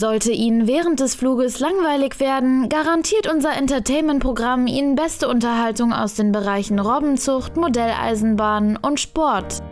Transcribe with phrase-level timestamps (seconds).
[0.00, 6.32] Sollte Ihnen während des Fluges langweilig werden, garantiert unser Entertainment-Programm Ihnen beste Unterhaltung aus den
[6.32, 9.62] Bereichen Robbenzucht, Modelleisenbahn und Sport.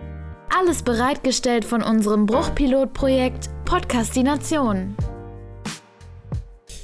[0.55, 4.95] Alles bereitgestellt von unserem Bruchpilotprojekt Podcastination.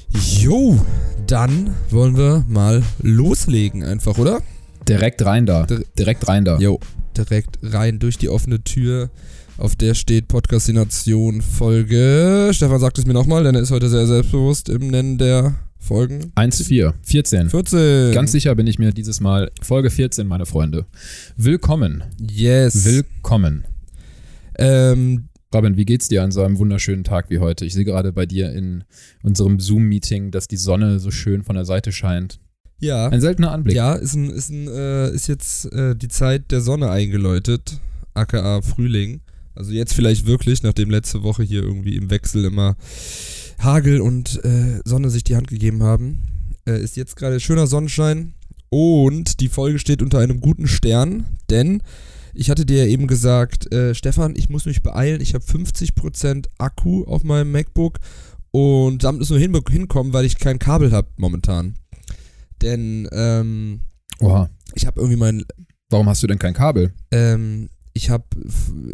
[0.09, 0.79] Jo,
[1.27, 4.41] dann wollen wir mal loslegen einfach, oder?
[4.89, 5.67] Direkt rein da.
[5.99, 6.57] Direkt rein da.
[6.57, 6.81] Jo,
[7.15, 9.11] direkt rein durch die offene Tür.
[9.57, 12.51] Auf der steht Podcastination Folge.
[12.53, 16.33] Stefan sagt es mir nochmal, denn er ist heute sehr selbstbewusst im Nennen der Folgen.
[16.35, 17.51] 1, 4, 14.
[17.51, 18.13] 14.
[18.13, 20.87] Ganz sicher bin ich mir dieses Mal Folge 14, meine Freunde.
[21.37, 22.03] Willkommen.
[22.21, 22.85] Yes.
[22.85, 23.65] Willkommen.
[24.59, 27.65] Ähm, Robin, wie geht's dir an so einem wunderschönen Tag wie heute?
[27.65, 28.83] Ich sehe gerade bei dir in
[29.23, 32.41] unserem Zoom-Meeting, dass die Sonne so schön von der Seite scheint.
[32.81, 33.07] ja.
[33.09, 33.77] Ein seltener Anblick.
[33.77, 37.79] Ja, ist, ein, ist, ein, äh, ist jetzt äh, die Zeit der Sonne eingeläutet,
[38.15, 39.21] aka Frühling.
[39.55, 42.77] Also jetzt vielleicht wirklich, nachdem letzte Woche hier irgendwie im Wechsel immer
[43.59, 48.35] Hagel und äh, Sonne sich die Hand gegeben haben, äh, ist jetzt gerade schöner Sonnenschein
[48.71, 51.83] und die Folge steht unter einem guten Stern, denn
[52.35, 56.47] ich hatte dir ja eben gesagt, äh, Stefan, ich muss mich beeilen, ich habe 50%
[56.59, 58.01] Akku auf meinem MacBook
[58.51, 61.77] und damit ist nur hin hinkommen, weil ich kein Kabel habe momentan.
[62.61, 63.83] Denn ähm,
[64.21, 64.51] Oha.
[64.75, 65.45] ich habe irgendwie mein
[65.91, 66.93] Warum hast du denn kein Kabel?
[67.13, 68.25] ähm, ich habe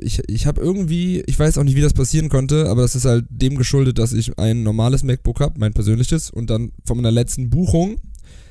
[0.01, 3.07] ich, ich hab irgendwie, ich weiß auch nicht, wie das passieren konnte, aber das ist
[3.07, 7.11] halt dem geschuldet, dass ich ein normales MacBook habe, mein persönliches, und dann von meiner
[7.11, 7.97] letzten Buchung,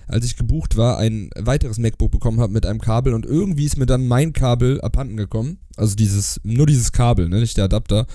[0.08, 3.78] als ich gebucht war, ein weiteres MacBook bekommen habe mit einem Kabel und irgendwie ist
[3.78, 5.60] mir dann mein Kabel abhanden gekommen.
[5.78, 8.08] Also dieses, nur dieses Kabel, ne, nicht der Adapter.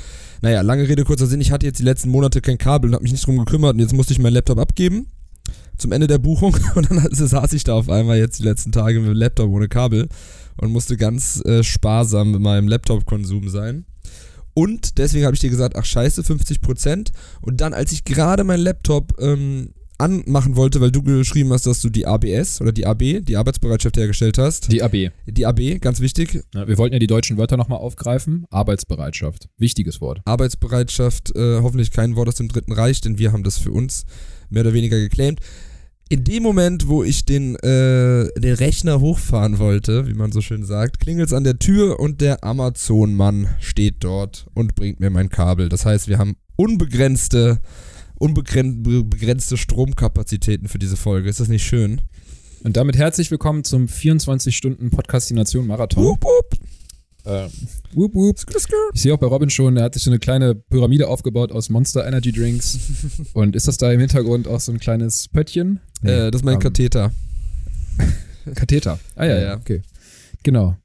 [0.43, 3.05] Naja, lange Rede, kurzer Sinn, ich hatte jetzt die letzten Monate kein Kabel und habe
[3.05, 5.07] mich nicht drum gekümmert und jetzt musste ich meinen Laptop abgeben
[5.77, 8.99] zum Ende der Buchung und dann saß ich da auf einmal jetzt die letzten Tage
[9.01, 10.09] mit dem Laptop ohne Kabel
[10.57, 13.87] und musste ganz äh, sparsam mit meinem Laptop-Konsum sein.
[14.55, 17.11] Und deswegen habe ich dir gesagt, ach scheiße, 50%.
[17.41, 21.81] Und dann, als ich gerade meinen Laptop ähm, anmachen wollte, weil du geschrieben hast, dass
[21.81, 24.71] du die ABS oder die AB, die Arbeitsbereitschaft hergestellt hast.
[24.73, 25.11] Die AB.
[25.27, 26.43] Die AB, ganz wichtig.
[26.55, 28.47] Ja, wir wollten ja die deutschen Wörter nochmal aufgreifen.
[28.51, 29.49] Arbeitsbereitschaft.
[29.59, 30.21] Wichtiges Wort.
[30.25, 34.05] Arbeitsbereitschaft, äh, hoffentlich kein Wort aus dem Dritten Reich, denn wir haben das für uns
[34.51, 35.41] mehr oder weniger geclaimt.
[36.11, 40.63] In dem Moment, wo ich den, äh, den Rechner hochfahren wollte, wie man so schön
[40.65, 45.31] sagt, klingelt es an der Tür und der Amazon-Mann steht dort und bringt mir mein
[45.31, 45.71] Kabel.
[45.71, 47.59] Das heißt, wir haben unbegrenzte,
[48.17, 51.31] unbegrenzte Stromkapazitäten für diese Folge.
[51.31, 52.03] Ist das nicht schön?
[52.65, 56.05] Und damit herzlich willkommen zum 24-Stunden-Podcastination-Marathon.
[56.05, 56.59] Wupp, wupp.
[57.25, 57.49] Äh,
[57.95, 58.39] wup, wup.
[58.39, 58.75] Skr, skr.
[58.95, 61.71] Ich sehe auch bei Robin schon, er hat sich so eine kleine Pyramide aufgebaut aus
[61.71, 62.79] Monster Energy Drinks.
[63.33, 65.81] Und ist das da im Hintergrund auch so ein kleines Pöttchen?
[66.03, 67.13] Äh, das ist mein ähm, Katheter.
[68.55, 68.99] Katheter.
[69.17, 69.57] Ah ja, Ja, ja, ja.
[69.57, 69.83] okay.
[70.43, 70.77] Genau.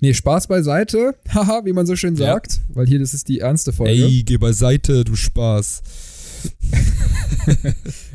[0.00, 2.26] Nee, Spaß beiseite, haha, wie man so schön Ja.
[2.34, 3.92] sagt, weil hier das ist die ernste Folge.
[4.04, 5.82] Ey, geh beiseite, du Spaß.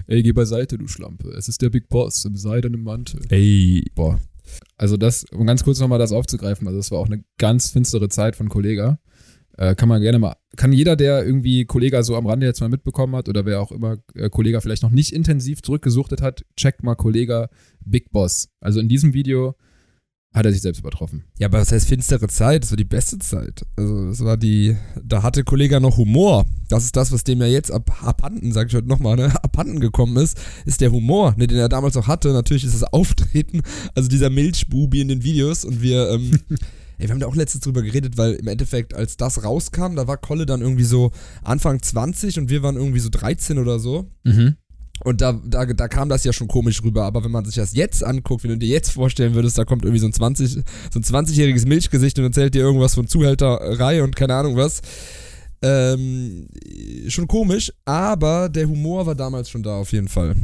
[0.07, 1.29] Ey, geh beiseite, du Schlampe.
[1.31, 3.21] Es ist der Big Boss im seidenen Mantel.
[3.29, 3.83] Ey.
[3.95, 4.19] Boah.
[4.77, 8.09] Also das, um ganz kurz nochmal das aufzugreifen, also das war auch eine ganz finstere
[8.09, 8.99] Zeit von Kollega.
[9.57, 12.69] Äh, kann man gerne mal, kann jeder, der irgendwie Kollega so am Rande jetzt mal
[12.69, 16.81] mitbekommen hat oder wer auch immer äh, Kollega vielleicht noch nicht intensiv zurückgesuchtet hat, checkt
[16.81, 17.49] mal Kollega
[17.85, 18.49] Big Boss.
[18.59, 19.55] Also in diesem Video
[20.33, 21.23] hat er sich selbst übertroffen.
[21.37, 22.63] Ja, aber was heißt finstere Zeit?
[22.63, 23.65] Das war die beste Zeit.
[23.75, 24.75] Also, das war die.
[25.03, 26.45] Da hatte Kollege noch Humor.
[26.69, 29.79] Das ist das, was dem ja jetzt ab, abhanden, sag ich heute nochmal, ne, abhanden
[29.79, 32.33] gekommen ist, ist der Humor, ne, den er damals auch hatte.
[32.33, 33.61] Natürlich ist das Auftreten,
[33.93, 36.39] also dieser Milchbubi in den Videos und wir, ähm,
[36.97, 40.07] ey, wir haben da auch letztens drüber geredet, weil im Endeffekt, als das rauskam, da
[40.07, 41.11] war Kolle dann irgendwie so
[41.43, 44.09] Anfang 20 und wir waren irgendwie so 13 oder so.
[44.23, 44.55] Mhm.
[45.03, 47.73] Und da, da, da kam das ja schon komisch rüber, aber wenn man sich das
[47.75, 50.59] jetzt anguckt, wenn du dir jetzt vorstellen würdest, da kommt irgendwie so ein 20, so
[50.59, 54.81] ein 20-jähriges Milchgesicht und erzählt dir irgendwas von Zuhälterei und keine Ahnung was.
[55.61, 56.47] Ähm,
[57.07, 60.35] schon komisch, aber der Humor war damals schon da auf jeden Fall.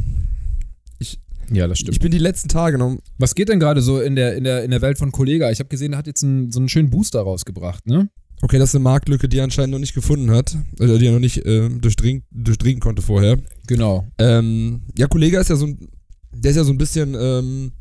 [1.52, 1.96] Ja, das stimmt.
[1.96, 2.96] Ich bin die letzten Tage noch.
[3.18, 5.50] Was geht denn gerade so in der, in, der, in der Welt von Kollega?
[5.50, 8.08] Ich habe gesehen, er hat jetzt einen, so einen schönen Booster rausgebracht, ne?
[8.42, 10.56] Okay, das ist eine Marktlücke, die er anscheinend noch nicht gefunden hat.
[10.78, 13.38] Oder die er noch nicht äh, durchdringen, durchdringen konnte vorher.
[13.66, 14.08] Genau.
[14.18, 15.88] Ähm, ja, Kollege ist ja so ein,
[16.32, 17.72] der ist ja so ein bisschen ähm,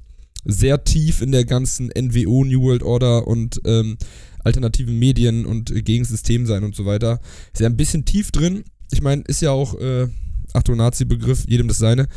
[0.46, 3.98] sehr tief in der ganzen NWO, New World Order und ähm,
[4.44, 7.20] alternativen Medien und äh, gegen System sein und so weiter.
[7.54, 8.64] Ist ja ein bisschen tief drin.
[8.92, 10.08] Ich meine, ist ja auch, äh,
[10.54, 12.08] Achtung, Nazi-Begriff, jedem das seine.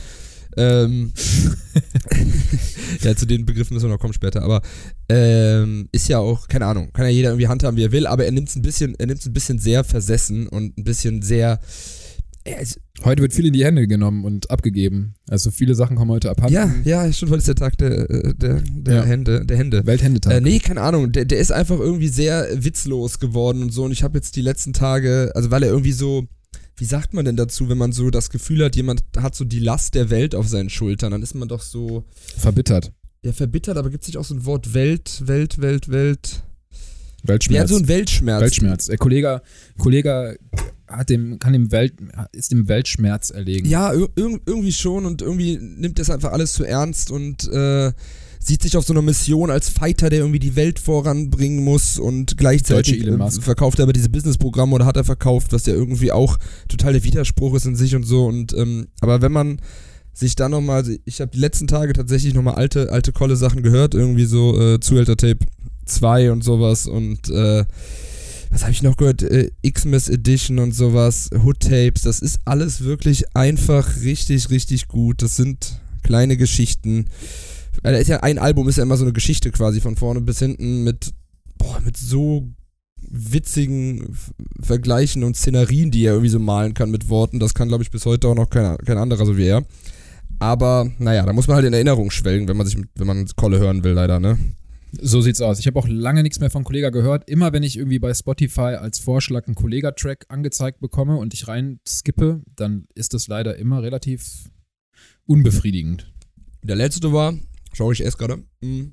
[0.57, 1.13] Ähm,
[3.03, 4.63] ja, zu den Begriffen müssen wir noch kommen später, aber
[5.09, 8.25] ähm, ist ja auch, keine Ahnung, kann ja jeder irgendwie handhaben, wie er will, aber
[8.25, 11.23] er nimmt es ein bisschen, er nimmt es ein bisschen sehr versessen und ein bisschen
[11.23, 11.61] sehr,
[12.61, 15.15] ist, Heute wird viel in die Hände genommen und abgegeben.
[15.29, 16.55] Also viele Sachen kommen heute abhanden.
[16.55, 19.05] Ja, ja, stimmt, heute ist der Tag der, äh, der, der Ja.
[19.05, 19.85] Hände, der Hände.
[19.87, 20.35] Welthändetag.
[20.35, 23.93] Äh, nee, keine Ahnung, der, der ist einfach irgendwie sehr witzlos geworden und so und
[23.93, 26.27] ich habe jetzt die letzten Tage, also weil er irgendwie so,
[26.83, 29.61] wie sagt man denn dazu, wenn man so das Gefühl hat, jemand hat so die
[29.61, 32.03] Last der Welt auf seinen Schultern, dann ist man doch so,
[32.37, 32.91] Verbittert.
[33.23, 36.43] ja, verbittert, aber gibt es nicht auch so ein Wort Welt, Welt, Welt, Welt?
[37.23, 37.71] Weltschmerz.
[37.71, 38.41] Ja, so ein Weltschmerz.
[38.41, 38.87] Weltschmerz.
[38.87, 39.43] Der Kollege,
[39.79, 40.37] Kollege
[40.89, 41.95] hat dem, kann dem Welt,
[42.33, 43.69] ist dem Weltschmerz erlegen.
[43.69, 47.93] Ja, ir ir irgendwie schon und irgendwie nimmt das einfach alles zu ernst und äh,
[48.45, 52.37] sieht sich auf so einer Mission als Fighter, der irgendwie die Welt voranbringen muss und
[52.37, 56.39] gleichzeitig äh, verkauft er aber diese Businessprogramme oder hat er verkauft, was ja irgendwie auch
[56.69, 59.61] total der Widerspruch ist in sich und so und ähm, aber wenn man
[60.15, 63.95] sich dann nochmal, ich habe die letzten Tage tatsächlich nochmal alte, alte Kolle Sachen gehört,
[63.95, 65.39] irgendwie so äh, Zuhälter Tape
[65.87, 67.65] 2 und sowas und äh,
[68.51, 69.23] was habe ich noch gehört?
[69.23, 75.23] Äh, Xmas Edition und sowas, Hood Tapes, das ist alles wirklich einfach richtig, richtig gut.
[75.23, 77.07] Das sind kleine Geschichten.
[77.83, 80.21] Äh, Da ist ja ein Album, ist ja immer so eine Geschichte quasi von vorne
[80.21, 81.13] bis hinten mit,
[81.59, 82.49] boah, mit so
[83.09, 84.17] witzigen
[84.61, 87.41] Vergleichen und Szenarien, die er irgendwie so malen kann mit Worten.
[87.41, 89.65] Das kann, glaube ich, bis heute auch noch kein, kein anderer so wie er.
[90.39, 93.59] Aber, naja, da muss man halt in Erinnerung schwelgen, wenn man sich, wenn man Kolle
[93.59, 94.39] hören will, leider, ne?
[95.01, 95.59] So sieht's aus.
[95.59, 97.29] Ich habe auch lange nichts mehr von Kollega gehört.
[97.29, 101.81] Immer wenn ich irgendwie bei Spotify als Vorschlag einen Kollega-Track angezeigt bekomme und ich rein
[101.87, 104.51] skippe, dann ist das leider immer relativ
[105.27, 106.13] unbefriedigend.
[106.63, 107.35] Der letzte war,
[107.73, 108.93] schau ich erst gerade, mm,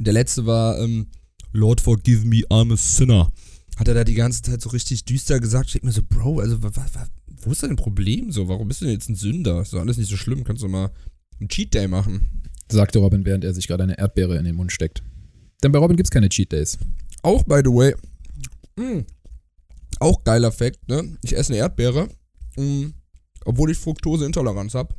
[0.00, 1.06] der letzte war ähm,
[1.52, 3.30] Lord forgive me, I'm a sinner.
[3.76, 5.74] Hat er da die ganze Zeit so richtig düster gesagt.
[5.74, 7.06] Ich mir so, Bro, also wa, wa,
[7.42, 8.48] wo ist dein Problem so?
[8.48, 9.62] Warum bist du denn jetzt ein Sünder?
[9.62, 10.44] Ist doch alles nicht so schlimm.
[10.44, 10.90] Kannst du mal
[11.38, 12.42] einen Cheat Day machen.
[12.70, 15.02] Sagte Robin, während er sich gerade eine Erdbeere in den Mund steckt.
[15.62, 16.78] Denn bei Robin gibt's keine Cheat Days.
[17.22, 17.94] Auch, by the way,
[18.76, 19.04] mm,
[20.00, 21.16] auch geiler Fact, ne?
[21.22, 22.08] Ich esse eine Erdbeere,
[22.56, 22.86] mm,
[23.44, 24.94] obwohl ich Fructoseintoleranz habe.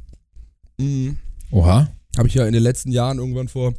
[1.52, 1.90] Oha.
[2.18, 3.74] Habe ich ja in den letzten Jahren irgendwann vor,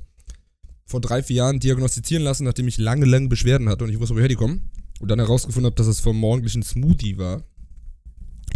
[0.84, 4.14] vor drei, vier Jahren diagnostizieren lassen, nachdem ich lange, lange Beschwerden hatte und ich wusste,
[4.14, 4.70] woher die kommen.
[5.00, 7.42] Und dann herausgefunden habe, dass es vom morgendlichen Smoothie war.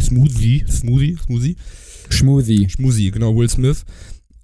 [0.01, 1.55] Smoothie, Smoothie, Smoothie,
[2.09, 2.69] Schmoothie.
[2.69, 3.83] Schmoothie, genau, Will Smith.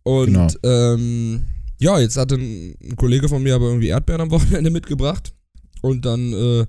[0.03, 0.47] Und Genau.
[0.63, 1.45] ähm,
[1.79, 5.33] ja, jetzt hatte ein, ein Kollege von mir aber irgendwie Erdbeeren am Wochenende mitgebracht.
[5.81, 6.65] Und dann äh,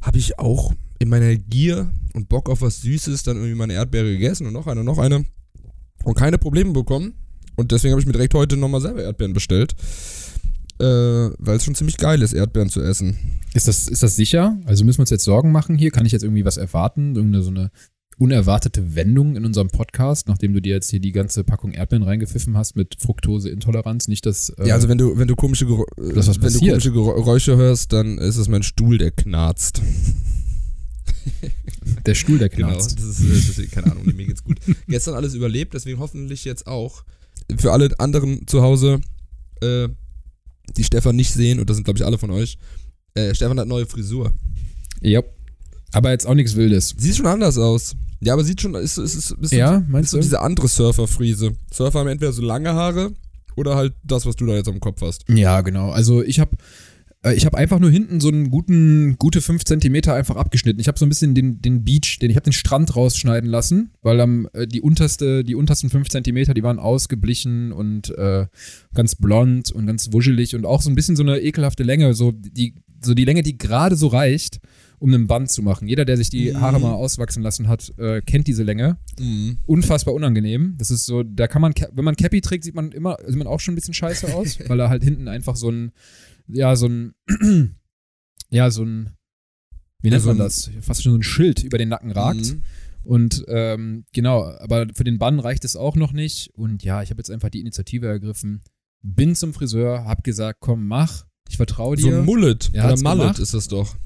[0.00, 4.10] habe ich auch in meiner Gier und Bock auf was Süßes dann irgendwie meine Erdbeere
[4.10, 5.24] gegessen und noch eine, noch eine.
[6.04, 7.14] Und keine Probleme bekommen.
[7.60, 9.74] Und deswegen habe ich mir direkt heute nochmal selber Erdbeeren bestellt.
[10.78, 10.84] Äh,
[11.38, 13.18] weil es schon ziemlich geil ist, Erdbeeren zu essen.
[13.52, 14.58] Ist das, ist das sicher?
[14.64, 15.90] Also müssen wir uns jetzt Sorgen machen hier?
[15.90, 17.16] Kann ich jetzt irgendwie was erwarten?
[17.16, 17.70] Irgendeine so eine
[18.16, 22.56] unerwartete Wendung in unserem Podcast, nachdem du dir jetzt hier die ganze Packung Erdbeeren reingepfiffen
[22.56, 24.08] hast mit Fructoseintoleranz?
[24.08, 24.50] Nicht, dass.
[24.50, 27.92] äh, ja, also wenn du, wenn du komische, Gerä was wenn du komische Geräusche hörst,
[27.92, 29.82] dann ist es mein Stuhl, der knarzt.
[32.06, 32.98] der Stuhl, der Genau, knarzt.
[32.98, 34.58] das ist, äh, deswegen, keine Ahnung, mir geht's gut.
[34.88, 37.04] Gestern alles überlebt, deswegen hoffentlich jetzt auch.
[37.58, 39.00] Für alle anderen zu Hause,
[39.60, 39.88] äh,
[40.76, 42.58] die Stefan nicht sehen, und das sind glaube ich alle von euch,
[43.14, 44.32] äh, Stefan hat neue Frisur.
[45.00, 45.22] Ja.
[45.92, 46.94] Aber jetzt auch nichts Wildes.
[46.96, 47.96] Sieht schon anders aus.
[48.20, 50.22] Ja, aber sieht schon, ist, ist, ist, ist, Ja, ist meinst so du?
[50.22, 51.52] diese andere Surfer-Friese.
[51.72, 53.12] Surfer haben entweder so lange Haare
[53.56, 55.24] oder halt das, was du da jetzt am Kopf hast.
[55.28, 55.90] Ja, genau.
[55.90, 56.56] Also ich habe
[57.34, 60.80] ich habe einfach nur hinten so einen guten, gute 5 Zentimeter einfach abgeschnitten.
[60.80, 63.90] Ich habe so ein bisschen den, den Beach, den, ich habe den Strand rausschneiden lassen,
[64.00, 68.46] weil am, äh, die unterste, die untersten 5 Zentimeter, die waren ausgeblichen und äh,
[68.94, 72.32] ganz blond und ganz wuschelig und auch so ein bisschen so eine ekelhafte Länge, so
[72.32, 72.74] die,
[73.04, 74.60] so die Länge, die gerade so reicht,
[74.98, 75.88] um einen Band zu machen.
[75.88, 76.60] Jeder, der sich die Mhm.
[76.60, 78.98] Haare mal auswachsen lassen hat, äh, kennt diese Länge.
[79.18, 79.58] Mhm.
[79.66, 80.74] Unfassbar unangenehm.
[80.78, 83.46] Das ist so, da kann man, wenn man Cappy trägt, sieht man immer, sieht man
[83.46, 85.92] auch schon ein bisschen scheiße aus, weil er halt hinten einfach so ein,
[86.54, 87.14] ja, so ein,
[88.50, 89.10] ja, so ein,
[90.02, 90.70] wie Ja, nennt so man das?
[90.80, 92.54] Fast schon so ein Schild über den Nacken ragt.
[92.54, 92.62] Mhm.
[93.02, 96.50] Und ähm, genau, aber für den Bann reicht es auch noch nicht.
[96.54, 98.62] Und ja, ich habe jetzt einfach die Initiative ergriffen,
[99.02, 102.18] bin zum Friseur, hab gesagt, komm, mach, ich vertraue So dir.
[102.18, 102.70] ein Mullet.
[102.74, 103.38] Ja, oder hat's Mullet gemacht.
[103.38, 103.96] ist das doch.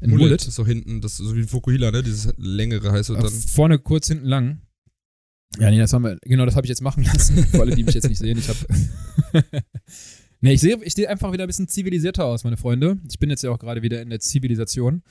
[0.00, 0.46] Ein Mullet.
[0.46, 2.02] ist so hinten, das ist so wie ein Fukuhila, ne?
[2.02, 3.28] Dieses längere Äh, dann.
[3.30, 4.60] Vorne kurz, hinten lang.
[5.58, 7.36] Ja, nee, das haben wir, genau, das habe ich jetzt machen lassen.
[7.46, 8.38] Für alle, die mich jetzt nicht sehen.
[8.38, 8.58] Ich habe.
[10.42, 12.98] nee, ich sehe ich sehe einfach wieder ein bisschen zivilisierter aus, meine Freunde.
[13.08, 15.02] Ich bin jetzt ja auch gerade wieder in der Zivilisation.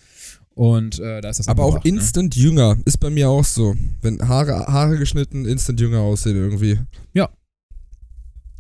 [0.54, 2.00] Und äh, da ist das Aber auch angebracht, ne?
[2.00, 2.78] instant jünger.
[2.86, 3.76] Ist bei mir auch so.
[4.02, 6.78] Wenn Haare, Haare geschnitten, instant jünger aussehen irgendwie.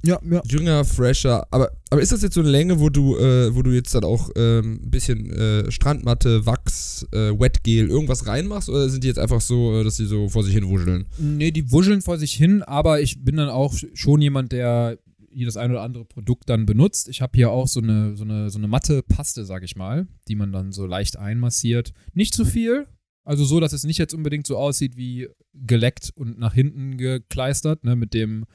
[0.03, 0.41] Ja, ja.
[0.47, 1.45] Jünger, fresher.
[1.51, 4.03] Aber, aber ist das jetzt so eine Länge, wo du, äh, wo du jetzt dann
[4.03, 8.69] auch ähm, ein bisschen äh, Strandmatte, Wachs, äh, Wetgel, irgendwas reinmachst?
[8.69, 11.05] Oder sind die jetzt einfach so, äh, dass die so vor sich hin wuscheln?
[11.19, 14.97] Nee, die wuscheln vor sich hin, aber ich bin dann auch schon jemand, der
[15.33, 17.09] hier das ein oder andere Produkt dann benutzt.
[17.09, 20.07] Ich habe hier auch so eine, so eine, so eine matte Paste, sag ich mal,
[20.27, 21.93] die man dann so leicht einmassiert.
[22.13, 22.87] Nicht zu viel,
[23.23, 27.83] also so, dass es nicht jetzt unbedingt so aussieht wie geleckt und nach hinten gekleistert,
[27.83, 28.45] ne, mit dem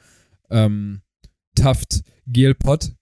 [0.49, 1.01] ähm,
[1.55, 2.93] Taft Gelpot,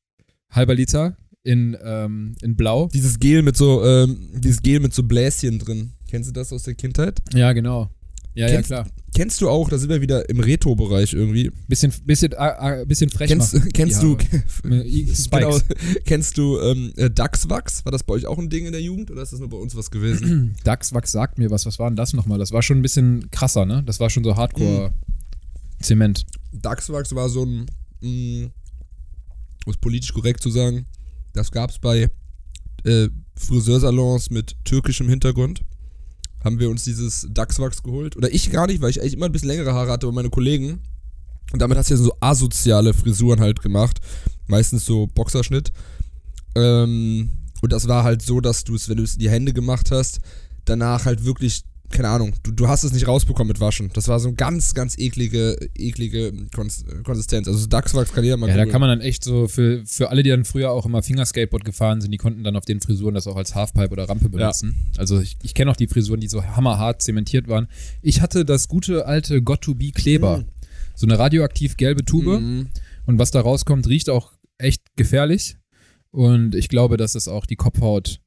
[0.49, 2.89] halber Liter in, ähm, in Blau.
[2.93, 5.91] Dieses Gel mit so, ähm, dieses Gel mit so Bläschen drin.
[6.09, 7.21] Kennst Kennst du das aus der Kindheit?
[7.33, 7.89] Ja, genau.
[8.35, 8.93] Ja, Kennst- ja, klar.
[9.15, 11.49] Kennst du auch, da sind wir wieder im Retro-Bereich irgendwie.
[11.69, 13.69] Bisschen, bisschen, äh, bisschen frech Kennst, machen.
[13.73, 14.17] kennst du,
[14.65, 15.29] Spikes.
[15.31, 15.57] genau,
[16.05, 17.85] kennst du ähm, äh, Dachswachs?
[17.85, 19.55] War das bei euch auch ein Ding in der Jugend oder ist das nur bei
[19.55, 20.53] uns was gewesen?
[20.65, 21.65] Dachswachs sagt mir was.
[21.65, 22.37] Was war denn das nochmal?
[22.39, 23.83] Das war schon ein bisschen krasser, ne?
[23.85, 26.25] Das war schon so Hardcore-Zement.
[26.51, 27.67] Dachswachs war so ein,
[28.01, 28.49] mh,
[29.65, 30.87] um es politisch korrekt zu sagen,
[31.31, 32.09] das gab es bei
[32.83, 35.61] äh, Friseursalons mit türkischem Hintergrund.
[36.45, 38.15] Haben wir uns dieses Dachswachs geholt.
[38.15, 40.29] Oder ich gar nicht, weil ich eigentlich immer ein bisschen längere Haare hatte, aber meine
[40.29, 40.79] Kollegen.
[41.51, 43.99] Und damit hast du ja so asoziale Frisuren halt gemacht.
[44.47, 45.71] Meistens so Boxerschnitt.
[46.55, 49.53] Ähm, und das war halt so, dass du es, wenn du es in die Hände
[49.53, 50.19] gemacht hast,
[50.65, 53.89] danach halt wirklich, keine Ahnung, du, du hast es nicht rausbekommen mit Waschen.
[53.93, 57.47] Das war so eine ganz, ganz eklige, eklige Kons Konsistenz.
[57.47, 60.23] Also Dachswachs kann jeder mal Ja, da kann man dann echt so, für, für alle,
[60.23, 63.27] die dann früher auch immer Fingerskateboard gefahren sind, die konnten dann auf den Frisuren das
[63.27, 64.75] auch als Halfpipe oder Rampe benutzen.
[64.97, 67.67] Also ich, ich kenne auch die Frisuren, die so hammerhart zementiert waren.
[68.01, 70.39] Ich hatte das gute alte Got-to-Be-Kleber.
[70.39, 70.45] Mhm.
[70.95, 72.39] So eine radioaktiv gelbe Tube.
[72.39, 72.69] Mhm.
[73.05, 75.57] Und was da rauskommt, riecht auch echt gefährlich.
[76.11, 78.21] Und ich glaube, dass es auch die Kopfhaut,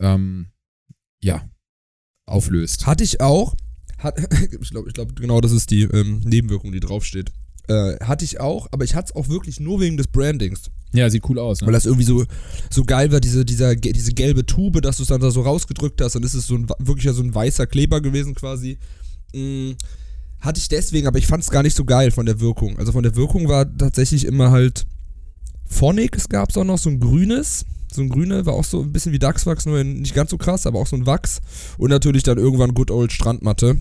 [0.00, 0.46] ähm,
[1.22, 1.42] ja,
[2.30, 2.86] auflöst.
[2.86, 3.54] Hatte ich auch.
[3.98, 4.18] Hat,
[4.60, 7.32] ich glaube, glaub, genau das ist die ähm, Nebenwirkung, die draufsteht.
[7.68, 10.70] Äh, hatte ich auch, aber ich hatte es auch wirklich nur wegen des Brandings.
[10.92, 11.72] Ja, sieht cool aus, Weil ne?
[11.74, 12.24] das irgendwie so,
[12.68, 16.00] so geil war, diese, dieser, diese gelbe Tube, dass du es dann da so rausgedrückt
[16.00, 16.16] hast.
[16.16, 18.78] Es ist so ein, wirklich ja so ein weißer Kleber gewesen quasi.
[19.32, 19.72] Mm,
[20.40, 22.76] hatte ich deswegen, aber ich fand es gar nicht so geil von der Wirkung.
[22.78, 24.86] Also von der Wirkung war tatsächlich immer halt
[25.70, 27.64] Phonics gab es auch noch, so ein grünes.
[27.92, 30.66] So ein grüne war auch so ein bisschen wie Dachswachs, nur nicht ganz so krass,
[30.66, 31.40] aber auch so ein Wachs.
[31.78, 33.78] Und natürlich dann irgendwann Good Old Strandmatte.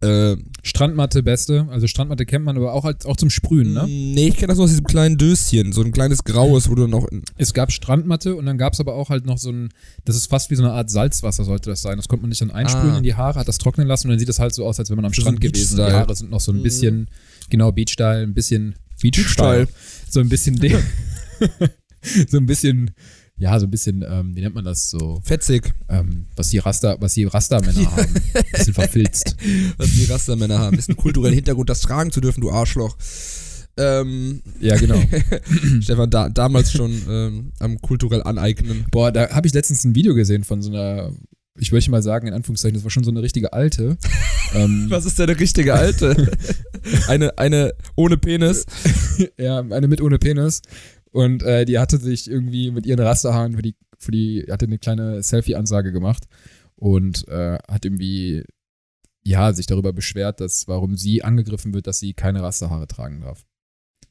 [0.00, 1.68] Äh, Strandmatte beste.
[1.70, 3.84] Also Strandmatte kennt man aber auch, als, auch zum Sprühen, ne?
[3.86, 5.72] Nee, ich kenne das nur aus diesem kleinen Döschen.
[5.72, 7.06] So ein kleines graues, wo du noch.
[7.36, 9.68] Es gab Strandmatte und dann gab es aber auch halt noch so ein,
[10.04, 11.98] das ist fast wie so eine Art Salzwasser sollte das sein.
[11.98, 12.98] Das konnte man nicht dann einsprühen Ah.
[12.98, 14.90] in die Haare, hat das trocknen lassen und dann sieht das halt so aus, als
[14.90, 15.88] wenn man am So Strand gewesen ist.
[15.88, 15.92] Die.
[15.92, 16.62] Haare sind noch so ein Mhm.
[16.64, 17.08] bisschen,
[17.48, 19.68] genau, Beach-Style, ein bisschen Beach-Style.
[20.10, 20.78] So ein bisschen Ding.
[22.28, 22.90] so ein bisschen,
[23.36, 26.96] ja, so ein bisschen, ähm, wie nennt man das so, fetzig, ähm, was die Raster,
[27.00, 28.14] was die Rastermänner haben.
[28.52, 29.36] Bisschen verfilzt.
[29.78, 30.78] was die Rastermänner haben.
[30.78, 32.96] Ist ein kultureller Hintergrund, das tragen zu dürfen, du Arschloch.
[33.78, 35.02] Ähm, Ja, genau.
[35.80, 38.84] Stefan, da, damals schon ähm, am kulturell aneignen.
[38.90, 41.10] Boah, da habe ich letztens ein Video gesehen von so einer,
[41.58, 43.96] ich möchte mal sagen, in Anführungszeichen, das war schon so eine richtige alte.
[44.54, 46.32] ähm, Was ist denn eine richtige Alte?
[47.08, 48.66] eine, eine ohne Penis.
[49.38, 50.60] ja, eine mit ohne Penis.
[51.12, 54.78] Und äh, die hatte sich irgendwie mit ihren Rasterhaaren für die, für die, hatte eine
[54.78, 56.24] kleine Selfie-Ansage gemacht
[56.74, 58.44] und äh, hat irgendwie,
[59.22, 63.44] ja, sich darüber beschwert, dass, warum sie angegriffen wird, dass sie keine Rasterhaare tragen darf.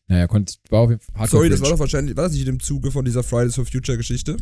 [0.08, 2.60] Naja, konnte, war auf jeden Fall Sorry, das war doch wahrscheinlich, war das nicht im
[2.60, 4.38] Zuge von dieser Fridays for Future Geschichte?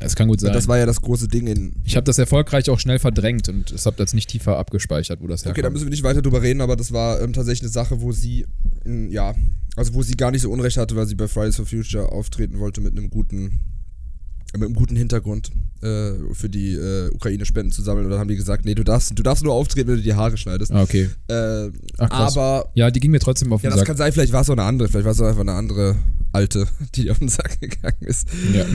[0.00, 0.52] Es kann gut sein.
[0.52, 1.80] Das war ja das große Ding in.
[1.84, 5.28] ich habe das erfolgreich auch schnell verdrängt und es habe jetzt nicht tiefer abgespeichert, wo
[5.28, 5.58] das herkommt.
[5.58, 8.00] Okay, da müssen wir nicht weiter drüber reden, aber das war ähm, tatsächlich eine Sache,
[8.00, 8.46] wo sie,
[8.84, 9.34] in, ja,
[9.76, 12.58] also wo sie gar nicht so Unrecht hatte, weil sie bei Fridays for Future auftreten
[12.58, 13.60] wollte mit einem guten,
[14.52, 15.50] mit einem guten Hintergrund
[15.80, 18.04] äh, für die äh, Ukraine-Spenden zu sammeln.
[18.04, 20.14] Und dann haben die gesagt, nee, du darfst, du darfst nur auftreten, wenn du die
[20.14, 20.72] Haare schneidest.
[20.72, 21.08] Ah, okay.
[21.28, 22.36] Äh, Ach, krass.
[22.36, 23.86] aber Ja, die ging mir trotzdem auf ja, den das Sack.
[23.88, 25.96] kann sein, vielleicht war es auch eine andere, vielleicht war es auch einfach eine andere
[26.32, 28.28] Alte, die auf den Sack gegangen ist.
[28.52, 28.66] Ja.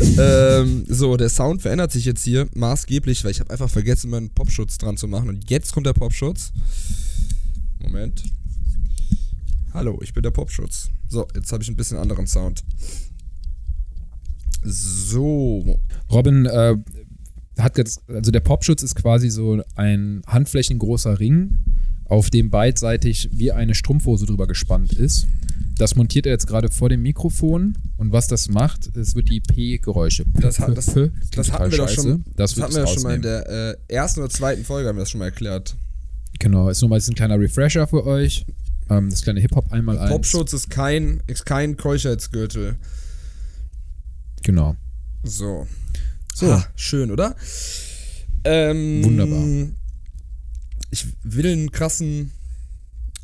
[0.61, 4.31] ähm, so, der Sound verändert sich jetzt hier maßgeblich, weil ich habe einfach vergessen, meinen
[4.31, 5.29] Popschutz dran zu machen.
[5.29, 6.51] Und jetzt kommt der Popschutz.
[7.79, 8.23] Moment.
[9.77, 10.89] Hallo, ich bin der Popschutz.
[11.07, 12.63] So, jetzt habe ich ein bisschen anderen Sound.
[14.63, 15.79] So.
[16.11, 16.75] Robin äh,
[17.59, 21.59] hat jetzt, also der Popschutz ist quasi so ein handflächengroßer Ring,
[22.05, 25.27] auf dem beidseitig wie eine Strumpfhose drüber gespannt ist.
[25.77, 29.41] Das montiert er jetzt gerade vor dem Mikrofon und was das macht, es wird die
[29.41, 30.25] P-Geräusche.
[30.41, 30.87] Das hat- das-
[31.35, 32.23] Das hatten wir doch schon.
[32.35, 34.95] Das, Das hatten wir ja schon mal in der äh, ersten oder zweiten Folge, haben
[34.95, 35.75] wir das schon mal erklärt.
[36.39, 38.43] Genau, ist nochmal ein kleiner Refresher für euch.
[38.89, 40.11] Ähm, das kleine Hip-Hop einmal eins.
[40.11, 42.77] Popschutz ist kein, ist kein Keuschheitsgürtel.
[44.43, 44.75] Genau.
[45.23, 45.67] So.
[46.33, 46.51] So.
[46.51, 47.35] Ah, schön, oder?
[48.43, 49.73] Ähm, Wunderbar.
[50.91, 52.31] Ich will einen krassen,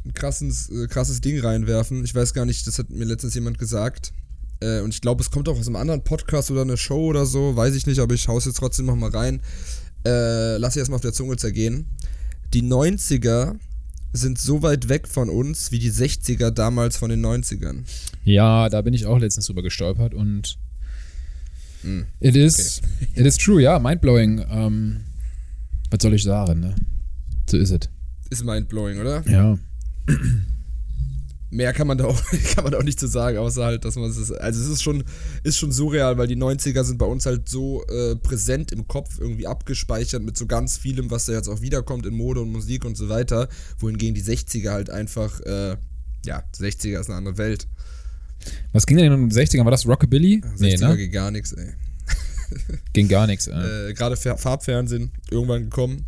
[0.06, 2.04] ein krasses, äh, krasses Ding reinwerfen.
[2.04, 4.12] Ich weiß gar nicht, das hat mir letztens jemand gesagt.
[4.60, 7.26] Äh, und ich glaube, es kommt auch aus einem anderen Podcast oder einer Show oder
[7.26, 9.42] so, weiß ich nicht, aber ich hau's jetzt trotzdem nochmal rein.
[10.06, 11.86] Äh, lass ich erstmal auf der Zunge zergehen.
[12.54, 13.56] Die 90er
[14.14, 17.84] sind so weit weg von uns wie die 60er damals von den 90ern.
[18.24, 20.58] Ja, da bin ich auch letztens drüber gestolpert und
[21.82, 22.06] Hm.
[22.22, 22.82] it is,
[23.16, 24.46] it is true, ja, mindblowing.
[24.50, 25.02] Ähm,
[25.92, 26.76] was soll ich sagen, ne?
[27.50, 27.90] So ist es.
[28.30, 29.22] Ist mindblowing, oder?
[29.30, 29.58] Ja.
[31.54, 32.22] mehr kann man da auch,
[32.56, 34.32] kann man auch nicht zu sagen, außer halt, dass man es ist.
[34.32, 35.04] Also es ist schon,
[35.44, 39.20] ist schon surreal, weil die 90er sind bei uns halt so äh, präsent im Kopf,
[39.20, 42.86] irgendwie abgespeichert mit so ganz vielem, was da jetzt auch wiederkommt in Mode und Musik
[42.86, 43.48] und so weiter.
[43.80, 45.78] Wohingegen die 60er halt einfach, äh,
[46.26, 47.68] ja, 60er ist eine andere Welt.
[48.74, 49.64] Was ging denn in den 60ern?
[49.64, 50.42] War das Rockabilly?
[50.58, 50.98] 60er Nee, ne?
[50.98, 51.74] geht gar nichts, ey.
[52.94, 53.48] Ging gar nichts.
[53.48, 53.54] Äh.
[53.90, 56.06] Äh, Gerade Fa- Farbfernsehen irgendwann gekommen.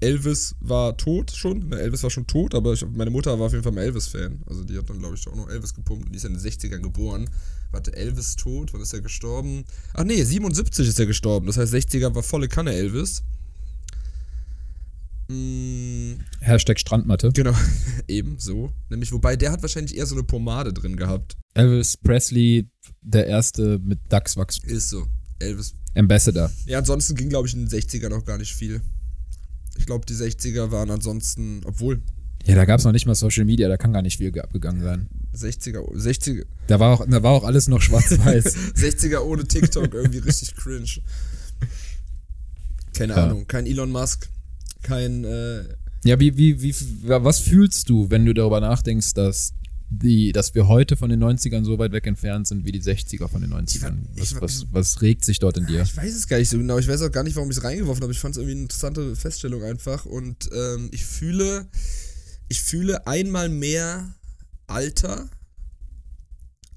[0.00, 1.68] Elvis war tot schon.
[1.68, 4.42] Ne, Elvis war schon tot, aber ich, meine Mutter war auf jeden Fall ein Elvis-Fan.
[4.46, 6.36] Also die hat dann, glaube ich, auch noch Elvis gepumpt und die ist ja in
[6.36, 7.28] den 60ern geboren.
[7.70, 8.72] Warte, Elvis tot?
[8.72, 9.64] Wann ist er gestorben?
[9.94, 11.46] Ach nee, 77 ist er gestorben.
[11.46, 13.22] Das heißt, 60er war volle Kanne Elvis.
[15.28, 17.30] Mm, Hashtag Strandmatte.
[17.32, 17.54] genau,
[18.08, 18.72] eben so.
[18.88, 21.36] Nämlich, wobei der hat wahrscheinlich eher so eine Pomade drin gehabt.
[21.54, 22.68] Elvis Presley,
[23.02, 24.58] der erste mit Dachswachs.
[24.64, 25.06] Ist so.
[25.38, 25.74] Elvis.
[25.94, 26.50] Ambassador.
[26.66, 28.80] Ja, ansonsten ging, glaube ich, in den 60ern noch gar nicht viel.
[29.78, 32.00] Ich glaube, die 60er waren ansonsten, obwohl
[32.44, 34.82] Ja, da gab es noch nicht mal Social Media, da kann gar nicht viel abgegangen
[34.82, 35.08] sein.
[35.36, 38.56] 60er, 60er, Da war auch, da war auch alles noch schwarz-weiß.
[38.76, 40.88] 60er ohne TikTok irgendwie richtig cringe.
[42.94, 43.24] Keine Ja.
[43.26, 44.28] Ahnung, kein Elon Musk,
[44.82, 45.64] kein, äh,
[46.04, 46.74] ja, wie, wie, wie,
[47.04, 49.52] was fühlst du, wenn du darüber nachdenkst, dass
[49.92, 53.26] die, dass wir heute von den 90ern so weit weg entfernt sind wie die 60er
[53.28, 53.96] von den 90ern?
[54.14, 55.82] Ich Was, was, was regt sich dort in dir?
[55.82, 57.64] ich weiß es gar nicht so genau, ich weiß auch gar nicht, warum ich es
[57.64, 61.66] reingeworfen habe, ich fand es irgendwie eine interessante Feststellung einfach und ähm, ich fühle,
[62.48, 64.14] ich fühle einmal mehr
[64.68, 65.28] Alter,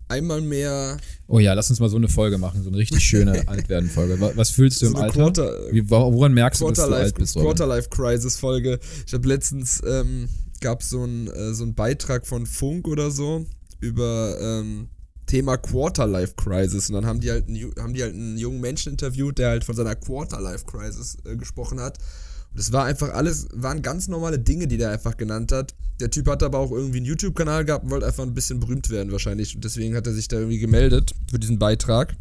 [0.08, 3.43] einmal mehr Oh ja, lass uns mal so eine Folge machen, so eine richtig schöne
[3.48, 4.20] Altwerden-Folge.
[4.20, 5.13] Wa- Was fühlst du so im Alter?
[5.13, 7.36] Quarter, Wie, wo- woran merkst du, dass du Quarterlife, alt bist?
[7.36, 7.48] Robin?
[7.48, 8.79] Quarterlife Crisis Folge.
[9.08, 10.27] Ich habe letztens ähm,
[10.63, 13.46] gab so ein äh, so einen Beitrag von Funk oder so
[13.79, 14.88] über ähm,
[15.27, 18.93] Thema Quarterlife Crisis und dann haben die halt einen, haben die halt einen jungen Menschen
[18.93, 21.98] interviewt, der halt von seiner Quarterlife Crisis äh, gesprochen hat.
[22.53, 25.74] Und es war einfach alles, waren ganz normale Dinge, die der einfach genannt hat.
[26.00, 28.89] Der Typ hat aber auch irgendwie einen YouTube-Kanal gehabt und wollte einfach ein bisschen berühmt
[28.89, 29.55] werden wahrscheinlich.
[29.55, 32.15] Und deswegen hat er sich da irgendwie gemeldet für diesen Beitrag.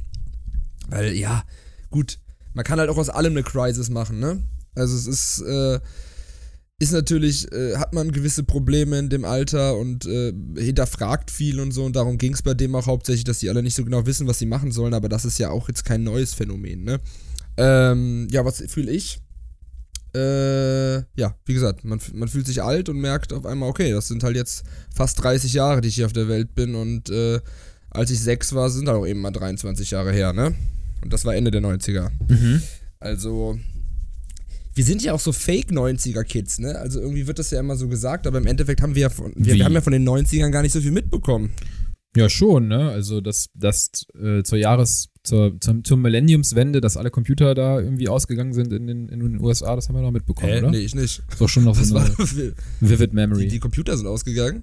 [0.88, 1.44] Weil, ja,
[1.90, 2.18] gut,
[2.54, 4.42] man kann halt auch aus allem eine Crisis machen, ne?
[4.74, 5.80] Also es ist, äh,
[6.82, 11.70] ist natürlich, äh, hat man gewisse Probleme in dem Alter und äh, hinterfragt viel und
[11.70, 14.04] so und darum ging es bei dem auch hauptsächlich, dass die alle nicht so genau
[14.04, 16.98] wissen, was sie machen sollen, aber das ist ja auch jetzt kein neues Phänomen, ne?
[17.56, 19.20] Ähm, ja, was fühle ich?
[20.12, 24.08] Äh, ja, wie gesagt, man, man fühlt sich alt und merkt auf einmal, okay, das
[24.08, 27.38] sind halt jetzt fast 30 Jahre, die ich hier auf der Welt bin und äh,
[27.90, 30.52] als ich sechs war, sind halt auch eben mal 23 Jahre her, ne?
[31.00, 32.10] Und das war Ende der 90er.
[32.28, 32.62] Mhm.
[32.98, 33.58] Also,
[34.74, 36.78] wir sind ja auch so Fake-90er-Kids, ne?
[36.78, 39.32] Also irgendwie wird das ja immer so gesagt, aber im Endeffekt haben wir ja von,
[39.36, 41.50] wir, wir haben ja von den 90ern gar nicht so viel mitbekommen.
[42.14, 42.90] Ja, schon, ne?
[42.90, 43.90] Also, dass das
[44.22, 48.86] äh, zur Jahres-, zur, zum, zur Millenniumswende, dass alle Computer da irgendwie ausgegangen sind in
[48.86, 50.70] den, in den USA, das haben wir noch mitbekommen, oder?
[50.70, 51.22] Nee, ich nicht.
[51.30, 53.48] Ist doch schon noch Das so war, eine die, Vivid Memory.
[53.48, 54.62] die Computer sind ausgegangen.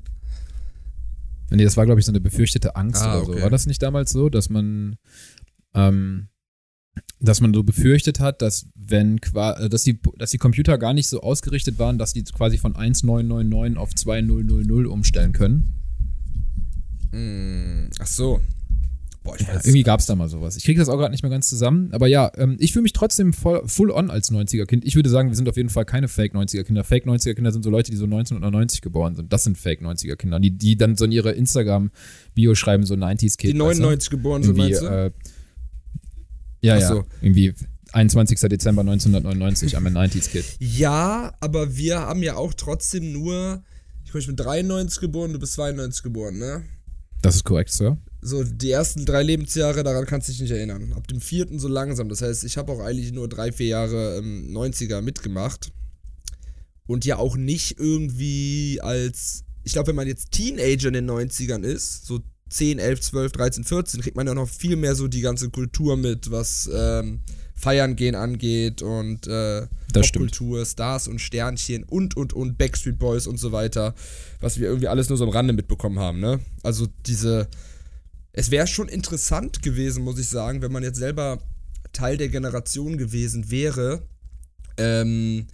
[1.52, 3.32] Nee, das war, glaube ich, so eine befürchtete Angst Ah, oder so.
[3.32, 3.42] okay.
[3.42, 4.98] War das nicht damals so, dass man,
[5.74, 6.28] ähm,
[7.20, 11.08] dass man so befürchtet hat, dass wenn äh, dass die, dass die Computer gar nicht
[11.08, 15.74] so ausgerichtet waren, dass die quasi von 1999 auf 2000 umstellen können?
[17.12, 18.40] Hm, ach so.
[19.24, 19.66] Boah, ich Ja, weiß.
[19.66, 20.56] irgendwie gab es da mal sowas.
[20.56, 21.90] Ich kriege das auch gerade nicht mehr ganz zusammen.
[21.92, 24.86] Aber ja, ähm, ich fühle mich trotzdem voll, full on als 90er-Kind.
[24.86, 26.86] Ich würde sagen, wir sind auf jeden Fall keine Fake-90er-Kinder.
[26.86, 29.34] Fake-90er-Kinder sind so Leute, die so 1990 geboren sind.
[29.34, 30.40] Das sind Fake-90er-Kinder.
[30.40, 33.52] Die, die dann so in ihre Instagram-Bio schreiben, so 90s-Kid.
[33.52, 34.86] die 99 geboren sind, meinst du?
[34.86, 35.12] äh,
[36.62, 37.04] ja, Ach ja, so.
[37.22, 37.54] irgendwie
[37.92, 38.40] 21.
[38.50, 40.46] Dezember 1999, I'm a 90s Kid.
[40.60, 43.64] Ja, aber wir haben ja auch trotzdem nur.
[44.06, 46.64] Ich bin 93 geboren, du bist 92 geboren, ne?
[47.22, 47.98] Das ist korrekt, Sir.
[48.22, 50.94] So, die ersten drei Lebensjahre, daran kannst du dich nicht erinnern.
[50.94, 52.10] Ab dem vierten so langsam.
[52.10, 55.72] Das heißt, ich habe auch eigentlich nur drei, vier Jahre ähm, 90er mitgemacht.
[56.88, 59.44] Und ja auch nicht irgendwie als.
[59.64, 63.64] Ich glaube, wenn man jetzt Teenager in den 90ern ist, so 10, 11, 12, 13,
[63.64, 67.22] 14, kriegt man ja noch viel mehr so die ganze Kultur mit, was ähm,
[67.56, 69.68] Feiern gehen angeht und äh.
[69.92, 73.96] Popkultur, Stars und Sternchen und und und Backstreet Boys und so weiter,
[74.40, 76.40] was wir irgendwie alles nur so am Rande mitbekommen haben, ne?
[76.62, 77.48] Also diese
[78.32, 81.40] es wäre schon interessant gewesen, muss ich sagen, wenn man jetzt selber
[81.92, 84.04] Teil der Generation gewesen wäre,
[84.78, 85.48] ähm,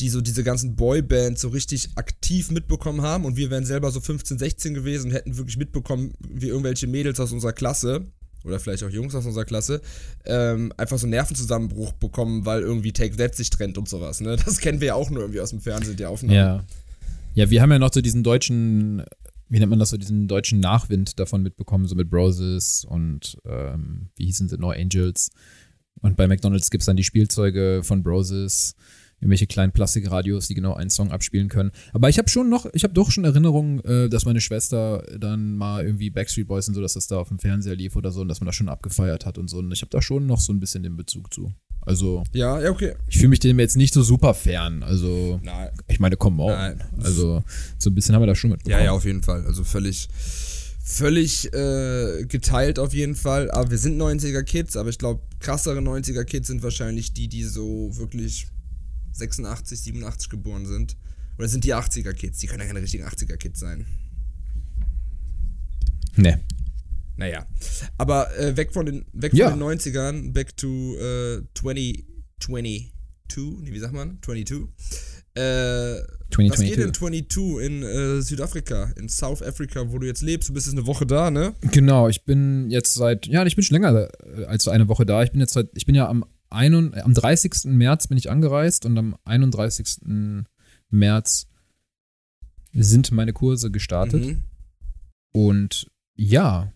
[0.00, 4.00] die so diese ganzen Boybands so richtig aktiv mitbekommen haben und wir wären selber so
[4.00, 8.06] 15, 16 gewesen und hätten wirklich mitbekommen, wie irgendwelche Mädels aus unserer Klasse
[8.44, 9.80] oder vielleicht auch Jungs aus unserer Klasse
[10.24, 14.20] ähm, einfach so einen Nervenzusammenbruch bekommen, weil irgendwie Take That sich trennt und sowas.
[14.20, 14.36] Ne?
[14.44, 16.36] Das kennen wir ja auch nur irgendwie aus dem Fernsehen, die Aufnahmen.
[16.36, 16.64] Ja.
[17.34, 19.04] Ja, wir haben ja noch so diesen deutschen,
[19.50, 24.08] wie nennt man das so, diesen deutschen Nachwind davon mitbekommen, so mit Broses und ähm,
[24.16, 25.30] wie hießen sie, No Angels.
[26.00, 28.74] Und bei McDonalds gibt es dann die Spielzeuge von Broses,
[29.20, 31.70] irgendwelche kleinen Plastikradios, die genau einen Song abspielen können.
[31.92, 35.56] Aber ich habe schon noch, ich habe doch schon Erinnerungen, äh, dass meine Schwester dann
[35.56, 38.20] mal irgendwie Backstreet Boys und so, dass das da auf dem Fernseher lief oder so
[38.20, 39.58] und dass man das schon abgefeiert hat und so.
[39.58, 41.52] Und ich habe da schon noch so ein bisschen den Bezug zu.
[41.80, 42.94] Also, Ja, ja, okay.
[43.06, 44.82] ich fühle mich dem jetzt nicht so super fern.
[44.82, 45.70] Also, Nein.
[45.86, 46.50] ich meine, come on.
[46.50, 46.84] Nein.
[46.98, 47.44] Also,
[47.78, 48.80] so ein bisschen haben wir da schon mitbekommen.
[48.80, 49.46] Ja, ja, auf jeden Fall.
[49.46, 50.08] Also völlig,
[50.82, 53.50] völlig äh, geteilt auf jeden Fall.
[53.52, 58.48] Aber wir sind 90er-Kids, aber ich glaube, krassere 90er-Kids sind wahrscheinlich die, die so wirklich
[59.18, 60.96] 86, 87 geboren sind.
[61.38, 62.38] Oder sind die 80er-Kids?
[62.38, 63.86] Die können ja keine richtigen 80er-Kids sein.
[66.16, 66.36] Nee.
[67.16, 67.46] Naja.
[67.98, 69.50] Aber äh, weg von den, weg Ja.
[69.50, 72.92] von den 90ern, back to äh, 2022.
[73.62, 74.18] Nee, wie sagt man?
[74.22, 74.68] 22.
[75.34, 75.40] Äh,
[76.48, 76.94] was geht in 2022.
[76.94, 80.48] 22 in äh, Südafrika, in South Africa, wo du jetzt lebst?
[80.48, 81.54] Du bist jetzt eine Woche da, ne?
[81.72, 85.22] Genau, ich bin jetzt seit, ja, ich bin schon länger äh, als eine Woche da.
[85.22, 87.64] Ich bin jetzt seit, ich bin ja am, ein, am 30.
[87.66, 89.98] März bin ich angereist und am 31.
[90.90, 91.46] März
[92.72, 94.24] sind meine Kurse gestartet.
[94.24, 94.42] Mhm.
[95.32, 96.72] Und ja,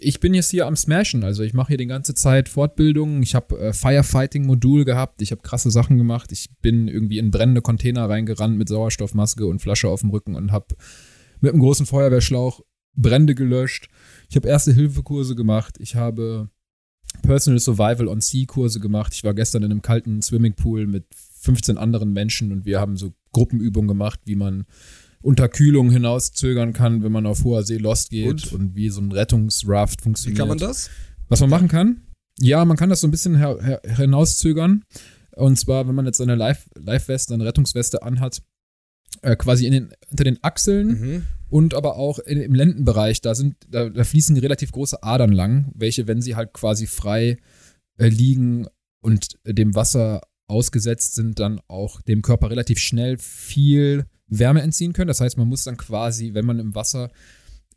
[0.00, 1.24] ich bin jetzt hier am Smashen.
[1.24, 3.22] Also ich mache hier die ganze Zeit Fortbildungen.
[3.22, 5.22] Ich habe äh, Firefighting-Modul gehabt.
[5.22, 6.30] Ich habe krasse Sachen gemacht.
[6.32, 10.52] Ich bin irgendwie in brennende Container reingerannt mit Sauerstoffmaske und Flasche auf dem Rücken und
[10.52, 10.74] habe
[11.40, 12.60] mit einem großen Feuerwehrschlauch
[12.94, 13.88] Brände gelöscht.
[14.28, 15.76] Ich habe Erste-Hilfe-Kurse gemacht.
[15.78, 16.50] Ich habe
[17.22, 19.12] Personal Survival on Sea Kurse gemacht.
[19.14, 21.04] Ich war gestern in einem kalten Swimmingpool mit
[21.40, 24.64] 15 anderen Menschen und wir haben so Gruppenübungen gemacht, wie man
[25.20, 28.52] unter Kühlung hinauszögern kann, wenn man auf hoher See lost geht Und?
[28.52, 30.38] und, wie so ein Rettungsraft Wie funktioniert.
[30.38, 30.90] kann man das?
[31.28, 32.02] Was man machen kann?
[32.40, 34.84] Ja, man kann das so ein bisschen her her hinauszögern.
[35.34, 38.42] Und zwar, wenn man jetzt seine Live- Live-Weste, eine Rettungsweste anhat,
[39.22, 41.22] äh, quasi in den, unter den Achseln Mhm.
[41.50, 45.70] und aber auch in, im Lendenbereich, da sind, da, da fließen relativ große Adern lang,
[45.74, 47.38] welche, wenn sie halt quasi frei
[47.98, 48.66] äh, liegen
[49.00, 55.08] und dem Wasser ausgesetzt sind, dann auch dem Körper relativ schnell viel Wärme entziehen können.
[55.08, 57.10] Das heißt, man muss dann quasi, wenn man im Wasser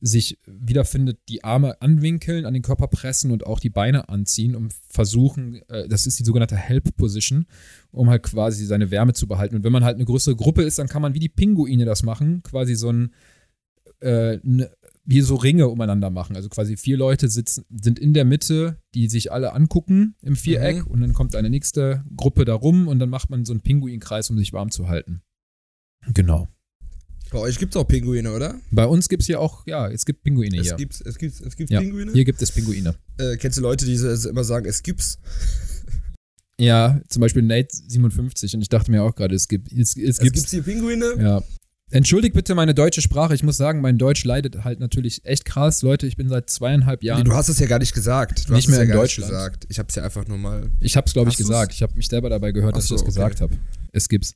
[0.04, 4.70] sich wiederfindet, die Arme anwinkeln, an den Körper pressen und auch die Beine anziehen, um
[4.90, 7.46] versuchen, äh, das ist die sogenannte Help Position,
[7.92, 9.56] um halt quasi seine Wärme zu behalten.
[9.56, 12.02] Und wenn man halt eine größere Gruppe ist, dann kann man wie die Pinguine das
[12.04, 13.14] machen, quasi so ein
[14.02, 14.72] äh, ne,
[15.06, 16.36] wie so Ringe umeinander machen.
[16.36, 20.86] Also quasi vier Leute sitzen, sind in der Mitte, die sich alle angucken im Viereck
[20.86, 20.92] Mhm.
[20.92, 24.30] und dann kommt eine nächste Gruppe da rum und dann macht man so einen Pinguinkreis,
[24.32, 25.22] um sich warm zu halten.
[26.14, 26.48] Genau.
[27.32, 28.60] Bei euch gibt es auch Pinguine, oder?
[28.72, 30.76] Bei uns gibt es hier auch, ja, es gibt Pinguine Es hier.
[30.76, 32.12] gibt, es gibt, es gibt Ja, Pinguine.
[32.12, 32.94] Hier gibt es Pinguine.
[33.18, 35.18] Äh, kennst du Leute, die so- immer sagen, es gibt's?
[36.60, 39.98] Ja, zum Beispiel Nate 57 und ich dachte mir auch gerade, es gibt, es, es
[39.98, 41.16] Es gibt, gibt's hier Pinguine?
[41.20, 41.42] ja.
[41.90, 43.34] Entschuldigt bitte meine deutsche Sprache.
[43.34, 45.82] Ich muss sagen, mein Deutsch leidet halt natürlich echt krass.
[45.82, 47.26] Leute, ich bin seit zweieinhalb Nee, Jahren.
[47.26, 48.48] du hast es ja gar nicht gesagt.
[48.48, 49.30] Du Nicht hast mehr es ja in Deutschland.
[49.32, 49.66] gesagt.
[49.70, 50.70] Ich hab's ja einfach nur mal.
[50.80, 51.48] Ich habe es, glaube ich, Hast du's?
[51.50, 51.74] gesagt.
[51.74, 53.14] Ich habe mich selber dabei gehört, Ach dass so, ich das okay.
[53.16, 53.58] gesagt habe.
[53.92, 54.36] Es gibt's.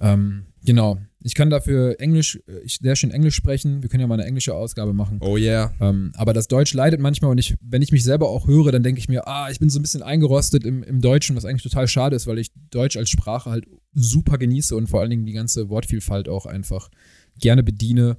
[0.00, 0.98] Ähm, genau.
[1.24, 3.82] Ich kann dafür Englisch, äh, ich sehr schön Englisch sprechen.
[3.82, 5.18] Wir können ja mal eine englische Ausgabe machen.
[5.20, 5.72] Oh yeah.
[5.80, 8.82] Ähm, aber das Deutsch leidet manchmal und ich, wenn ich mich selber auch höre, dann
[8.82, 11.62] denke ich mir, ah, ich bin so ein bisschen eingerostet im, im Deutschen, was eigentlich
[11.62, 15.26] total schade ist, weil ich Deutsch als Sprache halt super genieße und vor allen Dingen
[15.26, 16.90] die ganze Wortvielfalt auch einfach
[17.38, 18.18] gerne bediene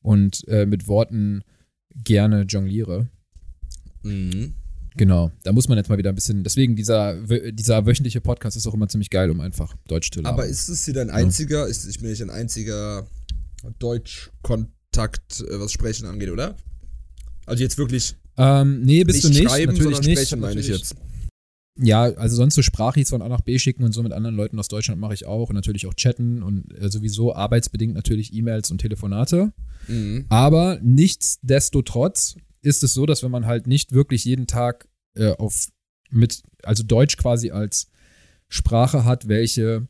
[0.00, 1.42] und äh, mit Worten
[1.94, 3.08] gerne jongliere.
[4.02, 4.54] Mhm.
[4.96, 7.14] Genau, da muss man jetzt mal wieder ein bisschen, deswegen dieser,
[7.52, 10.34] dieser wöchentliche Podcast ist auch immer ziemlich geil, um einfach Deutsch zu lernen.
[10.34, 13.06] Aber ist es hier dein einziger, ist, ich bin nicht ein einziger
[13.78, 16.56] Deutschkontakt, äh, was Sprechen angeht, oder?
[17.44, 20.18] Also jetzt wirklich ähm, nee, bist nicht du nicht, schreiben, natürlich sondern nicht.
[20.18, 20.94] sprechen, meine ich jetzt.
[21.78, 24.58] Ja, also sonst so Sprachis von A nach B schicken und so mit anderen Leuten
[24.58, 28.70] aus Deutschland mache ich auch und natürlich auch chatten und äh, sowieso arbeitsbedingt natürlich E-Mails
[28.70, 29.52] und Telefonate.
[29.86, 30.24] Mhm.
[30.30, 35.68] Aber nichtsdestotrotz ist es so, dass wenn man halt nicht wirklich jeden Tag äh, auf
[36.10, 37.88] mit, also Deutsch quasi als
[38.48, 39.88] Sprache hat, welche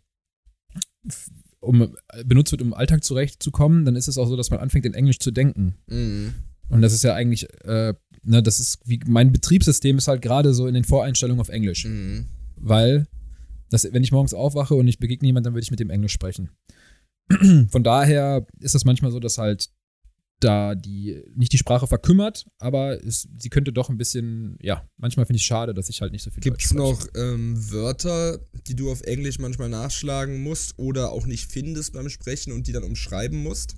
[1.61, 4.87] um, benutzt wird, um im Alltag zurechtzukommen, dann ist es auch so, dass man anfängt,
[4.87, 5.75] in Englisch zu denken.
[5.87, 6.35] Mhm.
[6.69, 10.53] Und das ist ja eigentlich, äh, ne, das ist wie mein Betriebssystem ist halt gerade
[10.53, 12.27] so in den Voreinstellungen auf Englisch Mhm.
[12.57, 13.07] weil
[13.71, 16.13] das, wenn ich morgens aufwache und ich begegne jemand, dann würde ich mit dem Englisch
[16.13, 16.51] sprechen.
[17.69, 19.71] Von daher ist das manchmal so, dass halt
[20.41, 25.25] da die nicht die Sprache verkümmert, aber es, sie könnte doch ein bisschen, ja, manchmal
[25.27, 28.39] finde ich es schade, dass ich halt nicht so viel Gibt es noch ähm, Wörter,
[28.67, 32.73] die du auf Englisch manchmal nachschlagen musst oder auch nicht findest beim Sprechen und die
[32.73, 33.77] dann umschreiben musst?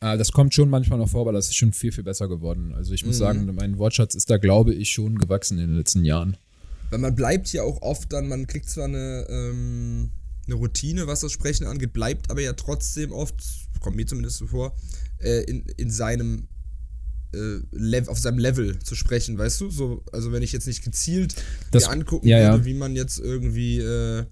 [0.00, 2.74] Äh, das kommt schon manchmal noch vor, aber das ist schon viel, viel besser geworden.
[2.74, 3.20] Also ich muss Mhm.
[3.20, 6.36] sagen, mein Wortschatz ist da, glaube ich, schon gewachsen in den letzten Jahren.
[6.90, 10.10] Weil man bleibt ja auch oft dann, man kriegt zwar eine, ähm,
[10.46, 13.34] eine Routine, was das Sprechen angeht, bleibt aber ja trotzdem oft,
[13.80, 14.74] kommt mir zumindest so vor,
[15.22, 16.48] äh, in, in seinem
[17.34, 19.70] äh, auf seinem Level zu sprechen, weißt du?
[19.70, 21.34] So, also wenn ich jetzt nicht gezielt
[21.70, 22.52] Das- mir angucken ja, ja.
[22.52, 24.24] würde, wie man jetzt irgendwie äh,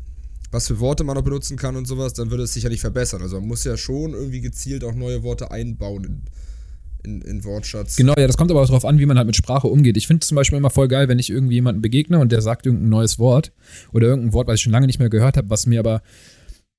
[0.50, 2.80] was für Worte man noch benutzen kann und sowas, dann würde es sich ja nicht
[2.80, 3.22] verbessern.
[3.22, 6.22] Also man muss ja schon irgendwie gezielt auch neue Worte einbauen in,
[7.04, 7.96] in, in Wortschatz.
[7.96, 9.96] Genau, ja, das kommt aber auch darauf an, wie man halt mit Sprache umgeht.
[9.96, 12.42] Ich finde es zum Beispiel immer voll geil, wenn ich irgendwie jemanden begegne und der
[12.42, 13.52] sagt irgendein neues Wort
[13.92, 16.02] oder irgendein Wort, was ich schon lange nicht mehr gehört habe, was mir aber,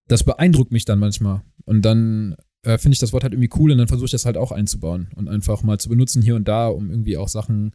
[0.07, 1.41] das beeindruckt mich dann manchmal.
[1.63, 4.25] Und dann äh, finde ich das Wort halt irgendwie cool und dann versuche ich das
[4.25, 7.73] halt auch einzubauen und einfach mal zu benutzen hier und da, um irgendwie auch Sachen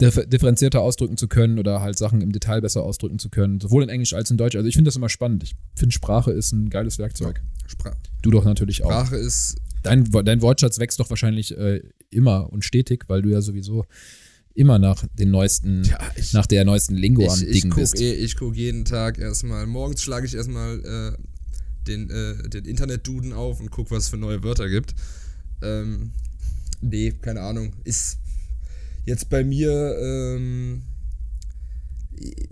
[0.00, 3.82] dif- differenzierter ausdrücken zu können oder halt Sachen im Detail besser ausdrücken zu können, sowohl
[3.82, 4.56] in Englisch als in Deutsch.
[4.56, 5.42] Also ich finde das immer spannend.
[5.42, 7.42] Ich finde Sprache ist ein geiles Werkzeug.
[7.66, 8.90] Spra Du doch natürlich auch.
[8.90, 13.40] Sprache ist Dein, dein Wortschatz wächst doch wahrscheinlich äh, immer und stetig, weil du ja
[13.40, 13.86] sowieso
[14.52, 17.98] immer nach den neuesten, Ja, ich- nach der neuesten Lingo am ich, Dingen guck, bist.
[17.98, 20.80] eh, ich guck jeden Tag erstmal, morgens schlage ich erstmal
[21.16, 21.22] äh,
[21.90, 24.94] den, äh, den Internet-Duden auf und guck, was es für neue Wörter gibt.
[25.62, 26.12] Ähm,
[26.80, 27.74] nee, keine Ahnung.
[27.84, 28.18] Ist
[29.04, 30.82] jetzt bei mir, ähm,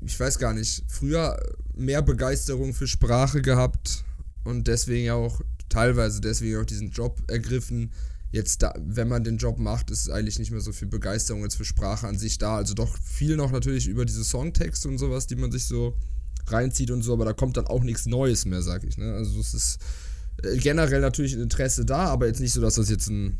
[0.05, 1.38] ich weiß gar nicht, früher
[1.74, 4.05] mehr Begeisterung für Sprache gehabt
[4.44, 7.92] und deswegen auch teilweise deswegen auch diesen Job ergriffen.
[8.31, 11.57] Jetzt, da, wenn man den Job macht, ist eigentlich nicht mehr so viel Begeisterung jetzt
[11.57, 12.57] für Sprache an sich da.
[12.57, 15.96] Also doch viel noch natürlich über diese Songtexte und sowas, die man sich so
[16.52, 18.96] reinzieht und so, aber da kommt dann auch nichts Neues mehr, sag ich.
[18.98, 19.12] Ne?
[19.14, 19.78] Also es ist
[20.42, 23.38] äh, generell natürlich ein Interesse da, aber jetzt nicht so, dass das jetzt ein,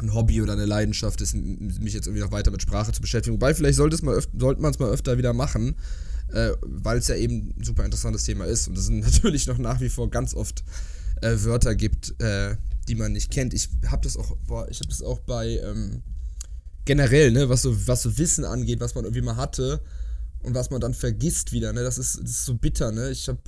[0.00, 3.34] ein Hobby oder eine Leidenschaft ist, mich jetzt irgendwie noch weiter mit Sprache zu beschäftigen.
[3.34, 5.76] Wobei, vielleicht sollte, man es mal öfter wieder machen,
[6.32, 9.80] äh, weil es ja eben ein super interessantes Thema ist und es natürlich noch nach
[9.80, 10.64] wie vor ganz oft
[11.22, 12.56] äh, Wörter gibt, äh,
[12.88, 13.54] die man nicht kennt.
[13.54, 16.02] Ich habe das auch, boah, ich habe das auch bei ähm,
[16.84, 19.82] generell, ne, was so, was so Wissen angeht, was man irgendwie mal hatte
[20.42, 23.10] und was man dann vergisst wieder, ne, das ist, das ist so bitter, ne.
[23.10, 23.40] Ich habe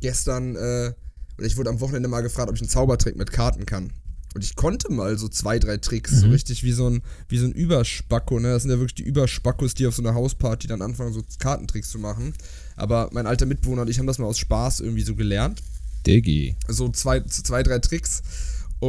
[0.00, 0.92] gestern, äh,
[1.36, 3.92] oder ich wurde am Wochenende mal gefragt, ob ich einen Zaubertrick mit Karten kann.
[4.34, 7.46] Und ich konnte mal so zwei, drei Tricks, so richtig wie so ein, wie so
[7.46, 8.48] ein Überspacko, ne?
[8.48, 11.88] Das sind ja wirklich die Überspackos, die auf so einer Hausparty dann anfangen, so Kartentricks
[11.88, 12.34] zu machen.
[12.74, 15.62] Aber mein alter Mitbewohner und ich haben das mal aus Spaß irgendwie so gelernt.
[16.04, 16.56] Diggi.
[16.66, 18.22] So zwei, so zwei drei Tricks.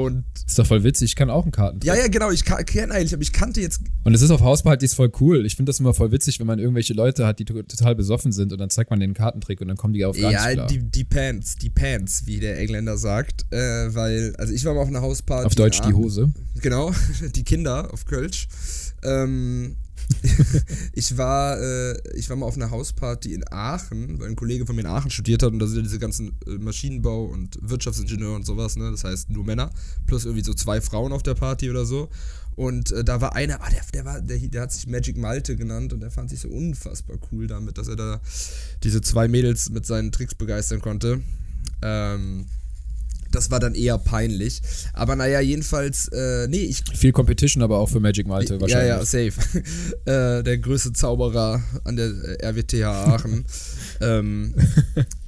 [0.03, 1.87] Und Ist doch voll witzig, ich kann auch einen Kartentrick.
[1.87, 4.93] ja, ja, genau, ich kenne eigentlich, aber ich kannte jetzt Und es ist auf Hauspartys
[4.93, 5.45] voll cool.
[5.45, 8.31] Ich finde das immer voll witzig, wenn man irgendwelche Leute hat, die to- total besoffen
[8.31, 10.67] sind und dann zeigt man den Kartentrick und dann kommen die auf gar Ja, klar.
[10.67, 13.45] die, die Pants, die Pants, wie der Engländer sagt.
[13.51, 15.45] Äh, weil, also ich war mal auf einer Hausparty.
[15.47, 15.93] auf Deutsch die.
[15.93, 16.31] Hose.
[16.61, 16.91] Genau,
[17.35, 18.47] die Kinder auf Kölsch.
[19.03, 19.75] Ähm,
[20.93, 24.75] ich, war, äh, ich war mal auf einer Hausparty in Aachen, weil ein Kollege von
[24.75, 28.35] mir in Aachen studiert hat und da sind ja diese ganzen äh, Maschinenbau- und Wirtschaftsingenieur
[28.35, 28.91] und sowas, ne?
[28.91, 29.71] Das heißt nur Männer,
[30.05, 32.09] plus irgendwie so zwei Frauen auf der Party oder so.
[32.55, 35.55] Und äh, da war einer, ah, der, der, war, der, der hat sich Magic Malte
[35.55, 38.21] genannt und der fand sich so unfassbar cool damit, dass er da
[38.83, 41.21] diese zwei Mädels mit seinen Tricks begeistern konnte.
[41.81, 42.45] Ähm,
[43.31, 44.61] das war dann eher peinlich.
[44.93, 46.83] Aber naja, jedenfalls, äh, nee, ich.
[46.95, 48.89] Viel Competition aber auch für Magic Malte Ja, wahrscheinlich.
[48.89, 49.33] ja, safe.
[50.39, 53.45] äh, der größte Zauberer an der äh, RWTH Aachen.
[54.01, 54.53] ähm,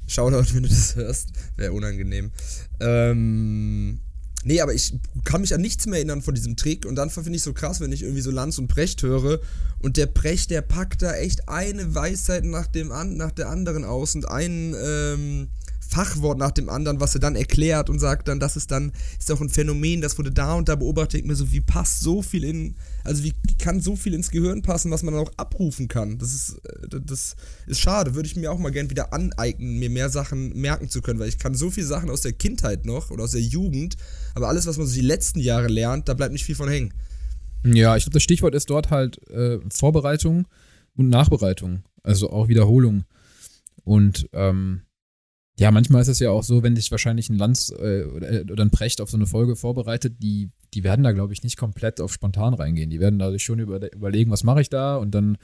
[0.07, 1.29] Shoutout, wenn du das hörst.
[1.57, 2.31] Wäre unangenehm.
[2.79, 3.99] Ähm,
[4.43, 4.93] nee, aber ich
[5.25, 6.85] kann mich an nichts mehr erinnern von diesem Trick.
[6.85, 9.39] Und dann finde ich so krass, wenn ich irgendwie so Lanz und Precht höre.
[9.79, 13.83] Und der Precht, der packt da echt eine Weisheit nach, dem an, nach der anderen
[13.83, 15.47] aus und einen ähm,
[15.87, 19.29] Fachwort nach dem anderen, was er dann erklärt und sagt dann, das ist dann, ist
[19.29, 21.21] doch ein Phänomen, das wurde da und da beobachtet.
[21.21, 24.61] Ich mir so, wie passt so viel in, also wie kann so viel ins Gehirn
[24.61, 26.17] passen, was man dann auch abrufen kann?
[26.17, 28.15] Das ist, äh, das ist schade.
[28.15, 31.29] Würde ich mir auch mal gern wieder aneignen, mir mehr Sachen merken zu können, weil
[31.29, 33.95] ich kann so viele Sachen aus der Kindheit noch oder aus der Jugend,
[34.35, 36.93] aber alles, was man so die letzten Jahre lernt, da bleibt nicht viel von hängen.
[37.63, 40.47] Ja, ich glaube, das Stichwort ist dort halt äh, Vorbereitung
[40.95, 41.83] und Nachbereitung.
[42.03, 43.05] Also auch Wiederholung.
[43.83, 44.81] Und ähm,
[45.59, 48.63] ja, manchmal ist es ja auch so, wenn dich wahrscheinlich ein Lanz äh, oder, oder
[48.63, 51.99] ein Precht auf so eine Folge vorbereitet, die, die werden da, glaube ich, nicht komplett
[51.99, 52.89] auf spontan reingehen.
[52.89, 55.37] Die werden da sich schon über, überlegen, was mache ich da und dann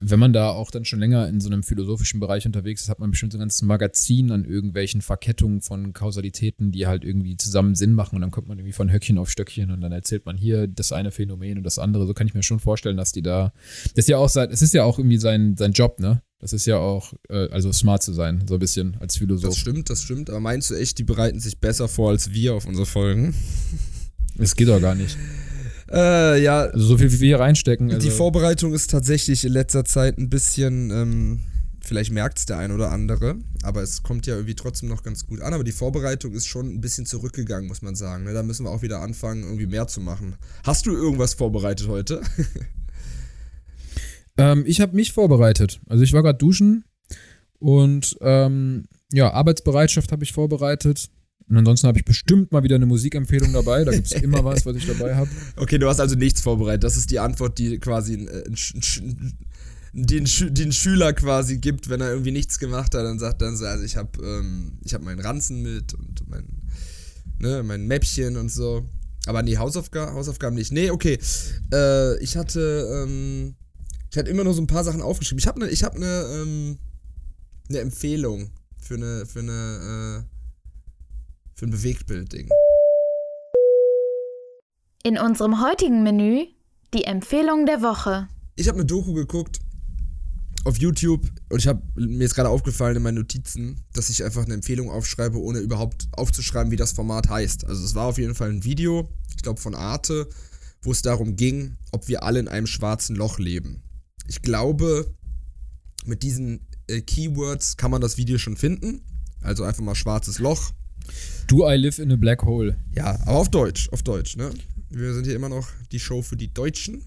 [0.00, 2.98] wenn man da auch dann schon länger in so einem philosophischen Bereich unterwegs ist, hat
[2.98, 7.74] man bestimmt so ein ganzes Magazin an irgendwelchen Verkettungen von Kausalitäten, die halt irgendwie zusammen
[7.74, 10.36] Sinn machen und dann kommt man irgendwie von Höckchen auf Stöckchen und dann erzählt man
[10.36, 12.06] hier das eine Phänomen und das andere.
[12.06, 13.52] So kann ich mir schon vorstellen, dass die da,
[13.94, 16.22] das ist ja auch es ist ja auch irgendwie sein, sein Job, ne?
[16.44, 19.56] Das ist ja auch, äh, also smart zu sein, so ein bisschen als Das Philosoph.
[19.56, 20.28] stimmt, das stimmt.
[20.28, 23.34] Aber meinst du echt, die bereiten sich besser vor als wir auf unsere Folgen?
[24.36, 25.16] Es geht doch gar nicht.
[25.90, 27.90] Äh, ja, Also so viel wie wir hier reinstecken.
[27.92, 31.40] Also, Die Vorbereitung ist tatsächlich in letzter Zeit ein bisschen, ähm,
[31.80, 35.26] vielleicht merkt es der ein oder andere, aber es kommt ja irgendwie trotzdem noch ganz
[35.26, 35.52] gut an.
[35.54, 38.24] Aber die Vorbereitung ist schon ein bisschen zurückgegangen, muss man sagen.
[38.24, 38.32] Ne?
[38.32, 40.34] Da müssen wir auch wieder anfangen, irgendwie mehr zu machen.
[40.64, 42.20] Hast du irgendwas vorbereitet heute?
[44.36, 45.80] Ähm, ich habe mich vorbereitet.
[45.86, 46.84] Also ich war gerade duschen
[47.58, 51.10] und ähm, ja, Arbeitsbereitschaft habe ich vorbereitet.
[51.48, 53.84] Und ansonsten habe ich bestimmt mal wieder eine Musikempfehlung dabei.
[53.84, 55.28] Da gibt es immer was, was ich dabei habe.
[55.56, 56.84] Okay, du hast also nichts vorbereitet.
[56.84, 59.36] Das ist die Antwort, die quasi ein, äh, ein,
[59.92, 63.42] ein, den, Schü den Schüler quasi gibt, wenn er irgendwie nichts gemacht hat, dann sagt
[63.42, 66.48] dann so, also ich habe ähm, ich hab meinen Ranzen mit und mein,
[67.38, 68.88] ne, mein Mäppchen und so.
[69.26, 70.72] Aber nee, Hausaufga Hausaufgaben nicht.
[70.72, 71.18] Nee, okay.
[71.72, 73.54] Äh, ich hatte, ähm,
[74.14, 75.40] ich hatte immer nur so ein paar Sachen aufgeschrieben.
[75.40, 76.78] Ich habe eine, habe eine, ähm,
[77.68, 78.48] eine Empfehlung
[78.80, 82.48] für eine, für eine, äh, für ein Bewegtbild-Ding.
[85.02, 86.46] In unserem heutigen Menü
[86.94, 88.28] die Empfehlung der Woche.
[88.54, 89.58] Ich habe eine Doku geguckt
[90.64, 94.44] auf YouTube und ich habe mir ist gerade aufgefallen in meinen Notizen, dass ich einfach
[94.44, 97.66] eine Empfehlung aufschreibe, ohne überhaupt aufzuschreiben, wie das Format heißt.
[97.66, 100.28] Also es war auf jeden Fall ein Video, ich glaube von Arte,
[100.82, 103.82] wo es darum ging, ob wir alle in einem schwarzen Loch leben.
[104.26, 105.14] Ich glaube,
[106.04, 109.02] mit diesen äh, Keywords kann man das Video schon finden.
[109.40, 110.72] Also einfach mal schwarzes Loch.
[111.46, 112.76] Do I live in a black hole?
[112.94, 114.50] Ja, aber auf Deutsch, auf Deutsch, ne?
[114.88, 117.02] Wir sind hier immer noch die Show für die Deutschen,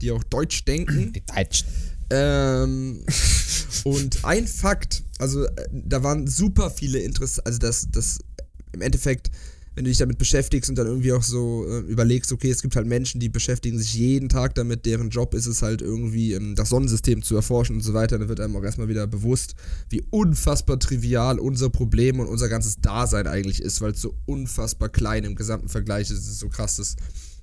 [0.00, 1.12] die auch Deutsch denken.
[1.12, 1.66] Die Deutschen.
[2.10, 3.04] Ähm,
[3.84, 8.18] und ein Fakt, also äh, da waren super viele Interess, also das, das
[8.72, 9.30] im Endeffekt,
[9.74, 12.76] wenn du dich damit beschäftigst und dann irgendwie auch so äh, überlegst, okay, es gibt
[12.76, 16.54] halt Menschen, die beschäftigen sich jeden Tag damit, deren Job ist es halt irgendwie ähm,
[16.54, 19.54] das Sonnensystem zu erforschen und so weiter, dann wird einem auch erstmal wieder bewusst,
[19.88, 24.88] wie unfassbar trivial unser Problem und unser ganzes Dasein eigentlich ist, weil es so unfassbar
[24.90, 26.18] klein im gesamten Vergleich ist.
[26.18, 26.96] Es ist so krass, dass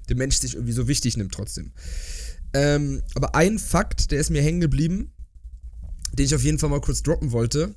[0.08, 1.72] der Mensch sich irgendwie so wichtig nimmt trotzdem.
[2.54, 5.12] Ähm, aber ein Fakt, der ist mir hängen geblieben,
[6.14, 7.76] den ich auf jeden Fall mal kurz droppen wollte.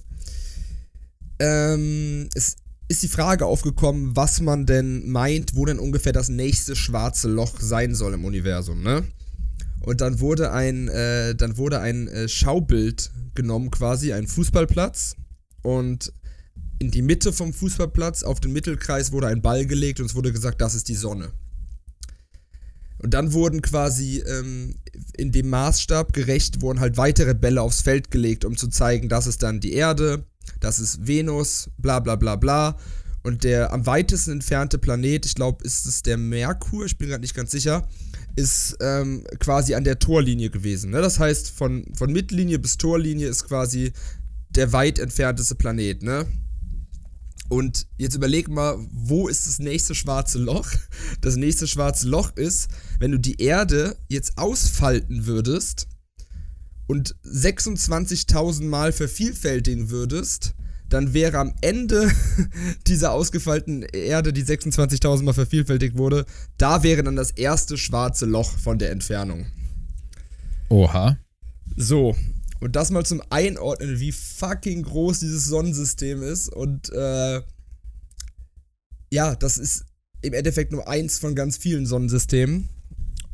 [1.40, 2.56] Ähm, es
[2.88, 7.61] ist die Frage aufgekommen, was man denn meint, wo denn ungefähr das nächste schwarze Loch
[7.61, 9.05] sein soll im Universum, ne?
[9.81, 15.16] Und dann wurde ein, äh, dann wurde ein äh, Schaubild genommen, quasi, ein Fußballplatz.
[15.62, 16.12] Und
[16.79, 20.33] in die Mitte vom Fußballplatz, auf den Mittelkreis, wurde ein Ball gelegt und es wurde
[20.33, 21.33] gesagt, das ist die Sonne.
[22.99, 24.77] Und dann wurden quasi ähm,
[25.14, 29.27] in dem Maßstab gerecht, wurden halt weitere Bälle aufs Feld gelegt, um zu zeigen, das
[29.27, 30.25] ist dann die Erde,
[30.61, 32.76] das ist Venus, bla bla bla bla.
[33.22, 37.22] Und der am weitesten entfernte Planet, ich glaube, ist es der Merkur, ich bin gerade
[37.22, 37.88] nicht ganz sicher,
[38.37, 40.90] ist ähm, quasi an der Torlinie gewesen.
[40.90, 41.00] Ne?
[41.00, 43.92] Das heißt, von, von Mittellinie bis Torlinie ist quasi
[44.50, 46.26] der weit entfernteste Planet, ne?
[47.48, 50.68] Und jetzt überleg mal, wo ist das nächste schwarze Loch?
[51.20, 55.87] Das nächste schwarze Loch ist, wenn du die Erde jetzt ausfalten würdest
[56.87, 60.55] und 26.000 Mal vervielfältigen würdest,
[60.88, 62.11] dann wäre am Ende
[62.87, 66.27] dieser ausgefalteten Erde, die 26.000 Mal vervielfältigt wurde,
[66.59, 69.47] da wäre dann das erste schwarze Loch von der Entfernung.
[70.68, 71.18] Oha.
[71.77, 72.14] So,
[72.61, 76.49] und das mal zum Einordnen, wie fucking groß dieses Sonnensystem ist.
[76.49, 77.42] Und äh,
[79.11, 79.85] ja, das ist
[80.23, 82.70] im Endeffekt nur eins von ganz vielen Sonnensystemen.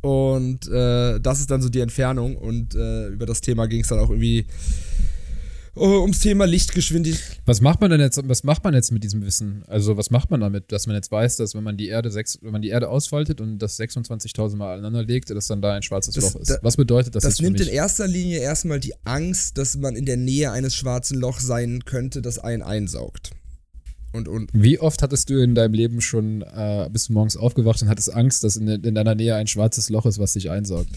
[0.03, 2.37] Und äh, das ist dann so die Entfernung.
[2.37, 4.47] Und äh, über das Thema ging es dann auch irgendwie
[5.77, 7.39] uh, ums Thema Lichtgeschwindigkeit.
[7.47, 9.63] Was macht man denn jetzt, was macht man jetzt mit diesem Wissen?
[9.67, 12.39] Also, was macht man damit, dass man jetzt weiß, dass wenn man die Erde, sechs,
[12.43, 15.83] wenn man die Erde ausfaltet und das 26.000 Mal aneinander legt, dass dann da ein
[15.83, 16.51] schwarzes Das- Loch ist?
[16.51, 19.97] da- was bedeutet das, Das jetzt nimmt in erster Linie erstmal die Angst, dass man
[19.97, 23.33] in der Nähe eines schwarzen Lochs sein könnte, das einen einsaugt.
[24.13, 27.81] Und, und Wie oft hattest du in deinem Leben schon, äh, bist du morgens aufgewacht
[27.83, 30.89] und hattest Angst, dass in, in deiner Nähe ein schwarzes Loch ist, was dich einsaugt?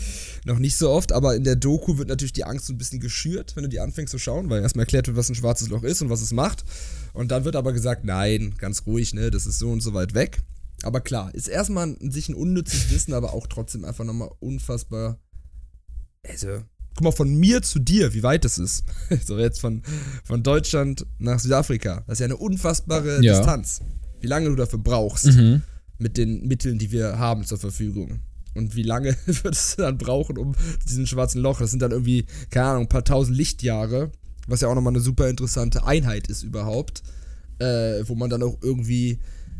[0.46, 3.00] Noch nicht so oft, aber in der Doku wird natürlich die Angst so ein bisschen
[3.00, 5.84] geschürt, wenn du die anfängst zu schauen, weil erstmal erklärt wird, was ein schwarzes Loch
[5.84, 6.64] ist und was es macht.
[7.14, 10.16] Und dann wird aber gesagt, nein, ganz ruhig, ne, das ist so und so weit
[10.16, 10.42] weg.
[10.82, 15.20] Aber klar, ist erstmal ein, sich ein unnützes Wissen, aber auch trotzdem einfach nochmal unfassbar.
[16.28, 16.64] Also,
[16.96, 18.84] guck mal, von mir zu dir, wie weit das ist.
[19.26, 19.82] So jetzt von,
[20.24, 22.04] von Deutschland nach Südafrika.
[22.08, 23.38] Das ist ja eine unfassbare Ja.
[23.38, 23.82] Distanz.
[24.22, 25.62] Wie lange du dafür brauchst Mhm.
[25.98, 28.20] mit den Mitteln, die wir haben zur Verfügung.
[28.56, 30.54] Und wie lange würdest du dann brauchen, um
[30.88, 31.60] diesen schwarzen Loch?
[31.60, 34.12] Das sind dann irgendwie, keine Ahnung, ein paar tausend Lichtjahre,
[34.48, 37.02] was ja auch nochmal eine super interessante Einheit ist überhaupt,
[37.60, 39.20] äh, wo man dann auch irgendwie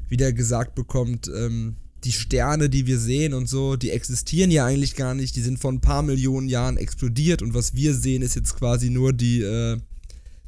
[0.10, 4.96] wieder gesagt bekommt, ähm, die Sterne, die wir sehen und so, die existieren ja eigentlich
[4.96, 8.36] gar nicht, die sind vor ein paar Millionen Jahren explodiert und was wir sehen, ist
[8.36, 9.78] jetzt quasi nur die, äh,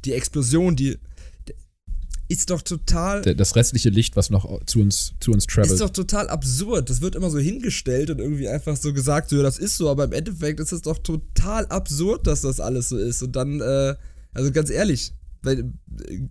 [0.04, 0.98] die Explosion, die
[2.28, 5.80] ist doch total Das restliche Licht, was noch zu uns, zu uns ist travelt.
[5.80, 6.90] doch total absurd.
[6.90, 9.88] Das wird immer so hingestellt und irgendwie einfach so gesagt, so, ja, das ist so,
[9.88, 13.22] aber im Endeffekt ist es doch total absurd, dass das alles so ist.
[13.22, 13.94] Und dann, äh,
[14.32, 15.72] also ganz ehrlich, weil,
[16.08, 16.28] äh,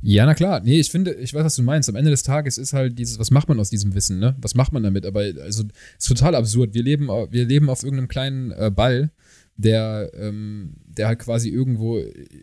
[0.00, 0.60] Ja, na klar.
[0.60, 1.88] Nee, ich finde, ich weiß, was du meinst.
[1.88, 4.34] Am Ende des Tages ist halt dieses, was macht man aus diesem Wissen, ne?
[4.40, 5.04] Was macht man damit?
[5.04, 5.64] Aber also,
[5.98, 6.72] ist total absurd.
[6.72, 9.10] Wir leben, wir leben auf irgendeinem kleinen äh, Ball,
[9.58, 11.98] der, ähm, der halt quasi irgendwo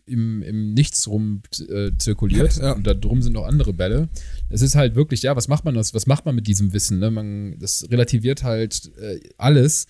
[0.05, 2.57] im, im Nichts rum äh, zirkuliert.
[2.57, 2.74] Ja.
[2.74, 4.10] Und da drum sind noch andere Bälle.
[4.49, 6.99] Es ist halt wirklich, ja, was macht man aus, was macht man mit diesem Wissen,
[6.99, 7.10] ne?
[7.10, 9.88] Man, das relativiert halt äh, alles.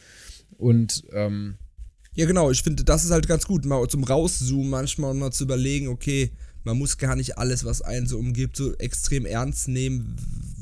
[0.58, 1.56] Und ähm,
[2.16, 5.32] Ja, genau, ich finde, das ist halt ganz gut, mal zum Rauszoomen manchmal und mal
[5.32, 6.32] zu überlegen, okay,
[6.64, 10.16] man muss gar nicht alles, was einen so umgibt, so extrem ernst nehmen,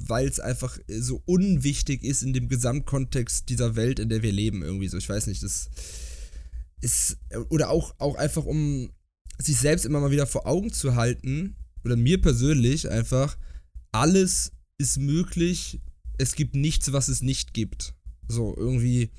[0.07, 4.63] weil es einfach so unwichtig ist in dem Gesamtkontext dieser Welt, in der wir leben,
[4.63, 4.97] irgendwie so.
[4.97, 5.69] Ich weiß nicht, das
[6.81, 7.17] ist,
[7.49, 8.91] oder auch, auch einfach, um
[9.39, 13.37] sich selbst immer mal wieder vor Augen zu halten, oder mir persönlich einfach,
[13.91, 15.79] alles ist möglich,
[16.17, 17.93] es gibt nichts, was es nicht gibt.
[18.27, 19.11] So, irgendwie,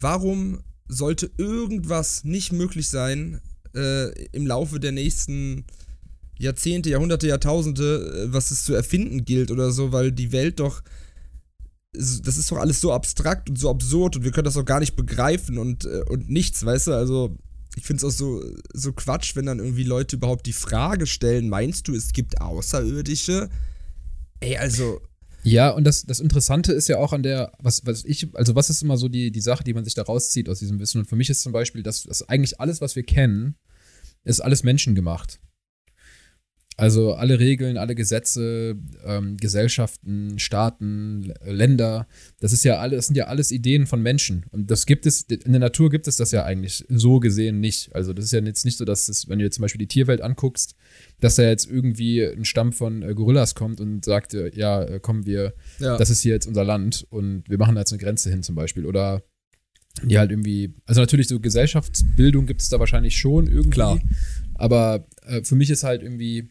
[0.00, 3.40] warum sollte irgendwas nicht möglich sein
[3.74, 5.64] äh, im Laufe der nächsten
[6.38, 10.82] Jahrzehnte, Jahrhunderte, Jahrtausende, äh, was es zu erfinden gilt oder so, weil die Welt doch
[11.96, 14.80] das ist doch alles so abstrakt und so absurd und wir können das doch gar
[14.80, 16.92] nicht begreifen und, äh, und nichts, weißt du?
[16.92, 17.36] Also,
[17.76, 21.48] ich finde es auch so, so Quatsch, wenn dann irgendwie Leute überhaupt die Frage stellen,
[21.48, 23.48] meinst du, es gibt Außerirdische?
[24.40, 25.00] Ey, also.
[25.42, 28.68] Ja, und das, das Interessante ist ja auch an der, was, was ich, also was
[28.68, 30.98] ist immer so die, die Sache, die man sich da rauszieht aus diesem Wissen?
[31.00, 33.54] Und für mich ist zum Beispiel, dass, dass eigentlich alles, was wir kennen,
[34.24, 35.38] ist alles menschengemacht.
[36.78, 42.06] Also alle Regeln, alle Gesetze, ähm, Gesellschaften, Staaten, Länder,
[42.38, 44.44] das ist ja alles, sind ja alles Ideen von Menschen.
[44.50, 47.94] Und das gibt es, in der Natur gibt es das ja eigentlich so gesehen nicht.
[47.94, 49.86] Also das ist ja jetzt nicht so, dass es, wenn du jetzt zum Beispiel die
[49.86, 50.74] Tierwelt anguckst,
[51.18, 55.00] dass da jetzt irgendwie ein Stamm von äh, Gorillas kommt und sagt, äh, ja, äh,
[55.00, 55.96] kommen wir, ja.
[55.96, 58.54] das ist hier jetzt unser Land und wir machen da jetzt eine Grenze hin zum
[58.54, 58.84] Beispiel.
[58.84, 59.22] Oder
[60.02, 63.70] die halt irgendwie, also natürlich so Gesellschaftsbildung gibt es da wahrscheinlich schon irgendwie.
[63.70, 63.98] Klar.
[64.54, 66.50] Aber äh, für mich ist halt irgendwie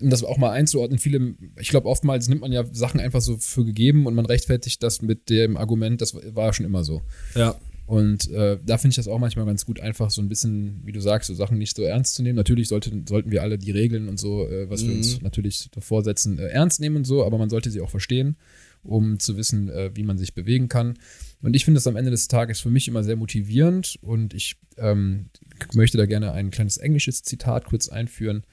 [0.00, 3.36] um das auch mal einzuordnen, viele, ich glaube, oftmals nimmt man ja Sachen einfach so
[3.38, 7.02] für gegeben und man rechtfertigt das mit dem Argument, das war schon immer so.
[7.34, 7.56] Ja.
[7.86, 10.92] Und äh, da finde ich das auch manchmal ganz gut, einfach so ein bisschen, wie
[10.92, 12.36] du sagst, so Sachen nicht so ernst zu nehmen.
[12.36, 14.88] Natürlich sollte, sollten wir alle die Regeln und so, äh, was mhm.
[14.88, 15.24] wir uns mhm.
[15.24, 18.36] natürlich davor setzen, äh, ernst nehmen und so, aber man sollte sie auch verstehen,
[18.84, 20.98] um zu wissen, äh, wie man sich bewegen kann.
[21.42, 24.56] Und ich finde das am Ende des Tages für mich immer sehr motivierend und ich
[24.76, 25.30] ähm,
[25.74, 28.44] möchte da gerne ein kleines englisches Zitat kurz einführen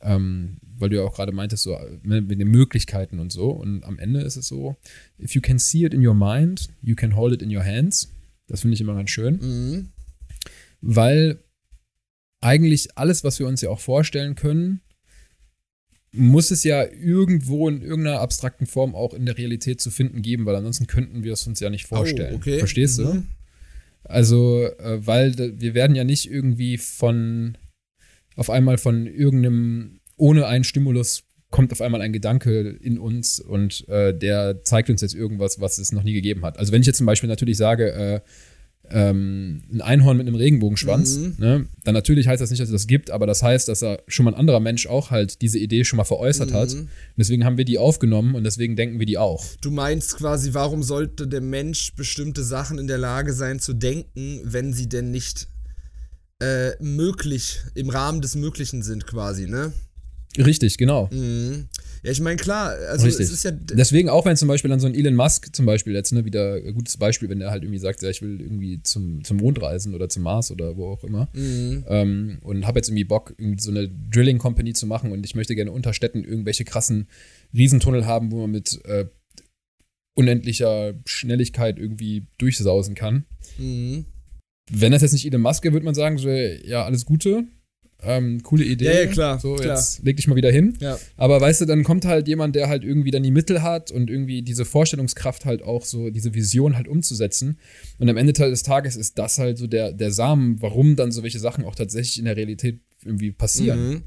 [0.00, 3.50] ähm, weil du ja auch gerade meintest, so ne, mit den Möglichkeiten und so.
[3.50, 4.76] Und am Ende ist es so,
[5.18, 8.12] if you can see it in your mind, you can hold it in your hands.
[8.46, 9.38] Das finde ich immer ganz schön.
[9.40, 9.88] Mhm.
[10.80, 11.40] Weil
[12.40, 14.80] eigentlich alles, was wir uns ja auch vorstellen können,
[16.12, 20.46] muss es ja irgendwo in irgendeiner abstrakten Form auch in der Realität zu finden geben,
[20.46, 22.34] weil ansonsten könnten wir es uns ja nicht vorstellen.
[22.34, 22.58] Oh, okay.
[22.58, 23.04] Verstehst mhm.
[23.04, 23.22] du?
[24.04, 27.58] Also, äh, weil wir werden ja nicht irgendwie von
[28.36, 33.88] auf einmal von irgendeinem, ohne einen Stimulus kommt auf einmal ein Gedanke in uns und
[33.88, 36.58] äh, der zeigt uns jetzt irgendwas, was es noch nie gegeben hat.
[36.58, 38.20] Also wenn ich jetzt zum Beispiel natürlich sage, äh,
[38.90, 41.34] ähm, ein Einhorn mit einem Regenbogenschwanz, mhm.
[41.38, 44.02] ne, dann natürlich heißt das nicht, dass es das gibt, aber das heißt, dass er
[44.06, 46.54] schon mal ein anderer Mensch auch halt diese Idee schon mal veräußert mhm.
[46.54, 46.72] hat.
[46.72, 49.44] Und deswegen haben wir die aufgenommen und deswegen denken wir die auch.
[49.60, 54.40] Du meinst quasi, warum sollte der Mensch bestimmte Sachen in der Lage sein zu denken,
[54.44, 55.48] wenn sie denn nicht
[56.40, 59.72] äh, möglich, im Rahmen des Möglichen sind quasi, ne?
[60.38, 61.08] Richtig, genau.
[61.12, 61.68] Mhm.
[62.02, 63.26] Ja, ich meine, klar, also Richtig.
[63.26, 63.50] es ist ja.
[63.50, 66.54] Deswegen, auch wenn zum Beispiel dann so ein Elon Musk zum Beispiel jetzt, ne, wieder
[66.54, 69.60] ein gutes Beispiel, wenn der halt irgendwie sagt, ja, ich will irgendwie zum, zum Mond
[69.60, 71.84] reisen oder zum Mars oder wo auch immer mhm.
[71.88, 75.34] ähm, und habe jetzt irgendwie Bock, irgendwie so eine Drilling Company zu machen und ich
[75.34, 77.08] möchte gerne unter Städten irgendwelche krassen
[77.54, 79.06] Riesentunnel haben, wo man mit äh,
[80.14, 83.24] unendlicher Schnelligkeit irgendwie durchsausen kann.
[83.58, 84.06] Mhm
[84.70, 87.44] wenn das jetzt nicht Elon Musk wäre, würde man sagen, so, ja, alles Gute.
[88.02, 88.84] Ähm, coole Idee.
[88.84, 89.40] Ja, ja, klar.
[89.40, 89.76] So, klar.
[89.76, 90.76] jetzt leg dich mal wieder hin.
[90.80, 90.98] Ja.
[91.16, 94.10] Aber weißt du, dann kommt halt jemand, der halt irgendwie dann die Mittel hat und
[94.10, 97.58] irgendwie diese Vorstellungskraft halt auch so, diese Vision halt umzusetzen.
[97.98, 101.22] Und am Ende des Tages ist das halt so der, der Samen, warum dann so
[101.22, 103.88] welche Sachen auch tatsächlich in der Realität irgendwie passieren.
[103.88, 104.02] Mhm.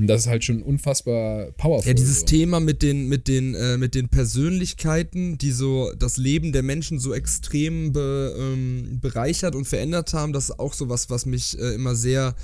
[0.00, 1.88] Und das ist halt schon unfassbar powerful.
[1.88, 2.26] Ja, dieses so.
[2.26, 6.98] Thema mit den, mit, den, äh, mit den Persönlichkeiten, die so das Leben der Menschen
[6.98, 11.58] so extrem be, ähm, bereichert und verändert haben, das ist auch so was, was mich
[11.58, 12.34] äh, immer sehr,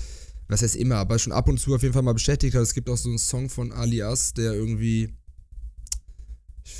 [0.48, 2.62] was heißt immer, aber schon ab und zu auf jeden Fall mal beschäftigt hat.
[2.62, 5.12] Es gibt auch so einen Song von Alias, der irgendwie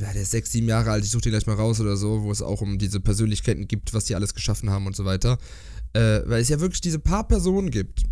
[0.00, 2.32] der ist sechs, sieben Jahre alt, ich suche den gleich mal raus oder so, wo
[2.32, 5.38] es auch um diese Persönlichkeiten gibt, was die alles geschaffen haben und so weiter.
[5.92, 8.02] Äh, weil es ja wirklich diese paar Personen gibt,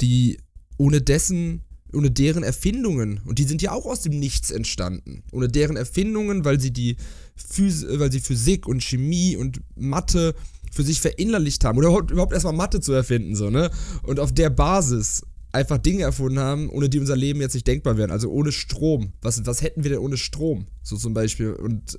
[0.00, 0.38] die
[0.78, 1.62] ohne dessen
[1.92, 6.44] ohne deren Erfindungen, und die sind ja auch aus dem Nichts entstanden, ohne deren Erfindungen,
[6.44, 6.96] weil sie die
[7.36, 10.34] Phys weil sie Physik und Chemie und Mathe
[10.74, 13.70] für sich verinnerlicht haben oder überhaupt erstmal Mathe zu erfinden, so, ne?
[14.02, 15.22] Und auf der Basis
[15.52, 18.10] einfach Dinge erfunden haben, ohne die unser Leben jetzt nicht denkbar wären.
[18.10, 19.12] Also ohne Strom.
[19.22, 20.66] Was, was hätten wir denn ohne Strom?
[20.82, 21.52] So zum Beispiel.
[21.52, 21.96] Und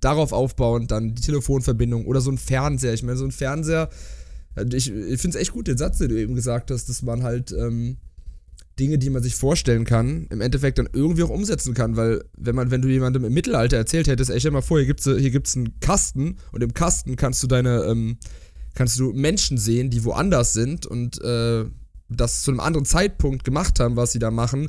[0.00, 2.94] darauf aufbauend dann die Telefonverbindung oder so ein Fernseher.
[2.94, 3.90] Ich meine, so ein Fernseher,
[4.72, 7.24] ich, ich finde es echt gut, den Satz, den du eben gesagt hast, dass man
[7.24, 7.96] halt ähm,
[8.78, 12.54] Dinge, die man sich vorstellen kann, im Endeffekt dann irgendwie auch umsetzen kann, weil wenn
[12.54, 15.04] man, wenn du jemandem im Mittelalter erzählt hättest, ey, stell dir mal vor, hier gibt's,
[15.04, 18.18] hier gibt's einen Kasten und im Kasten kannst du deine, ähm,
[18.74, 21.64] kannst du Menschen sehen, die woanders sind und äh,
[22.08, 24.68] das zu einem anderen Zeitpunkt gemacht haben, was sie da machen.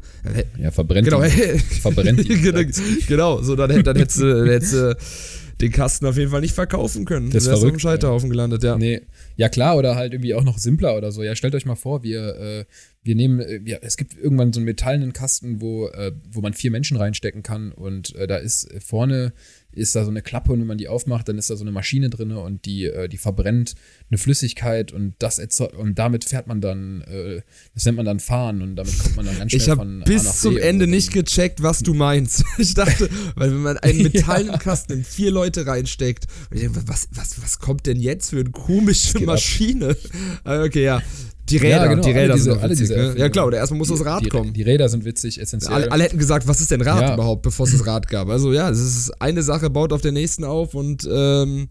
[0.58, 1.30] Ja, verbrennt Genau, die.
[1.82, 3.04] Verbrennt die.
[3.08, 4.98] genau, so dann, dann hättest du dann hättest du
[5.62, 7.32] den Kasten auf jeden Fall nicht verkaufen können.
[7.32, 8.78] Das ist auf dem verrückt, Scheiterhaufen gelandet, ja.
[8.78, 9.02] Nee.
[9.36, 11.24] Ja, klar, oder halt irgendwie auch noch simpler oder so.
[11.24, 12.66] Ja, stellt euch mal vor, wir, äh,
[13.04, 16.54] wir nehmen, äh, wir, es gibt irgendwann so einen metallenen Kasten, wo, äh, wo man
[16.54, 19.34] vier Menschen reinstecken kann und äh, da ist vorne
[19.78, 21.72] ist da so eine Klappe und wenn man die aufmacht, dann ist da so eine
[21.72, 23.76] Maschine drin und die, äh, die verbrennt
[24.10, 25.40] eine Flüssigkeit und das
[25.78, 27.42] und damit fährt man dann, äh,
[27.74, 30.00] das nennt man dann fahren und damit kommt man dann ganz schnell Ich von A
[30.00, 32.44] nach bis zum B Ende nicht gecheckt, was du meinst.
[32.60, 36.82] Ich dachte, weil wenn man einen metallenen Kasten in vier Leute reinsteckt, und ich denke,
[36.88, 39.36] was, was, was kommt denn jetzt für eine komische geht ab?
[39.36, 39.96] Maschine?
[40.44, 41.02] Ah, Okay, ja.
[41.50, 43.16] Die Räder, Ja, genau, die Räder diese- sind alle witzig, diese ne?
[43.18, 44.54] Ja klar, oder erstmal muss das Rad die, kommen.
[44.54, 45.74] Die Räder sind witzig, essentiell.
[45.74, 47.14] Alle, alle hätten gesagt, was ist denn Rad Ja.
[47.14, 48.28] überhaupt, bevor es das Rad gab?
[48.30, 51.70] Also ja, es ist eine Sache, baut auf der nächsten auf und ähm,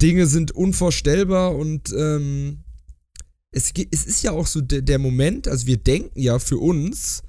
[0.00, 2.60] Dinge sind unvorstellbar und ähm,
[3.52, 7.22] es, es ist ja auch so der, der Moment, also wir denken ja für uns,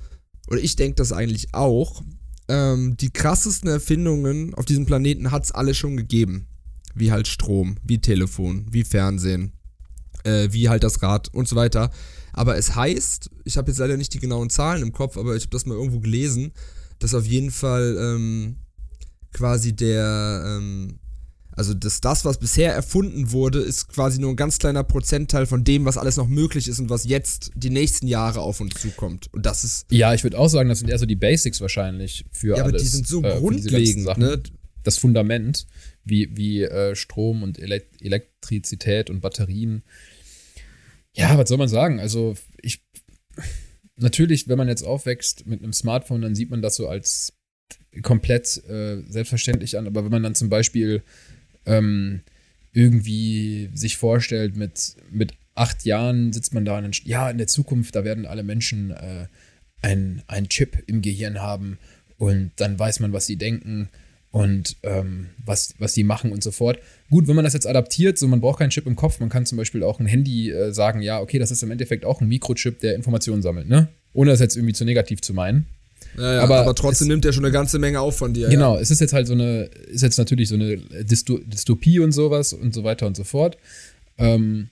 [0.47, 2.01] oder ich denke das eigentlich auch,
[2.47, 6.47] ähm, die krassesten Erfindungen auf diesem Planeten hat es alle schon gegeben.
[6.93, 9.53] Wie halt Strom, wie Telefon, wie Fernsehen,
[10.23, 11.91] äh, wie halt das Rad und so weiter.
[12.33, 15.43] Aber es heißt, ich habe jetzt leider nicht die genauen Zahlen im Kopf, aber ich
[15.43, 16.53] habe das mal irgendwo gelesen,
[16.99, 18.57] dass auf jeden Fall ähm,
[19.33, 20.99] quasi der, ähm,
[21.51, 25.63] also dass das, was bisher erfunden wurde, ist quasi nur ein ganz kleiner Prozentteil von
[25.63, 29.27] dem, was alles noch möglich ist und was jetzt die nächsten Jahre auf uns zukommt.
[29.33, 32.25] Und das ist, Ja, ich würde auch sagen, das sind eher so die Basics wahrscheinlich
[32.31, 32.67] für ja, alles.
[32.67, 34.41] aber die sind so äh, grundlegend, ne?
[34.83, 35.67] Das Fundament,
[36.03, 39.83] wie, wie äh, Strom und Elek Elektrizität und Batterien.
[41.15, 41.99] Ja, was soll man sagen?
[41.99, 42.81] Also, ich.
[43.97, 47.33] Natürlich, wenn man jetzt aufwächst mit einem Smartphone, dann sieht man das so als
[48.01, 49.85] komplett äh, selbstverständlich an.
[49.85, 51.03] Aber wenn man dann zum Beispiel
[51.65, 52.21] ähm,
[52.71, 57.95] irgendwie sich vorstellt, mit, mit acht Jahren sitzt man da und ja, in der Zukunft,
[57.95, 59.27] da werden alle Menschen äh,
[59.81, 61.77] ein, ein Chip im Gehirn haben
[62.17, 63.89] und dann weiß man, was sie denken
[64.31, 66.79] und ähm, was, was die machen und so fort.
[67.09, 69.45] Gut, wenn man das jetzt adaptiert, so man braucht keinen Chip im Kopf, man kann
[69.45, 72.27] zum Beispiel auch ein Handy äh, sagen, ja, okay, das ist im Endeffekt auch ein
[72.29, 73.89] Mikrochip, der Informationen sammelt, ne?
[74.13, 75.65] Ohne das jetzt irgendwie zu negativ zu meinen.
[76.17, 78.49] Ja, ja, aber, Aber trotzdem es- nimmt er schon eine ganze Menge auf von dir.
[78.49, 82.11] Genau, es ist jetzt halt so eine, ist jetzt natürlich so eine Dysto Dystopie und
[82.11, 83.57] sowas und so weiter und so fort.
[84.17, 84.69] Ähm,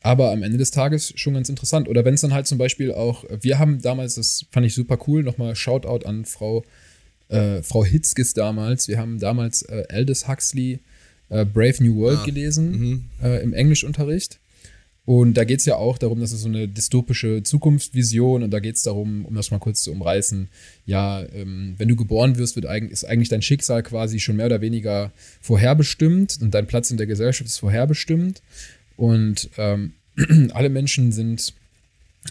[0.00, 1.88] aber am Ende des Tages schon ganz interessant.
[1.88, 4.98] Oder wenn es dann halt zum Beispiel auch, wir haben damals, das fand ich super
[5.06, 6.62] cool, nochmal Shoutout an Frau,
[7.34, 8.88] äh, Frau Hitzkes damals.
[8.88, 10.80] Wir haben damals äh, Aldous Huxley
[11.28, 14.38] äh, Brave New World Ah, gelesen äh, im Englischunterricht.
[15.06, 18.58] Und da geht es ja auch darum, dass es so eine dystopische Zukunftsvision und da
[18.58, 20.48] geht es darum, um das mal kurz zu umreißen,
[20.86, 24.46] ja, ähm, wenn du geboren wirst, wird eigentlich, ist eigentlich dein Schicksal quasi schon mehr
[24.46, 25.12] oder weniger
[25.42, 28.40] vorherbestimmt und dein Platz in der Gesellschaft ist vorherbestimmt.
[28.96, 29.92] Und ähm,
[30.52, 31.52] alle Menschen sind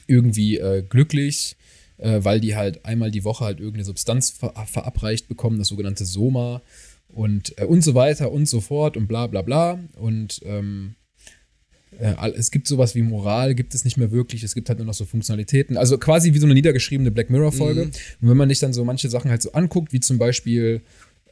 [0.07, 1.55] irgendwie äh, glücklich,
[2.03, 6.05] äh, weil die halt einmal die Woche halt irgendeine Substanz ver verabreicht bekommen, das sogenannte
[6.05, 6.61] Soma
[7.07, 9.79] und, äh, und so weiter und so fort und bla bla bla.
[9.95, 10.95] Und ähm,
[11.97, 14.85] äh, es gibt sowas wie Moral, gibt es nicht mehr wirklich, es gibt halt nur
[14.85, 15.77] noch so Funktionalitäten.
[15.77, 17.85] Also quasi wie so eine niedergeschriebene Black Mirror-Folge.
[17.85, 17.91] Mhm.
[18.21, 20.81] Und wenn man sich dann so manche Sachen halt so anguckt, wie zum Beispiel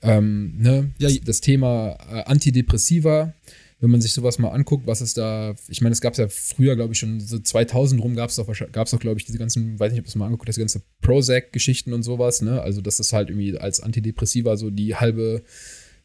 [0.02, 3.34] ähm, ne, Ja, das, das Thema äh, Antidepressiva,
[3.82, 6.28] wenn man sich sowas mal anguckt, was es da, ich meine, es gab es ja
[6.28, 9.40] früher, glaube ich, schon so 2000 rum gab es doch, gab's doch, glaube ich, diese
[9.40, 12.62] ganzen, weiß nicht, ob du es mal angeguckt hast, diese ganze Prozac-Geschichten und sowas, ne?
[12.62, 15.42] Also, dass das halt irgendwie als Antidepressiva so die halbe,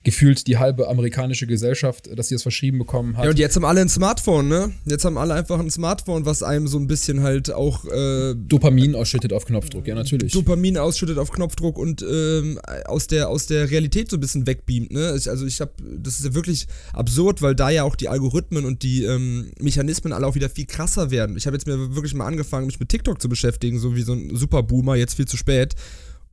[0.07, 3.25] gefühlt die halbe amerikanische Gesellschaft, dass sie das verschrieben bekommen hat.
[3.25, 4.73] Ja, und jetzt haben alle ein Smartphone, ne?
[4.85, 8.95] Jetzt haben alle einfach ein Smartphone, was einem so ein bisschen halt auch äh, Dopamin
[8.95, 10.33] ausschüttet auf Knopfdruck, ja, natürlich.
[10.33, 14.93] Dopamin ausschüttet auf Knopfdruck und ähm, aus, der, aus der Realität so ein bisschen wegbeamt,
[14.93, 15.17] ne?
[15.17, 18.65] Ich, also ich habe, das ist ja wirklich absurd, weil da ja auch die Algorithmen
[18.65, 21.37] und die ähm, Mechanismen alle auch wieder viel krasser werden.
[21.37, 24.13] Ich habe jetzt mir wirklich mal angefangen, mich mit TikTok zu beschäftigen, so wie so
[24.13, 25.75] ein Superboomer, jetzt viel zu spät.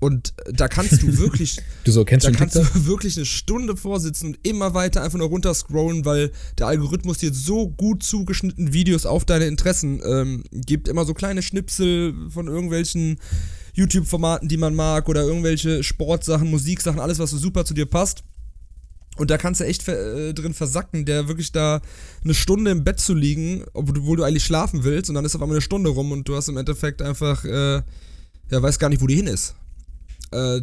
[0.04, 2.74] Und da kannst du wirklich, Du so, kennst da kannst TikTok?
[2.74, 7.34] du wirklich eine Stunde vorsitzen und immer weiter einfach nur runterscrollen, weil der Algorithmus dir
[7.34, 10.90] so gut zugeschnitten Videos auf deine Interessen ähm, gibt.
[10.90, 13.18] Immer so kleine Schnipsel von irgendwelchen
[13.76, 18.24] YouTube-Formaten, die man mag oder irgendwelche Sportsachen, Musiksachen, alles, was so super zu dir passt.
[19.16, 21.82] Und da kannst du echt äh, drin versacken, der wirklich da
[22.26, 25.42] eine Stunde im Bett zu liegen, obwohl du eigentlich schlafen willst, und dann ist auf
[25.42, 27.76] einmal eine Stunde rum und du hast im Endeffekt einfach, äh,
[28.52, 29.56] ja, weißt gar nicht, wo die hin ist.
[30.34, 30.62] Äh,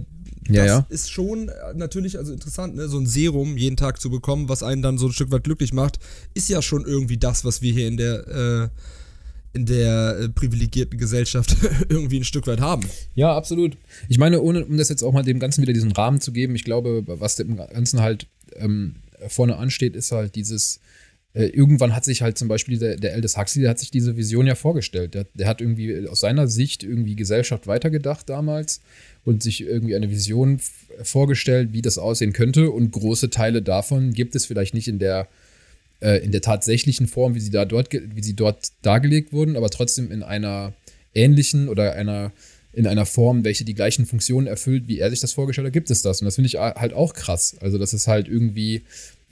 [0.48, 0.86] Ja, das ja.
[0.88, 2.88] ist schon äh, natürlich also interessant, ne?
[2.88, 5.72] so ein Serum jeden Tag zu bekommen, was einen dann so ein Stück weit glücklich
[5.72, 5.98] macht,
[6.34, 8.68] ist ja schon irgendwie das, was wir hier in der äh,
[9.52, 11.56] in der äh, privilegierten Gesellschaft
[11.88, 12.86] irgendwie ein Stück weit haben.
[13.14, 13.76] Ja, absolut.
[14.08, 16.54] Ich meine, ohne, um das jetzt auch mal dem Ganzen wieder diesen Rahmen zu geben,
[16.54, 18.96] ich glaube, was dem Ganzen halt ähm,
[19.28, 20.80] vorne ansteht, ist halt dieses,
[21.32, 24.16] äh, irgendwann hat sich halt zum Beispiel der, der Aldous Huxley, der hat sich diese
[24.16, 25.14] Vision ja vorgestellt.
[25.14, 28.80] Der, der hat irgendwie aus seiner Sicht irgendwie Gesellschaft weitergedacht damals
[29.24, 30.60] und sich irgendwie eine Vision
[31.02, 32.70] vorgestellt, wie das aussehen könnte.
[32.70, 35.28] Und große Teile davon gibt es vielleicht nicht in der,
[36.00, 39.70] äh, in der tatsächlichen Form, wie sie da dort, wie sie dort dargelegt wurden, aber
[39.70, 40.72] trotzdem in einer
[41.14, 42.32] ähnlichen oder einer
[42.72, 45.90] in einer Form, welche die gleichen Funktionen erfüllt, wie er sich das vorgestellt hat, gibt
[45.90, 46.20] es das.
[46.20, 47.56] Und das finde ich halt auch krass.
[47.60, 48.82] Also, das ist halt irgendwie,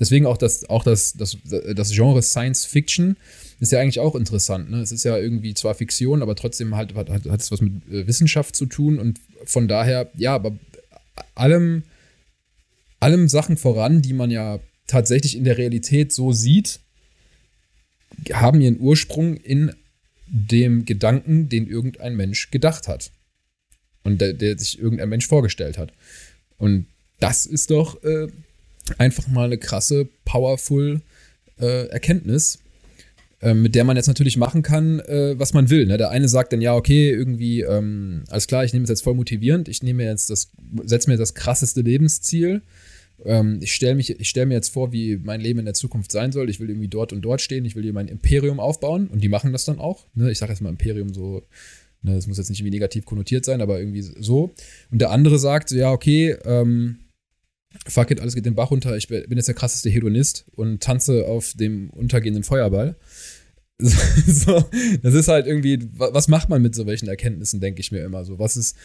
[0.01, 1.36] deswegen auch das, auch das, das,
[1.74, 3.16] das Genre Science Fiction
[3.61, 4.70] ist ja eigentlich auch interessant.
[4.70, 4.80] Ne?
[4.80, 7.86] Es ist ja irgendwie zwar Fiktion, aber trotzdem halt, hat, hat, hat es was mit
[7.90, 10.56] äh, Wissenschaft zu tun und von daher, ja, aber
[11.34, 11.82] allem,
[13.00, 16.80] allem Sachen voran, die man ja tatsächlich in der Realität so sieht,
[18.32, 19.72] haben ihren Ursprung in
[20.26, 23.11] dem Gedanken, den irgendein Mensch gedacht hat.
[24.04, 25.92] Und der, der sich irgendein Mensch vorgestellt hat.
[26.56, 26.86] Und
[27.20, 28.28] das ist doch äh,
[28.96, 31.02] einfach mal eine krasse, powerful
[31.61, 32.61] äh, Erkenntnis,
[33.55, 35.86] mit der man jetzt natürlich machen kann, äh, was man will.
[35.86, 35.97] Ne?
[35.97, 39.14] Der eine sagt dann, ja, okay, irgendwie, ähm, alles klar, ich nehme es jetzt voll
[39.14, 40.51] motivierend, ich nehme jetzt das,
[40.84, 42.62] setze mir das krasseste Lebensziel.
[43.24, 46.51] Ähm, ich stelle stell mir jetzt vor, wie mein Leben in der Zukunft sein soll.
[46.51, 49.28] Ich will irgendwie dort und dort stehen, ich will hier mein Imperium aufbauen und die
[49.28, 50.07] machen das dann auch.
[50.14, 50.30] Ne?
[50.30, 51.43] Ich sage jetzt mal Imperium so
[52.03, 54.55] Ne, das muss jetzt nicht irgendwie negativ konnotiert sein, aber irgendwie so.
[54.91, 56.99] Und der andere sagt, ja, okay, ähm,
[57.86, 61.26] fuck it, alles geht den Bach runter, ich bin jetzt der krasseste Hedonist und tanze
[61.26, 62.97] auf dem untergehenden Feuerball.
[64.26, 64.64] so,
[65.03, 68.24] das ist halt irgendwie, was macht man mit so welchen Erkenntnissen, denke ich mir immer
[68.24, 68.39] so.
[68.39, 68.76] Was ist,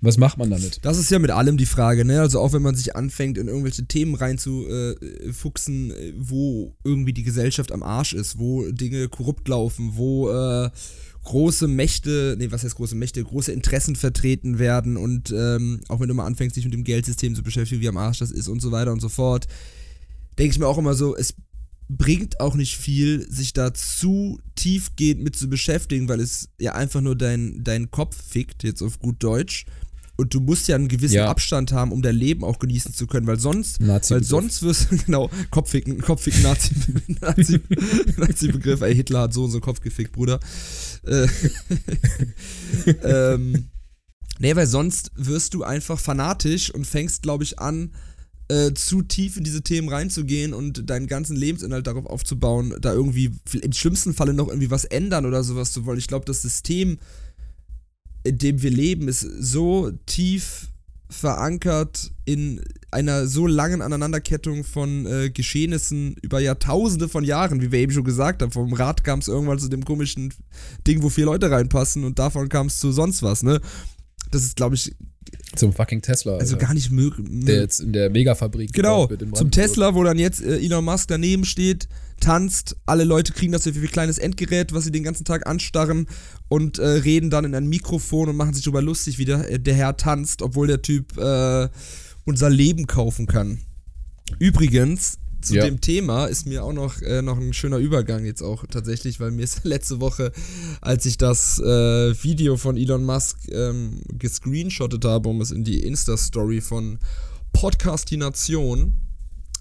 [0.00, 0.84] was macht man damit?
[0.84, 2.20] Das ist ja mit allem die Frage, ne?
[2.20, 7.72] Also auch wenn man sich anfängt, in irgendwelche Themen reinzufuchsen, äh, wo irgendwie die Gesellschaft
[7.72, 10.70] am Arsch ist, wo Dinge korrupt laufen, wo äh,
[11.24, 16.06] große Mächte, nee, was heißt große Mächte, große Interessen vertreten werden und ähm, auch wenn
[16.06, 18.60] du mal anfängst, dich mit dem Geldsystem zu beschäftigen, wie am Arsch das ist und
[18.60, 19.48] so weiter und so fort,
[20.38, 21.34] denke ich mir auch immer so, es
[21.88, 27.00] bringt auch nicht viel, sich da zu tiefgehend mit zu beschäftigen, weil es ja einfach
[27.00, 29.66] nur dein, dein Kopf fickt, jetzt auf gut Deutsch.
[30.18, 31.28] Und du musst ja einen gewissen ja.
[31.28, 34.96] Abstand haben, um dein Leben auch genießen zu können, weil sonst, weil sonst wirst du,
[35.06, 36.74] genau, Kopfficken, Kopfficken, Nazi,
[37.20, 37.60] Nazi,
[38.16, 40.40] Nazi-Begriff, ey, Hitler hat so und so Kopf gefickt, Bruder.
[41.04, 41.26] Äh,
[43.02, 43.68] ähm,
[44.38, 47.92] nee, weil sonst wirst du einfach fanatisch und fängst, glaube ich, an,
[48.48, 53.32] äh, zu tief in diese Themen reinzugehen und deinen ganzen Lebensinhalt darauf aufzubauen, da irgendwie
[53.60, 55.98] im schlimmsten Falle noch irgendwie was ändern oder sowas zu wollen.
[55.98, 56.98] Ich glaube, das System
[58.26, 60.68] in dem wir leben, ist so tief
[61.08, 67.78] verankert in einer so langen Aneinanderkettung von äh, Geschehnissen über Jahrtausende von Jahren, wie wir
[67.78, 68.50] eben schon gesagt haben.
[68.50, 70.34] Vom Rad kam es irgendwann zu dem komischen
[70.86, 73.60] Ding, wo vier Leute reinpassen und davon kam es zu sonst was, ne?
[74.32, 74.94] Das ist, glaube ich.
[75.54, 76.36] Zum fucking Tesla.
[76.36, 77.26] Also gar nicht möglich.
[77.30, 78.72] Der jetzt in der Megafabrik.
[78.72, 79.08] Genau.
[79.34, 81.88] Zum Tesla, wo dann jetzt äh, Elon Musk daneben steht
[82.20, 86.06] tanzt, alle Leute kriegen das für ein kleines Endgerät, was sie den ganzen Tag anstarren
[86.48, 89.60] und äh, reden dann in ein Mikrofon und machen sich darüber lustig, wie der, äh,
[89.60, 91.68] der Herr tanzt, obwohl der Typ äh,
[92.24, 93.58] unser Leben kaufen kann.
[94.38, 95.64] Übrigens, zu ja.
[95.64, 99.30] dem Thema ist mir auch noch, äh, noch ein schöner Übergang jetzt auch tatsächlich, weil
[99.30, 100.32] mir ist letzte Woche,
[100.80, 105.84] als ich das äh, Video von Elon Musk ähm, gescreenshottet habe, um es in die
[105.84, 106.98] Insta-Story von
[107.52, 108.94] Podcastination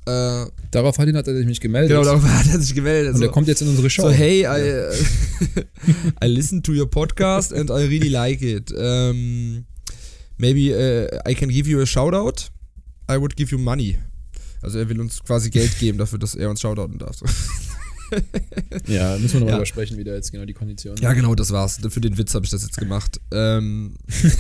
[0.07, 1.89] äh, darauf hat, ihn, hat er sich gemeldet.
[1.89, 3.13] Genau, darauf hat er sich gemeldet.
[3.13, 4.03] Und so, er kommt jetzt in unsere Show.
[4.03, 4.91] So, hey, I,
[6.23, 8.71] I listen to your podcast and I really like it.
[8.71, 9.65] Um,
[10.37, 12.49] maybe uh, I can give you a shoutout.
[13.07, 13.97] I would give you money.
[14.65, 17.17] Also er will uns quasi Geld geben dafür, dass er uns shoutouten darf.
[18.87, 19.57] ja, müssen wir nochmal ja.
[19.57, 21.79] übersprechen, wie da jetzt genau die Konditionen Ja, genau, das war's.
[21.87, 23.21] Für den Witz habe ich das jetzt gemacht.
[23.31, 23.95] Ähm,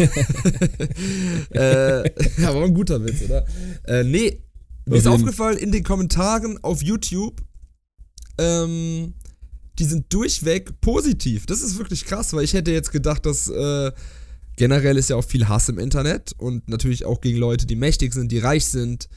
[1.51, 2.09] äh,
[2.41, 3.45] ja, war ein guter Witz, oder?
[3.85, 4.41] Äh, nee,
[4.85, 7.41] mir ist aufgefallen, in den Kommentaren auf YouTube,
[8.37, 9.13] ähm,
[9.79, 11.45] die sind durchweg positiv.
[11.45, 13.91] Das ist wirklich krass, weil ich hätte jetzt gedacht, dass äh,
[14.57, 18.13] generell ist ja auch viel Hass im Internet und natürlich auch gegen Leute, die mächtig
[18.13, 19.09] sind, die reich sind,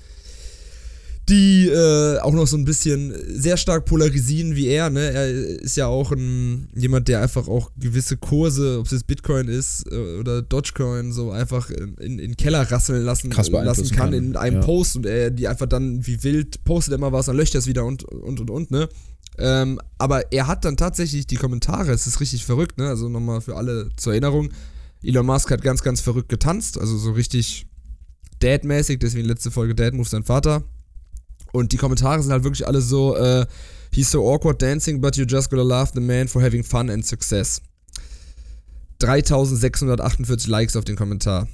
[1.29, 4.89] die äh, auch noch so ein bisschen sehr stark polarisieren wie er.
[4.89, 5.13] Ne?
[5.13, 9.49] Er ist ja auch ein, jemand, der einfach auch gewisse Kurse, ob es jetzt Bitcoin
[9.49, 14.37] ist äh, oder Dogecoin, so einfach in, in den Keller rasseln lassen, lassen kann, in
[14.37, 14.63] einem ja.
[14.63, 17.67] Post und er die einfach dann wie wild postet immer was, dann löscht er es
[17.67, 18.89] wieder und und und und, ne?
[19.41, 22.89] Ähm, aber er hat dann tatsächlich die Kommentare, es ist richtig verrückt, ne?
[22.89, 24.51] Also nochmal für alle zur Erinnerung.
[25.03, 27.67] Elon Musk hat ganz, ganz verrückt getanzt, also so richtig
[28.41, 30.65] Dad-mäßig, deswegen letzte Folge Dad Move sein Vater.
[31.53, 33.47] Und die Kommentare sind halt wirklich alle so, äh,
[33.93, 37.05] he's so awkward dancing, but you just gotta love the man for having fun and
[37.05, 37.61] success.
[39.01, 41.49] 3648 Likes auf den Kommentar.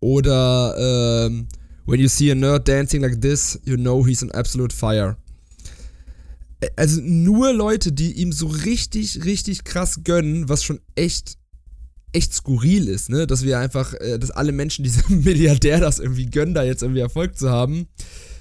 [0.00, 1.48] Oder, ähm,
[1.86, 5.16] when you see a nerd dancing like this, you know he's an absolute fire.
[6.76, 11.36] also nur Leute, die ihm so richtig, richtig krass gönnen, was schon echt,
[12.12, 13.26] echt skurril ist, ne?
[13.26, 17.00] Dass wir einfach, äh, dass alle Menschen diesem Milliardär das irgendwie gönnen, da jetzt irgendwie
[17.00, 17.86] Erfolg zu haben.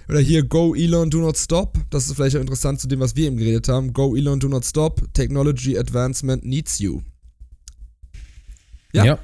[0.10, 1.78] Oder hier, Go Elon, do not stop.
[1.90, 3.94] Das ist vielleicht auch interessant zu dem, was wir eben geredet haben.
[3.94, 5.02] Go Elon, do not stop.
[5.14, 7.02] Technology advancement needs you.
[8.92, 9.06] Ja.
[9.06, 9.20] ja.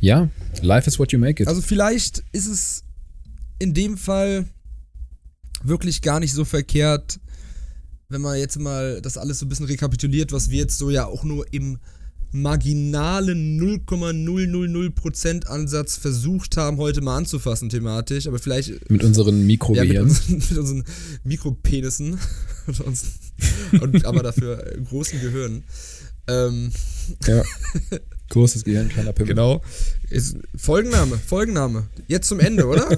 [0.00, 0.28] Ja,
[0.62, 1.48] life is what you make it.
[1.48, 2.84] Also vielleicht ist es
[3.58, 4.46] in dem Fall
[5.62, 7.20] wirklich gar nicht so verkehrt,
[8.08, 11.06] wenn man jetzt mal das alles so ein bisschen rekapituliert, was wir jetzt so ja
[11.06, 11.78] auch nur im
[12.32, 18.90] marginalen 0,000% Ansatz versucht haben, heute mal anzufassen thematisch, aber vielleicht...
[18.90, 19.88] Mit unseren Mikrogehirn.
[19.88, 20.84] Ja, mit, unseren, mit unseren
[21.24, 22.18] Mikropenissen,
[23.80, 25.64] und, aber dafür großen Gehirnen.
[26.28, 26.72] Ähm,
[27.26, 27.42] ja.
[28.30, 29.34] Großes Gehirn, kleiner Pimmel.
[29.34, 29.62] Genau.
[30.08, 31.88] Ist Folgenname, Folgenname.
[32.08, 32.88] Jetzt zum Ende, oder?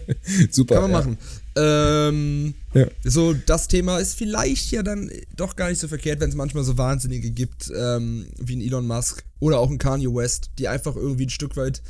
[0.50, 0.76] Super.
[0.76, 0.98] Kann man ja.
[0.98, 1.18] machen.
[1.54, 2.86] Ähm, ja.
[3.04, 6.64] So, das Thema ist vielleicht ja dann doch gar nicht so verkehrt, wenn es manchmal
[6.64, 10.96] so Wahnsinnige gibt, ähm, wie ein Elon Musk oder auch ein Kanye West, die einfach
[10.96, 11.82] irgendwie ein Stück weit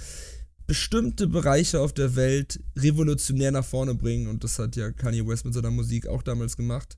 [0.66, 4.26] bestimmte Bereiche auf der Welt revolutionär nach vorne bringen.
[4.26, 6.96] Und das hat ja Kanye West mit seiner Musik auch damals gemacht.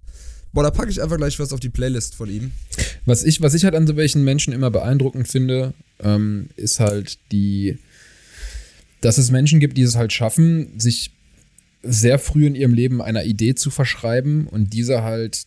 [0.52, 2.52] Boah, da packe ich einfach gleich was auf die Playlist von ihm.
[3.04, 7.18] Was ich, was ich halt an so welchen Menschen immer beeindruckend finde, ähm, ist halt
[7.32, 7.78] die,
[9.04, 11.10] dass es Menschen gibt, die es halt schaffen, sich
[11.82, 15.44] sehr früh in ihrem Leben einer Idee zu verschreiben und diese halt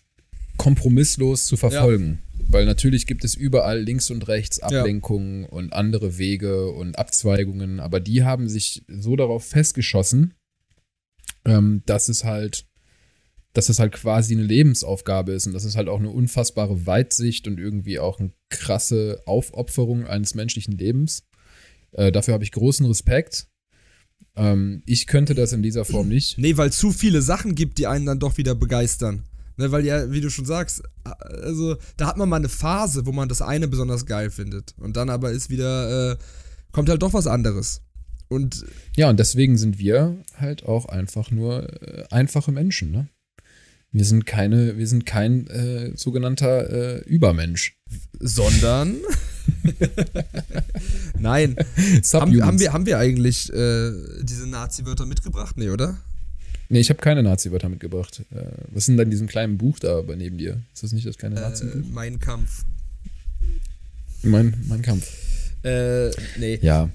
[0.57, 2.19] kompromisslos zu verfolgen.
[2.21, 2.45] Ja.
[2.49, 5.49] Weil natürlich gibt es überall links und rechts Ablenkungen ja.
[5.49, 10.35] und andere Wege und Abzweigungen, aber die haben sich so darauf festgeschossen,
[11.45, 12.65] ähm, dass es halt
[13.53, 17.47] dass es halt quasi eine Lebensaufgabe ist und dass es halt auch eine unfassbare Weitsicht
[17.47, 21.23] und irgendwie auch eine krasse Aufopferung eines menschlichen Lebens.
[21.91, 23.47] Äh, dafür habe ich großen Respekt.
[24.35, 26.37] Ähm, ich könnte das in dieser Form nicht.
[26.37, 29.23] Nee, weil zu viele Sachen gibt, die einen dann doch wieder begeistern.
[29.57, 33.11] Ne, weil ja, wie du schon sagst, also da hat man mal eine Phase, wo
[33.11, 34.75] man das eine besonders geil findet.
[34.77, 36.17] Und dann aber ist wieder, äh,
[36.71, 37.81] kommt halt doch was anderes.
[38.29, 38.65] Und
[38.95, 43.09] ja, und deswegen sind wir halt auch einfach nur äh, einfache Menschen, ne?
[43.91, 47.76] Wir sind keine, wir sind kein äh, sogenannter äh, Übermensch.
[48.19, 48.97] Sondern.
[51.19, 51.55] Nein.
[52.13, 55.57] haben, haben, wir, haben wir eigentlich äh, diese Nazi-Wörter mitgebracht?
[55.57, 55.97] Nee, oder?
[56.69, 58.23] Nee, ich habe keine Nazi-Wörter mitgebracht.
[58.31, 60.61] Äh, was sind denn in diesem kleinen Buch da neben dir?
[60.73, 61.87] Ist das nicht das kleine äh, Nazi-Buch?
[61.91, 62.65] mein Kampf.
[64.23, 65.07] Mein, mein Kampf.
[65.63, 66.59] Äh, nee.
[66.61, 66.89] Ja.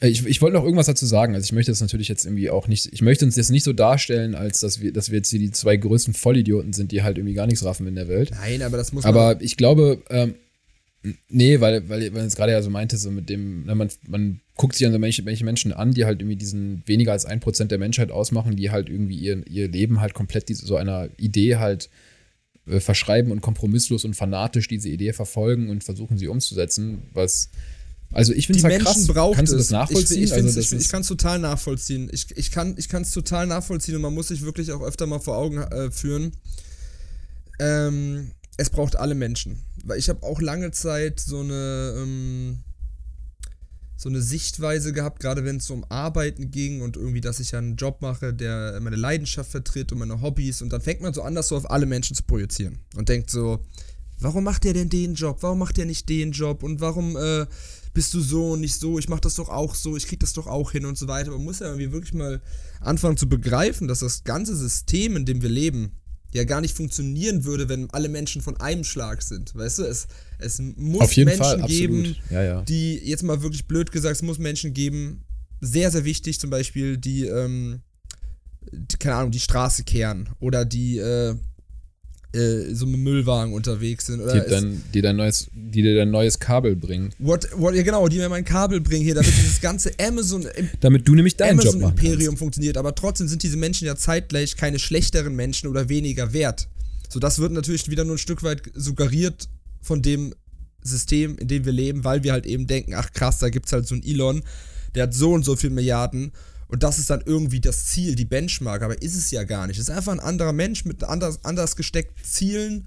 [0.00, 1.34] Äh, ich, ich wollte noch irgendwas dazu sagen.
[1.34, 3.72] Also ich möchte das natürlich jetzt irgendwie auch nicht, ich möchte uns jetzt nicht so
[3.72, 7.18] darstellen, als dass wir, dass wir jetzt hier die zwei größten Vollidioten sind, die halt
[7.18, 8.30] irgendwie gar nichts raffen in der Welt.
[8.32, 9.14] Nein, aber das muss man.
[9.14, 10.34] Aber ich glaube, ähm,
[11.28, 14.40] nee, weil, weil, weil es gerade ja so meinte, so mit dem, na, man, man
[14.56, 17.40] guckt sich an so manche, manche Menschen an, die halt irgendwie diesen weniger als ein
[17.40, 21.08] Prozent der Menschheit ausmachen, die halt irgendwie ihr, ihr Leben halt komplett diese, so einer
[21.16, 21.88] Idee halt
[22.66, 27.50] äh, verschreiben und kompromisslos und fanatisch diese Idee verfolgen und versuchen sie umzusetzen, was
[28.12, 29.06] also ich finde es halt krass.
[29.06, 30.22] Braucht Kannst du das nachvollziehen?
[30.22, 32.10] Ich, ich, also ich, ich kann es total nachvollziehen.
[32.12, 35.36] Ich, ich kann es total nachvollziehen und man muss sich wirklich auch öfter mal vor
[35.36, 36.32] Augen äh, führen.
[37.60, 39.60] Ähm, es braucht alle Menschen.
[39.84, 42.58] Weil ich habe auch lange Zeit so eine, ähm,
[43.96, 47.58] so eine Sichtweise gehabt, gerade wenn es um Arbeiten ging und irgendwie, dass ich ja
[47.58, 50.62] einen Job mache, der meine Leidenschaft vertritt und meine Hobbys.
[50.62, 52.80] Und dann fängt man so an, das so auf alle Menschen zu projizieren.
[52.96, 53.64] Und denkt so,
[54.18, 55.38] warum macht der denn den Job?
[55.42, 56.64] Warum macht der nicht den Job?
[56.64, 57.16] Und warum...
[57.16, 57.46] Äh,
[57.92, 60.32] bist du so und nicht so, ich mach das doch auch so, ich krieg das
[60.32, 61.30] doch auch hin und so weiter.
[61.30, 62.40] Man muss ja irgendwie wirklich mal
[62.80, 65.92] anfangen zu begreifen, dass das ganze System, in dem wir leben,
[66.32, 69.54] ja gar nicht funktionieren würde, wenn alle Menschen von einem Schlag sind.
[69.54, 70.06] Weißt du, es,
[70.38, 72.62] es muss Menschen Fall, geben, ja, ja.
[72.62, 75.24] die, jetzt mal wirklich blöd gesagt, es muss Menschen geben,
[75.60, 77.80] sehr, sehr wichtig zum Beispiel, die, ähm,
[78.72, 81.34] die keine Ahnung, die Straße kehren oder die, äh,
[82.32, 84.20] äh, so mit Müllwagen unterwegs sind.
[84.20, 87.10] Oder die, dann, die, dein neues, die dir dein neues Kabel bringen.
[87.18, 90.46] What, what, ja, genau, die mir mein Kabel bringen hier, damit dieses ganze Amazon.
[90.80, 92.76] damit du nämlich deinen Amazon Job Imperium funktioniert.
[92.76, 96.68] Aber trotzdem sind diese Menschen ja zeitgleich keine schlechteren Menschen oder weniger wert.
[97.08, 99.48] So, das wird natürlich wieder nur ein Stück weit suggeriert
[99.82, 100.34] von dem
[100.82, 103.86] System, in dem wir leben, weil wir halt eben denken, ach krass, da gibt's halt
[103.86, 104.42] so einen Elon,
[104.94, 106.32] der hat so und so viel Milliarden
[106.70, 109.78] und das ist dann irgendwie das Ziel, die Benchmark, aber ist es ja gar nicht.
[109.78, 112.86] Es ist einfach ein anderer Mensch mit anders, anders gesteckten Zielen.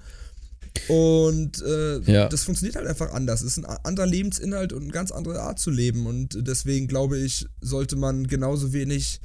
[0.87, 2.29] Und äh, ja.
[2.29, 3.41] das funktioniert halt einfach anders.
[3.41, 6.07] Es ist ein anderer Lebensinhalt und eine ganz andere Art zu leben.
[6.07, 9.19] Und deswegen glaube ich, sollte man genauso wenig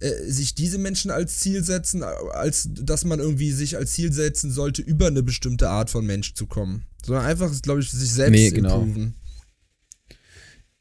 [0.00, 4.50] äh, sich diese Menschen als Ziel setzen, als dass man irgendwie sich als Ziel setzen
[4.50, 6.86] sollte, über eine bestimmte Art von Mensch zu kommen.
[7.04, 8.80] Sondern einfach, glaube ich, sich selbst nee, genau.
[8.80, 9.14] improven.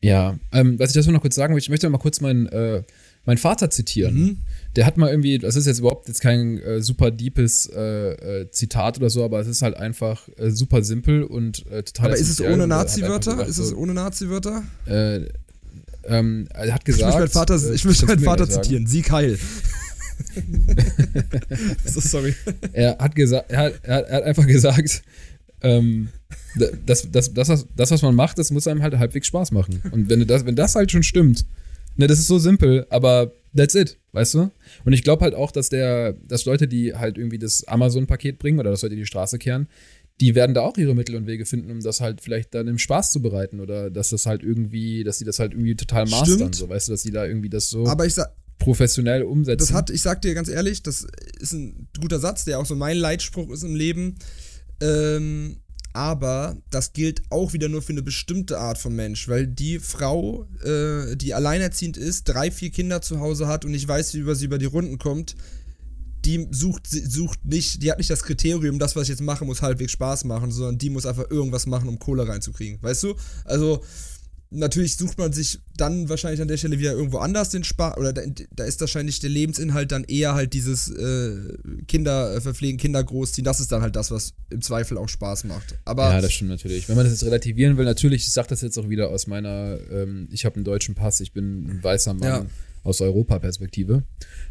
[0.06, 2.84] Ja, ähm, was ich dazu noch kurz sagen will, ich möchte mal kurz meinen, äh,
[3.26, 4.14] meinen Vater zitieren.
[4.16, 4.38] Mhm.
[4.76, 8.51] Der hat mal irgendwie, das ist jetzt überhaupt jetzt kein äh, super deepes äh, äh,
[8.51, 12.12] Zitat oder so, aber es ist halt einfach äh, super simpel und äh, total.
[12.12, 13.47] Aber ist es ohne er Nazi-Wörter?
[13.47, 14.64] Ist es ohne Nazi-Wörter?
[14.86, 15.22] äh,
[16.08, 17.06] ähm, er hat Ich gesagt.
[17.06, 18.86] möchte meinen Vater, ich möchte meinen Vater zitieren.
[18.86, 19.39] Sieg heil.
[21.86, 22.36] so, sorry.
[22.74, 25.01] Er hat gesagt, er er hat, er hat einfach gesagt,
[25.66, 26.09] ähm,
[26.86, 29.82] das, das, das, das, was- man macht, das muss einem halt halbwegs Spaß machen.
[29.91, 31.45] Und wenn das, wenn das halt schon stimmt,
[31.97, 34.51] ne, das ist so simpel, aber that's it, weißt du?
[34.86, 38.59] Und ich glaube halt auch, dass der, dass Leute, die halt irgendwie das Amazon-Paket bringen
[38.59, 39.68] oder dass Leute die Straße kehren,
[40.22, 42.78] die werden da auch ihre Mittel und Wege finden, um das halt vielleicht dann im
[42.78, 46.38] Spaß zu bereiten oder dass das halt irgendwie, dass die das halt irgendwie total mastern,
[46.38, 46.55] Stimmt.
[46.55, 49.57] so, weißt du, dass die da irgendwie das so Aber ich sag, professionell umsetzen.
[49.59, 51.05] das hat, ich sag dir ganz ehrlich, das
[51.39, 54.16] ist ein guter Satz, der auch so mein Leitspruch ist im Leben.
[54.82, 55.57] Ähm,
[55.93, 60.45] aber das gilt auch wieder nur für eine bestimmte Art von Mensch, weil die Frau,
[60.63, 64.36] äh, die alleinerziehend ist, drei, vier Kinder zu Hause hat und nicht weiß, wie über
[64.36, 65.38] sie über die Runden kommt,
[66.26, 69.61] die sucht, sucht nicht, die hat nicht das Kriterium, das, was ich jetzt mache, muss
[69.61, 72.82] halbwegs Spaß machen, sondern die muss einfach irgendwas machen, um Kohle reinzukriegen.
[72.82, 73.15] Weißt du?
[73.45, 73.82] Also,
[74.56, 78.14] natürlich sucht man sich dann wahrscheinlich an der Stelle wieder irgendwo anders den Spaß, oder
[78.14, 78.22] da,
[78.56, 83.45] da ist wahrscheinlich der Lebensinhalt dann eher halt dieses äh, Kinder äh, verpflegen, Kinder großziehen.
[83.45, 85.76] Das ist dann halt das, was im Zweifel auch Spaß macht.
[85.86, 86.88] Aber Ja, das stimmt natürlich.
[86.89, 89.78] Wenn man das jetzt relativieren will, natürlich, ich sage das jetzt auch wieder aus meiner,
[89.91, 92.45] ähm, ich habe einen deutschen Pass, ich bin ein weißer Mann Ja.
[92.84, 94.03] aus Europa-Perspektive.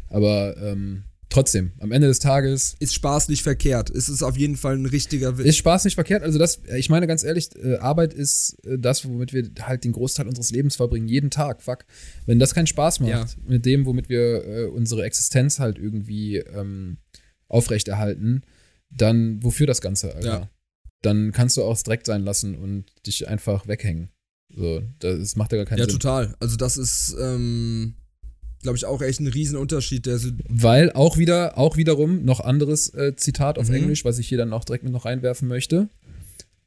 [0.09, 3.89] Aber ähm, trotzdem, am Ende des Tages ist Spaß nicht verkehrt.
[3.89, 5.47] Es ist auf jeden Fall ein richtiger Witz.
[5.47, 6.23] ist Spaß nicht verkehrt.
[6.23, 9.91] Also das, ich meine ganz ehrlich, äh, Arbeit ist äh, das, womit wir halt den
[9.91, 11.61] Großteil unseres Lebens verbringen, jeden Tag.
[11.61, 11.85] Fuck.
[12.25, 13.25] Wenn das keinen Spaß macht, Ja.
[13.47, 16.97] mit dem, womit wir äh, unsere Existenz halt irgendwie ähm,
[17.47, 18.43] aufrechterhalten,
[18.91, 20.27] dann wofür das Ganze, Alter?
[20.27, 20.49] Ja.
[21.01, 24.09] Dann kannst du auch direkt sein lassen und dich einfach weghängen.
[24.55, 25.93] So, das macht ja gar keinen ja, Sinn.
[25.93, 26.35] total.
[26.39, 27.95] Also das ist, ähm,
[28.65, 30.05] glaube ich, auch echt ein Riesenunterschied.
[30.05, 33.75] Der so, Weil auch wieder, auch wiederum noch anderes äh, Zitat auf Mhm.
[33.75, 35.87] Englisch, was ich hier dann auch direkt mit noch reinwerfen möchte.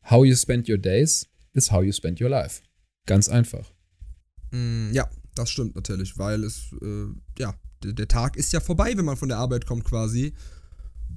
[0.09, 2.63] How you spend your days is how you spend your life.
[3.07, 3.73] Ganz einfach.
[4.53, 7.07] Mm, ja, das stimmt natürlich, weil es, äh,
[7.39, 10.33] ja, der, der Tag ist ja vorbei, wenn man von der Arbeit kommt quasi.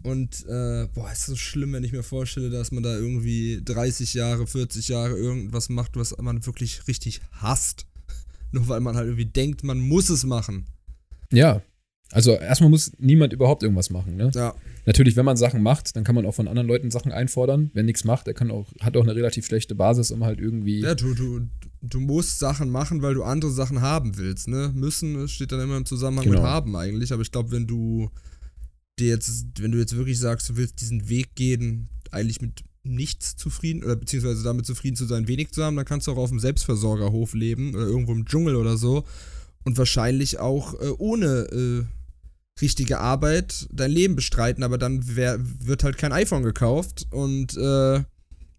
[0.03, 4.13] Und, äh, boah, ist so schlimm, wenn ich mir vorstelle, dass man da irgendwie 30
[4.15, 7.85] Jahre, 40 Jahre irgendwas macht, was man wirklich richtig hasst.
[8.51, 10.65] Nur weil man halt irgendwie denkt, man muss es machen.
[11.31, 11.61] Ja.
[12.11, 14.17] Also erstmal muss niemand überhaupt irgendwas machen.
[14.17, 14.31] Ne?
[14.35, 14.53] Ja,
[14.85, 17.69] Natürlich, wenn man Sachen macht, dann kann man auch von anderen Leuten Sachen einfordern.
[17.73, 20.81] Wer nichts macht, der kann auch, hat auch eine relativ schlechte Basis, um halt irgendwie.
[20.81, 21.41] ja du, du,
[21.81, 24.71] du musst Sachen machen, weil du andere Sachen haben willst, ne?
[24.73, 26.39] Müssen steht dann immer im Zusammenhang Genau.
[26.39, 28.09] mit haben eigentlich, aber ich glaube, wenn du
[28.97, 33.35] dir jetzt, wenn du jetzt wirklich sagst, du willst diesen Weg gehen, eigentlich mit nichts
[33.35, 36.29] zufrieden oder beziehungsweise damit zufrieden zu sein, wenig zu haben, dann kannst du auch auf
[36.29, 39.05] dem Selbstversorgerhof leben oder irgendwo im Dschungel oder so
[39.63, 41.83] und wahrscheinlich auch äh, ohne äh,
[42.61, 48.03] richtige Arbeit dein Leben bestreiten, aber dann wär, wird halt kein iPhone gekauft und äh,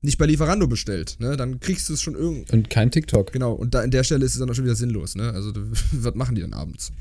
[0.03, 1.37] nicht bei Lieferando bestellt, ne?
[1.37, 2.53] Dann kriegst du es schon irgendwie.
[2.53, 3.33] Und kein TikTok.
[3.33, 5.33] Genau, und da an der Stelle ist es dann auch schon wieder sinnlos, ne?
[5.33, 5.53] Also,
[5.93, 6.93] was machen die dann abends?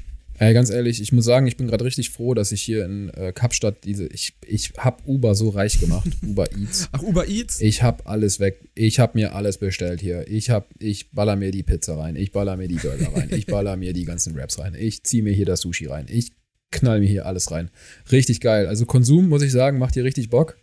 [0.42, 3.10] Ey, ganz ehrlich, ich muss sagen, ich bin gerade richtig froh, dass ich hier in
[3.10, 4.08] äh, Kapstadt diese.
[4.08, 6.10] Ich, ich hab Uber so reich gemacht.
[6.28, 6.90] Uber Eats.
[6.94, 7.62] Ach, Uber Eats?
[7.62, 8.68] Ich hab alles weg.
[8.74, 10.28] Ich hab mir alles bestellt hier.
[10.28, 12.16] Ich hab, ich baller mir die Pizza rein.
[12.16, 13.30] Ich baller mir die Burger rein.
[13.32, 14.74] Ich baller mir die ganzen Wraps rein.
[14.74, 16.08] Ich zieh mir hier das Sushi rein.
[16.10, 16.32] Ich
[16.72, 17.70] knall mir hier alles rein.
[18.12, 18.66] Richtig geil.
[18.66, 20.58] Also Konsum, muss ich sagen, macht hier richtig Bock.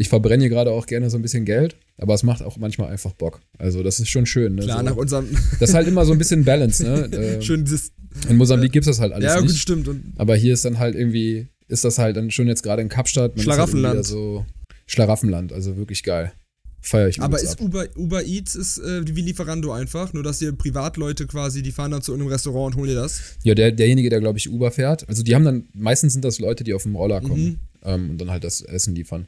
[0.00, 2.90] Ich verbrenne hier gerade auch gerne so ein bisschen Geld, aber es macht auch manchmal
[2.90, 3.40] einfach Bock.
[3.58, 4.54] Also das ist schon schön.
[4.54, 4.62] Ne?
[4.62, 4.84] Klar, so.
[4.84, 5.26] nach unserem
[5.58, 7.08] Das ist halt immer so ein bisschen Balance, ne?
[7.12, 7.90] Ähm, schönen Dis
[8.28, 9.60] In Mosambik gibt's das halt alles Ja, gut, nicht.
[9.60, 9.88] stimmt.
[9.88, 12.88] Und Aber hier ist dann halt irgendwie, ist das halt dann schon jetzt gerade in
[12.88, 13.32] Kapstadt.
[13.32, 13.94] halt Schlaraffenland.
[13.94, 14.46] wieder so
[14.86, 16.32] Schlaraffenland, also wirklich geil.
[16.80, 17.60] Feier ich aber ist ab.
[17.60, 21.90] Uber, Uber Eats ist äh, wie Lieferando einfach, nur dass ihr Privatleute quasi, die fahren
[21.90, 23.20] dann zu irgendeinem Restaurant und holen dir das.
[23.42, 25.06] Ja, der, derjenige, der, glaube ich, Uber fährt.
[25.08, 27.58] Also die haben dann, meistens sind das Leute, die auf dem Roller kommen Mhm.
[27.82, 29.26] ähm, und dann halt das Essen liefern.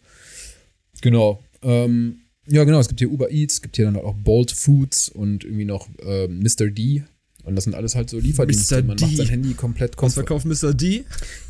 [1.00, 1.42] Genau.
[1.62, 5.08] Ähm, ja, genau, es gibt hier Uber Eats, es gibt hier dann auch Bolt Foods
[5.08, 6.66] und irgendwie noch ähm, Mr.
[6.70, 7.04] D.
[7.44, 8.82] Und das sind alles halt so Lieferdienste.
[8.82, 8.86] Mr.
[8.86, 9.04] Man D.
[9.06, 10.14] macht sein Handy komplett Was komfort.
[10.26, 10.74] verkauft Mr.
[10.74, 11.04] D?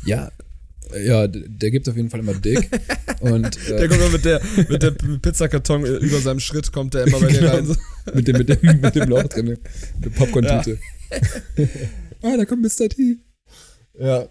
[0.05, 0.31] Ja,
[0.93, 2.69] äh, ja, d- der gibt auf jeden Fall immer dick.
[3.21, 6.93] und äh, Der kommt immer mit der, mit der Pizzakarton äh, über seinem Schritt, kommt
[6.93, 7.51] der immer bei dir Genau.
[7.55, 7.65] rein.
[7.65, 7.75] So.
[8.13, 9.57] mit, dem, mit, dem, mit dem Loch drin,
[10.01, 10.77] eine Popcorn-Tüte.
[12.21, 12.87] ah, da kommt Mr.
[12.89, 13.17] T.
[13.99, 14.29] Ja.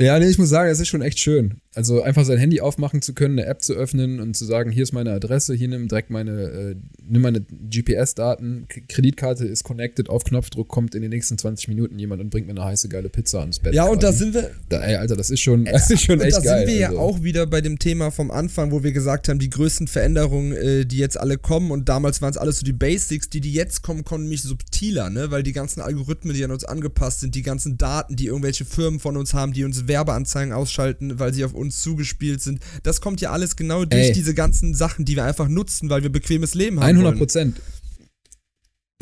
[0.00, 1.60] Ja, nee, ich muss sagen, es ist schon echt schön.
[1.74, 4.82] Also einfach sein Handy aufmachen zu können, eine App zu öffnen und zu sagen, hier
[4.82, 6.74] ist meine Adresse, hier nimm direkt meine, äh,
[7.08, 12.20] nimm meine GPS-Daten, Kreditkarte ist connected, auf Knopfdruck kommt in den nächsten 20 Minuten jemand
[12.20, 13.74] und bringt mir eine heiße geile Pizza ans Bett.
[13.74, 14.50] Ja, und da sind wir.
[14.68, 16.66] Da, ey, Alter, das ist schon, das ist schon echt da geil.
[16.66, 16.98] sind wir also.
[16.98, 20.52] ja auch wieder bei dem Thema vom Anfang, wo wir gesagt haben, die größten Veränderungen,
[20.52, 23.52] äh, die jetzt alle kommen und damals waren es alles so die Basics, die die
[23.52, 27.34] jetzt kommen, kommen nämlich subtiler, ne, weil die ganzen Algorithmen, die an uns angepasst sind,
[27.34, 31.46] die ganzen Daten, die irgendwelche Firmen von uns haben, die uns Werbeanzeigen ausschalten, weil sie
[31.46, 34.12] auf uns zugespielt sind, das kommt ja alles genau durch Ey.
[34.12, 37.18] diese ganzen Sachen, die wir einfach nutzen, weil wir bequemes Leben haben 100 wollen.
[37.18, 37.60] Prozent.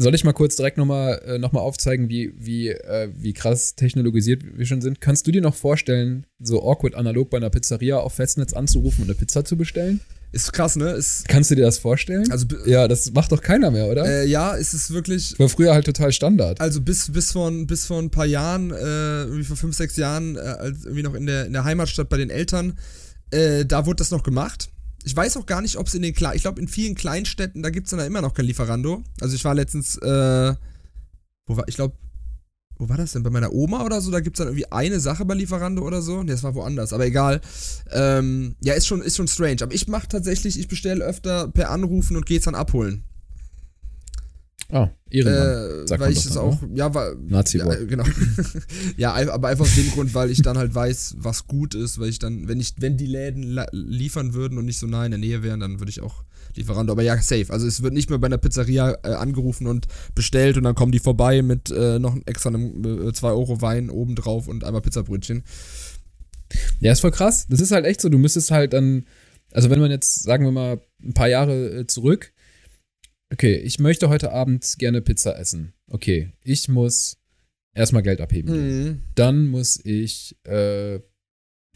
[0.01, 3.75] Soll ich mal kurz direkt nochmal äh, noch mal aufzeigen, wie, wie, äh, wie krass
[3.75, 5.03] technologisiert wir schon sind?
[5.03, 9.11] Kannst du dir noch vorstellen, so awkward analog bei einer Pizzeria auf Festnetz anzurufen und
[9.11, 10.01] eine Pizza zu bestellen?
[10.33, 10.91] Ist krass, ne?
[10.91, 12.31] Ist, Kannst du dir das vorstellen?
[12.31, 14.05] also, ja, das macht doch keiner mehr, oder?
[14.07, 16.61] äh, ja, ist es wirklich, War früher halt total Standard.
[16.61, 19.97] Also bis, bis, vor, ein- bis vor ein paar Jahren, äh, irgendwie vor fünf, sechs
[19.97, 22.79] Jahren, äh, als irgendwie noch in der, in der Heimatstadt bei den Eltern,
[23.33, 24.71] äh, da wurde das noch gemacht.
[25.03, 27.63] Ich weiß auch gar nicht, ob es in den Kle ich glaube in vielen Kleinstädten,
[27.63, 29.03] da gibt es dann immer noch kein Lieferando.
[29.21, 30.55] Also ich war letztens, äh,
[31.47, 31.95] wo war, ich glaube,
[32.81, 33.23] wo war das denn?
[33.23, 34.11] Bei meiner Oma oder so?
[34.11, 36.23] Da gibt es dann irgendwie eine Sache bei Lieferando oder so.
[36.23, 37.41] Ne, das war woanders, aber egal.
[37.93, 39.59] Ähm, ja, ist schon, ist schon strange.
[39.61, 43.05] Aber ich mache tatsächlich, ich bestelle öfter per Anrufen und gehe es dann abholen.
[44.73, 45.83] Ah, Ehrenmann.
[45.85, 47.81] Äh, sagt weil ich es auch, ja, weil, Nazi-Wort.
[47.81, 48.05] ja, genau.
[48.97, 52.09] ja, aber einfach aus dem Grund, weil ich dann halt weiß, was gut ist, weil
[52.09, 55.19] ich dann, wenn ich, wenn die Läden liefern würden und nicht so nah in der
[55.19, 56.23] Nähe wären, dann würde ich auch
[56.55, 56.93] Lieferando.
[56.93, 57.47] Aber ja, safe.
[57.51, 60.93] Also es wird nicht mehr bei einer Pizzeria äh, angerufen und bestellt und dann kommen
[60.93, 65.45] die vorbei mit äh, noch extra einem 2 Euro Wein obendrauf und einmal Pizzabrötchen.
[66.81, 67.47] Ja, ist voll krass.
[67.49, 68.09] Das ist halt echt so.
[68.09, 69.07] Du müsstest halt dann,
[69.53, 72.33] also wenn man jetzt, sagen wir mal, ein paar Jahre äh, zurück,
[73.33, 75.73] okay, ich möchte heute Abend gerne Pizza essen.
[75.89, 77.19] Okay, ich muss
[77.75, 78.53] erstmal Geld abheben.
[78.53, 79.01] Mhm.
[79.15, 81.01] Dann muss ich, äh,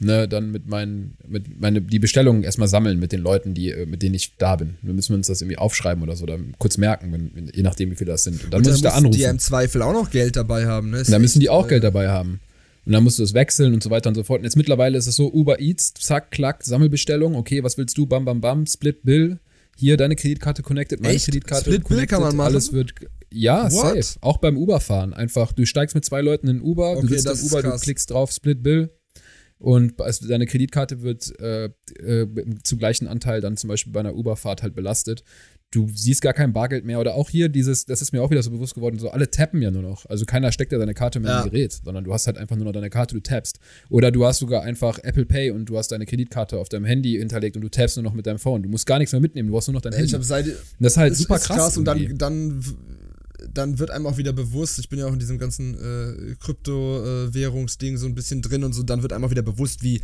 [0.01, 3.86] ne, dann mit meinen, mit meine, die Bestellungen erstmal sammeln mit den Leuten, die, äh,
[3.86, 4.76] mit denen ich da bin.
[4.82, 7.97] Wir müssen uns das irgendwie aufschreiben oder so, oder kurz merken, wenn, je nachdem, wie
[7.97, 8.42] viele das sind.
[8.45, 9.12] Und dann Und muss ich da anrufen.
[9.12, 11.03] die ja im Zweifel auch noch Geld dabei haben, ne?
[11.03, 12.40] Dann müssen die auch äh, Geld dabei haben.
[12.86, 14.40] Und dann musst du es wechseln und so weiter und so fort.
[14.40, 18.05] Und jetzt mittlerweile ist es so, Uber Eats, zack, klack, Sammelbestellung, okay, was willst du,
[18.07, 19.38] bam, bam, bam, Split Bill,
[19.76, 21.24] hier deine Kreditkarte connected, meine Echt?
[21.26, 22.49] Kreditkarte Split Bill connected, kann man machen?
[22.49, 22.92] alles wird,
[23.32, 24.05] ja, What?
[24.05, 24.18] safe.
[24.20, 27.47] Auch beim Uber-Fahren, einfach, du steigst mit zwei Leuten in Uber, Okay, du sitzt im
[27.47, 28.90] Uber, du klickst drauf, Split Bill
[29.64, 32.26] und also deine Kreditkarte wird äh, äh,
[32.62, 35.24] zu gleichen Anteil dann zum Beispiel bei einer Uber-Fahrt halt belastet.
[35.70, 38.42] Du siehst gar kein Bargeld mehr oder auch hier dieses, das ist mir auch wieder
[38.44, 40.06] so bewusst geworden, so alle tappen ja nur noch.
[40.06, 41.42] Also keiner steckt ja deine Karte mehr Ja.
[41.42, 43.58] im Gerät, sondern du hast halt einfach nur noch deine Karte, du tappst.
[43.90, 47.16] Oder du hast sogar einfach Apple Pay und du hast deine Kreditkarte auf deinem Handy
[47.18, 48.62] hinterlegt und du tappst nur noch mit deinem Phone.
[48.62, 50.24] Du musst gar nichts mehr mitnehmen, du hast nur noch dein Ich Handy.
[50.24, 50.46] seit,
[50.78, 51.76] das ist halt super ist krass.
[51.76, 52.62] und dann, dann,
[53.53, 57.97] dann wird einem auch wieder bewusst, ich bin ja auch in diesem ganzen äh, Kryptowährungsding
[57.97, 60.01] so ein bisschen drin und so, dann wird einem auch wieder bewusst, wie, äh,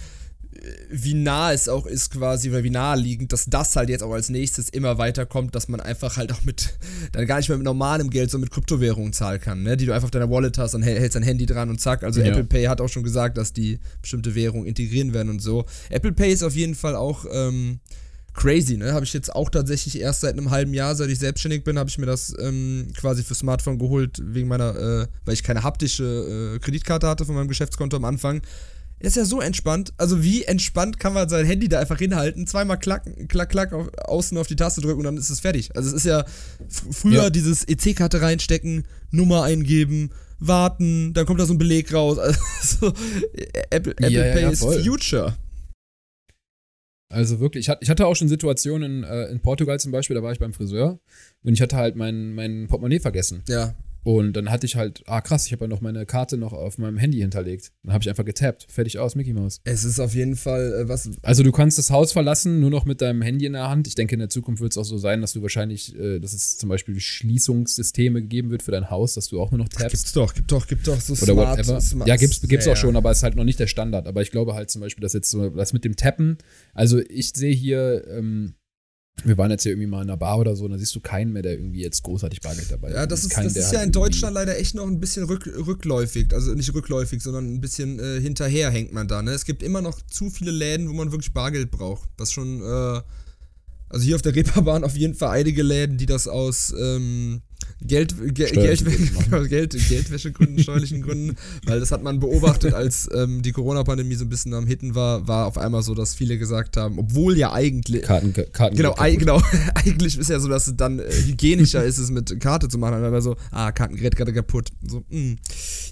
[0.91, 4.29] wie nah es auch ist quasi, oder wie naheliegend, dass das halt jetzt auch als
[4.29, 6.75] nächstes immer weiterkommt, dass man einfach halt auch mit,
[7.13, 9.77] dann gar nicht mehr mit normalem Geld, sondern mit Kryptowährungen zahlen kann, ne?
[9.77, 12.03] die du einfach auf deiner Wallet hast und häl- hältst dein Handy dran und zack,
[12.03, 12.27] also Ja.
[12.27, 15.65] Apple Pay hat auch schon gesagt, dass die bestimmte Währungen integrieren werden und so.
[15.91, 17.81] Apple Pay ist auf jeden Fall auch, ähm,
[18.41, 18.93] crazy, ne?
[18.95, 21.91] Habe ich jetzt auch tatsächlich erst seit einem halben Jahr, seit ich selbstständig bin, habe
[21.91, 26.55] ich mir das ähm, quasi für Smartphone geholt, wegen meiner, äh, weil ich keine haptische
[26.57, 28.41] äh, Kreditkarte hatte von meinem Geschäftskonto am Anfang.
[29.03, 29.93] Das ist ja so entspannt.
[29.97, 33.89] Also wie entspannt kann man sein Handy da einfach hinhalten, zweimal klack, klack, klack auf,
[34.05, 35.75] außen auf die Taste drücken und dann ist es fertig.
[35.77, 37.31] Also es ist ja fr- früher Ja.
[37.31, 42.19] dieses EC-Karte reinstecken, Nummer eingeben, warten, dann kommt da so ein Beleg raus.
[42.61, 42.93] Also
[43.71, 44.63] Apple, Apple Ja, ja, Pay ist.
[44.65, 45.35] Future.
[47.11, 50.33] Also wirklich, ich hatte, auch schon Situationen in, äh, in Portugal zum Beispiel, da war
[50.33, 51.01] ich beim Friseur
[51.43, 53.43] und ich hatte halt mein, mein Portemonnaie vergessen.
[53.49, 53.75] Ja.
[54.03, 56.79] Und dann hatte ich halt, ah krass, ich habe ja noch meine Karte noch auf
[56.79, 57.71] meinem Handy hinterlegt.
[57.83, 58.67] Dann habe ich einfach getappt.
[58.69, 59.61] Fertig aus, Mickey Mouse.
[59.65, 61.11] Es ist auf jeden Fall äh, was.
[61.23, 63.87] Also du kannst das Haus verlassen, nur noch mit deinem Handy in der Hand.
[63.87, 66.33] Ich denke, in der Zukunft wird es auch so sein, dass du wahrscheinlich, äh, dass
[66.33, 69.91] es zum Beispiel Schließungssysteme geben wird für dein Haus, dass du auch nur noch tappst.
[69.91, 71.81] Gibt's doch, gibt doch, gibt doch so oder smart, whatever.
[71.81, 72.09] smart.
[72.09, 74.07] ja, gibt's, gibt's ja, auch schon, aber es ist halt noch nicht der Standard.
[74.07, 76.39] Aber ich glaube halt zum Beispiel, dass jetzt so, das mit dem Tappen,
[76.75, 78.55] also ich sehe hier, ähm,
[79.25, 81.01] wir waren jetzt hier irgendwie mal in einer Bar oder so, und da siehst du
[81.01, 82.97] keinen mehr, der irgendwie jetzt großartig Bargeld dabei hat.
[82.97, 84.87] Ja, das siehst ist, keinen, das ist ja halt in irgendwie- Deutschland leider echt noch
[84.87, 86.33] ein bisschen rück, rückläufig.
[86.33, 89.23] Also nicht rückläufig, sondern ein bisschen äh, hinterher hängt man da.
[89.23, 89.33] Ne?
[89.33, 92.09] Es gibt immer noch zu viele Läden, wo man wirklich Bargeld braucht.
[92.19, 93.01] Was schon, äh,
[93.91, 97.43] Also hier auf der Reeperbahn auf jeden Fall einige Läden, die das aus ähm,
[97.83, 98.85] Geld, Ge Geld,
[99.15, 99.49] machen.
[99.49, 101.37] Geld, Geldwäschegründen, steuerlichen Gründen,
[101.67, 105.27] weil das hat man beobachtet, als ähm, die Corona-Pandemie so ein bisschen am Hitten war,
[105.27, 109.17] war auf einmal so, dass viele gesagt haben, obwohl ja eigentlich, Karten, Karten Genau, ei,
[109.17, 109.43] genau.
[109.75, 113.03] eigentlich ist ja so, dass es dann äh, hygienischer ist, es mit Karte zu machen.
[113.03, 114.69] Aber so, ah, Kartengerät gerade kaputt.
[114.87, 115.37] So, mh.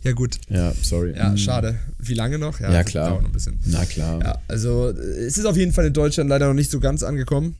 [0.04, 0.36] Ja, gut.
[0.48, 1.14] Ja, sorry.
[1.16, 1.36] Ja, Mm.
[1.38, 1.78] schade.
[1.98, 2.60] Wie lange noch?
[2.60, 3.10] Ja, das klar.
[3.10, 3.58] noch ein bisschen.
[3.66, 4.20] Na klar.
[4.22, 4.92] Ja, also äh,
[5.26, 7.56] es ist auf jeden Fall in Deutschland leider noch nicht so ganz angekommen.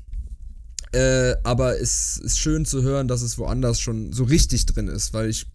[0.93, 5.13] Äh, aber es ist schön zu hören, dass es woanders schon so richtig drin ist,
[5.13, 5.47] weil ich,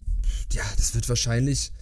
[0.52, 1.72] ja, das wird wahrscheinlich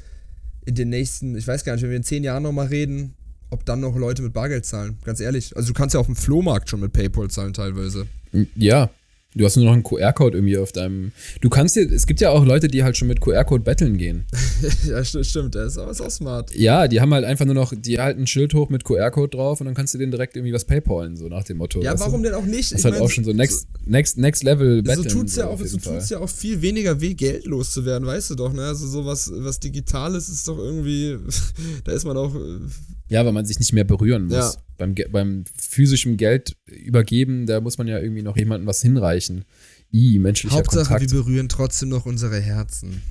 [0.64, 3.14] in den nächsten, ich weiß gar nicht, wenn wir in zehn Jahren nochmal reden,
[3.50, 4.98] ob dann noch Leute mit Bargeld zahlen.
[5.04, 5.54] Ganz ehrlich.
[5.56, 8.06] Also du kannst ja auf dem Flohmarkt schon mit PayPal zahlen teilweise.
[8.54, 8.90] Ja.
[9.34, 11.12] Du hast nur noch einen QR-Code irgendwie auf deinem.
[11.40, 11.90] Du kannst dir.
[11.90, 14.26] Es gibt ja auch Leute, die halt schon mit QR-Code betteln gehen.
[14.86, 16.54] ja, st stimmt, das ist aber ist auch smart.
[16.54, 17.72] Ja, die haben halt einfach nur noch.
[17.74, 20.52] Die halten ein Schild hoch mit QR-Code drauf und dann kannst du denen direkt irgendwie
[20.52, 21.82] was PayPalen, so nach dem Motto.
[21.82, 22.28] Ja, warum du?
[22.28, 22.72] denn auch nicht?
[22.72, 25.08] Das ist halt auch schon so next, next, next Level So, Betteln.
[25.08, 28.34] so tut's ja auch, so tut's ja auch viel weniger weh, Geld loszuwerden, weißt du
[28.34, 28.66] doch, ne?
[28.66, 31.16] Also sowas, was Digitales ist doch irgendwie,
[31.84, 32.58] da ist man auch, äh,
[33.12, 34.32] Ja, weil man sich nicht mehr berühren muss.
[34.32, 34.52] Ja.
[34.78, 39.44] Beim, beim physischen Geld übergeben, da muss man ja irgendwie noch jemandem was hinreichen.
[39.92, 41.12] I, menschlicher Hauptsache, Kontakt.
[41.12, 43.02] wir berühren trotzdem noch unsere Herzen.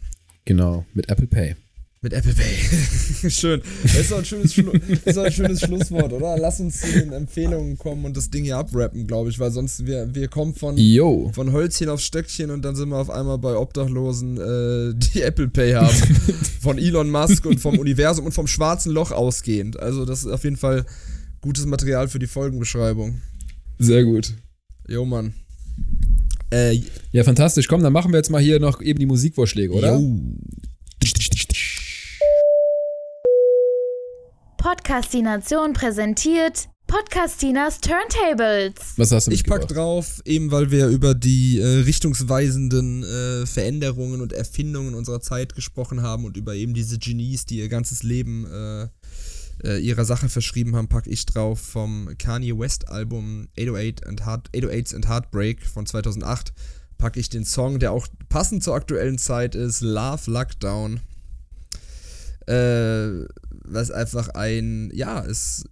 [0.45, 1.55] Genau, mit Apple Pay.
[2.03, 3.29] Mit Apple Pay.
[3.29, 3.61] Schön.
[3.83, 4.71] Das ist doch ein schönes, Schlu
[5.05, 6.35] ist ein schönes Schlusswort, oder?
[6.35, 9.85] Lass uns zu den Empfehlungen kommen und das Ding hier abrappen, glaube ich, weil sonst
[9.85, 11.29] wir, wir kommen von, Yo.
[11.35, 15.47] von Hölzchen auf Stöckchen und dann sind wir auf einmal bei Obdachlosen, äh, die Apple
[15.49, 15.95] Pay haben.
[16.61, 19.79] von Elon Musk und vom Universum und vom schwarzen Loch ausgehend.
[19.79, 20.87] Also das ist auf jeden Fall
[21.41, 23.21] gutes Material für die Folgenbeschreibung.
[23.77, 24.33] Sehr gut.
[24.87, 25.35] Jo, Mann.
[26.51, 26.81] Äh,
[27.11, 27.67] Ja, fantastisch.
[27.67, 29.99] Komm, dann machen wir jetzt mal hier noch eben die Musikvorschläge, oder?
[29.99, 30.17] jo.
[34.71, 38.73] Podcastination präsentiert Podcastinas Turntables.
[38.95, 44.21] Was hast du Ich pack drauf, eben weil wir über die äh, richtungsweisenden äh, Veränderungen
[44.21, 48.45] und Erfindungen unserer Zeit gesprochen haben und über eben diese Genies, die ihr ganzes Leben
[48.45, 48.87] äh,
[49.67, 54.51] äh, ihrer Sache verschrieben haben, pack ich drauf vom Kanye West Album 808 and Heart,
[54.53, 56.53] 808s and Heartbreak von 2008
[56.97, 61.01] packe ich den Song, der auch passend zur aktuellen Zeit ist, Love Lockdown.
[62.47, 63.25] Äh,
[63.73, 65.63] was einfach ein, ja, es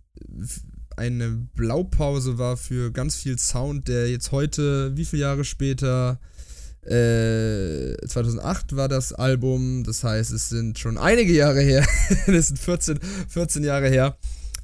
[0.97, 6.19] eine Blaupause war für ganz viel Sound, der jetzt heute, wie viele Jahre später,
[6.83, 11.85] äh, 2008 war das Album, das heißt, es sind schon einige Jahre her,
[12.27, 14.17] das sind 14, 14 Jahre her.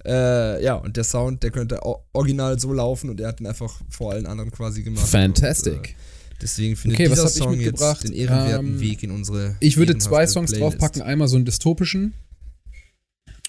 [0.05, 1.79] Äh, ja, und der Sound, der könnte
[2.13, 5.07] original so laufen und er hat ihn einfach vor allen anderen quasi gemacht.
[5.07, 5.73] Fantastic.
[5.73, 5.93] Und, äh,
[6.41, 8.03] deswegen findet Okay, was hab ich Song mitgebracht?
[8.03, 10.73] jetzt den ehrenwerten Ähm, Weg in unsere Ich würde zwei Songs Playlist.
[10.79, 11.01] draufpacken.
[11.01, 12.13] Einmal so einen dystopischen.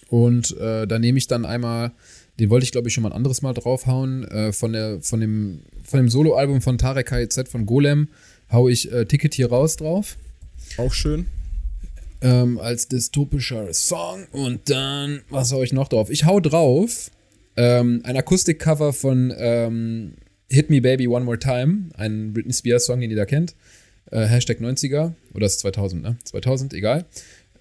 [0.09, 1.93] Und äh, da nehme ich dann einmal,
[2.39, 5.21] den wollte ich glaube ich schon mal ein anderes Mal draufhauen, äh, von, der, von
[5.21, 8.09] dem, von dem Soloalbum von Tarek KZ von Golem
[8.51, 10.17] hau ich äh, Ticket hier raus drauf.
[10.77, 11.27] Auch schön.
[12.21, 14.27] ähm, als dystopischer Song.
[14.33, 16.11] Und dann, was hau ich noch drauf?
[16.11, 17.11] Ich hau drauf
[17.57, 20.15] ähm, ein Akustikcover von ähm,
[20.51, 23.55] Hit Me Baby One More Time, ein Britney Spears Song, den jeder kennt.
[24.11, 25.13] Äh, Hashtag 90er.
[25.35, 26.17] Oder ist 2000, ne?
[26.25, 27.05] 2000, egal.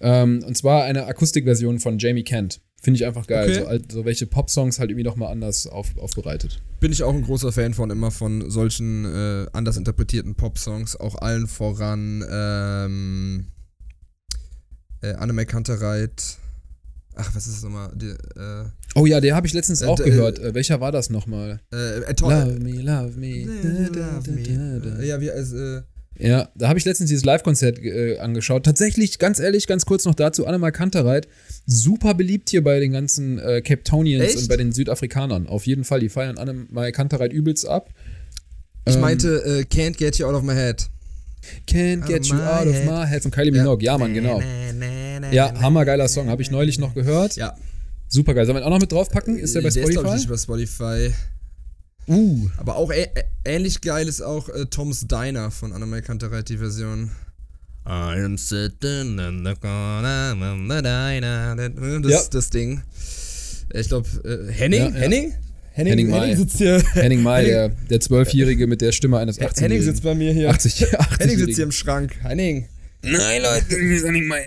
[0.00, 2.60] Ähm, und zwar eine Akustikversion von Jamie Kent.
[2.82, 3.48] Finde ich einfach geil.
[3.50, 3.60] Okay.
[3.60, 6.60] So, alt- so welche Pop-Songs halt irgendwie nochmal anders auf, aufbereitet.
[6.78, 11.16] Bin ich auch ein großer Fan von, immer von solchen äh, anders interpretierten Pop-Songs, auch
[11.16, 13.46] allen voran ähm,
[15.02, 16.36] äh, Annemai Kantereit.
[17.18, 17.90] Ach, was ist das nochmal?
[17.96, 20.38] Die, äh, Oh ja, der habe ich letztens Äh, auch d- gehört.
[20.38, 21.60] Äh, welcher war das nochmal?
[21.72, 23.44] äh, äh, Love me, love me.
[23.46, 24.42] Love me.
[25.00, 25.82] Äh, Ja, wie, äh,
[26.18, 28.64] Ja, da habe ich letztens dieses Live-Konzert äh, angeschaut.
[28.64, 31.28] Tatsächlich, ganz ehrlich, ganz kurz noch dazu, Annemar Kantereit,
[31.66, 34.36] super beliebt hier bei den ganzen äh, Capetonians Echt?
[34.38, 35.46] und bei den Südafrikanern.
[35.46, 37.90] Auf jeden Fall, die feiern Annemar Kantereit übelst ab.
[38.86, 40.88] ich Ähm, meinte äh, Can't Get You Out of My Head.
[41.68, 42.86] Can't get of you out of head.
[42.86, 43.84] my head von Kylie Minogue.
[43.84, 44.42] Ja, Mann, genau.
[45.30, 47.36] Ja, hammergeiler Song, habe ich neulich noch gehört.
[47.36, 47.56] Ja,
[48.08, 48.46] Super geil.
[48.46, 49.38] Sollen wir ihn auch noch mit draufpacken?
[49.38, 50.16] Ist der bei ist, glaub ich, Spotify?
[50.16, 51.14] nicht bei Spotify.
[52.08, 52.92] Uh, Aber auch
[53.44, 57.10] ähnlich geil ist auch äh, Tom's Diner von Annemai Kantereit, die Version.
[57.88, 61.56] I am sitting in the corner of the diner.
[62.00, 62.20] Das, Ja.
[62.30, 62.82] das Ding.
[63.72, 64.80] Ich glaube, äh, Henning?
[64.82, 64.94] Ja, ja.
[64.94, 65.34] Henning?
[65.72, 66.34] Henning May.
[66.36, 66.82] sitzt hier.
[66.94, 70.32] Henning May, Henning- der, der Zwölfjährige mit der Stimme eines 18 Henning sitzt bei mir
[70.32, 70.50] hier.
[70.50, 72.14] 80, 80 Henning sitzt hier im Schrank.
[72.22, 72.68] Henning.
[73.02, 74.46] Nein, Leute, das ist Henning May.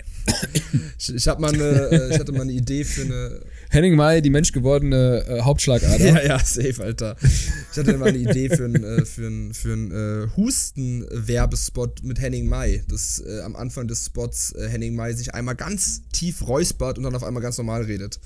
[0.98, 3.40] Ich, ich, hab mal eine, äh, ich hatte mal eine Idee für eine.
[3.72, 6.04] Henning May, die menschgewordene äh, Hauptschlagader.
[6.04, 7.16] Ja, ja, safe, Alter.
[7.22, 12.20] Ich hatte mal eine Idee für einen äh, für ein, für ein, äh, Husten-Werbespot mit
[12.20, 12.82] Henning May.
[12.88, 17.04] Dass äh, am Anfang des Spots äh, Henning May sich einmal ganz tief räuspert und
[17.04, 18.18] dann auf einmal ganz normal redet.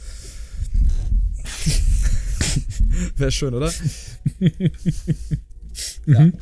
[3.16, 3.70] Wäre schön, oder?
[6.06, 6.20] Ja.
[6.20, 6.34] Mhm.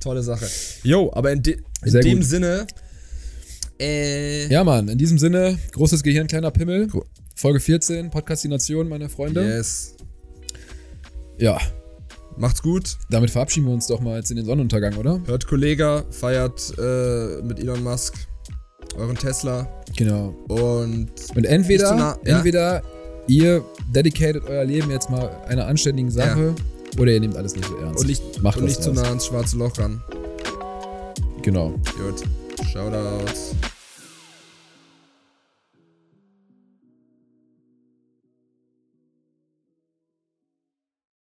[0.00, 0.46] Tolle Sache.
[0.82, 2.26] Jo, aber in, de in dem gut.
[2.26, 2.66] Sinne.
[3.78, 6.88] Äh, Ja, Mann, in diesem Sinne, großes Gehirn, kleiner Pimmel.
[6.88, 9.42] Gro- Folge 14, Podcastination, meine Freunde.
[9.44, 9.94] Yes.
[11.38, 11.58] Ja,
[12.36, 12.96] Macht's gut.
[13.10, 15.20] damit verabschieden wir uns doch mal jetzt in den Sonnenuntergang, oder?
[15.26, 18.14] Hört Kollega, feiert äh, mit Elon Musk
[18.96, 20.28] euren Tesla Genau.
[20.48, 22.36] und Und entweder, nah- ja.
[22.36, 22.82] entweder
[23.26, 26.54] ihr dedicated euer Leben jetzt mal einer anständigen Sache
[26.98, 28.00] oder ihr nehmt alles nicht so ernst.
[28.00, 30.00] Und nicht, Macht und nicht zu nah ans schwarze Loch ran.
[31.42, 31.70] Genau.
[31.98, 32.22] Gut.
[32.72, 33.54] Shoutouts.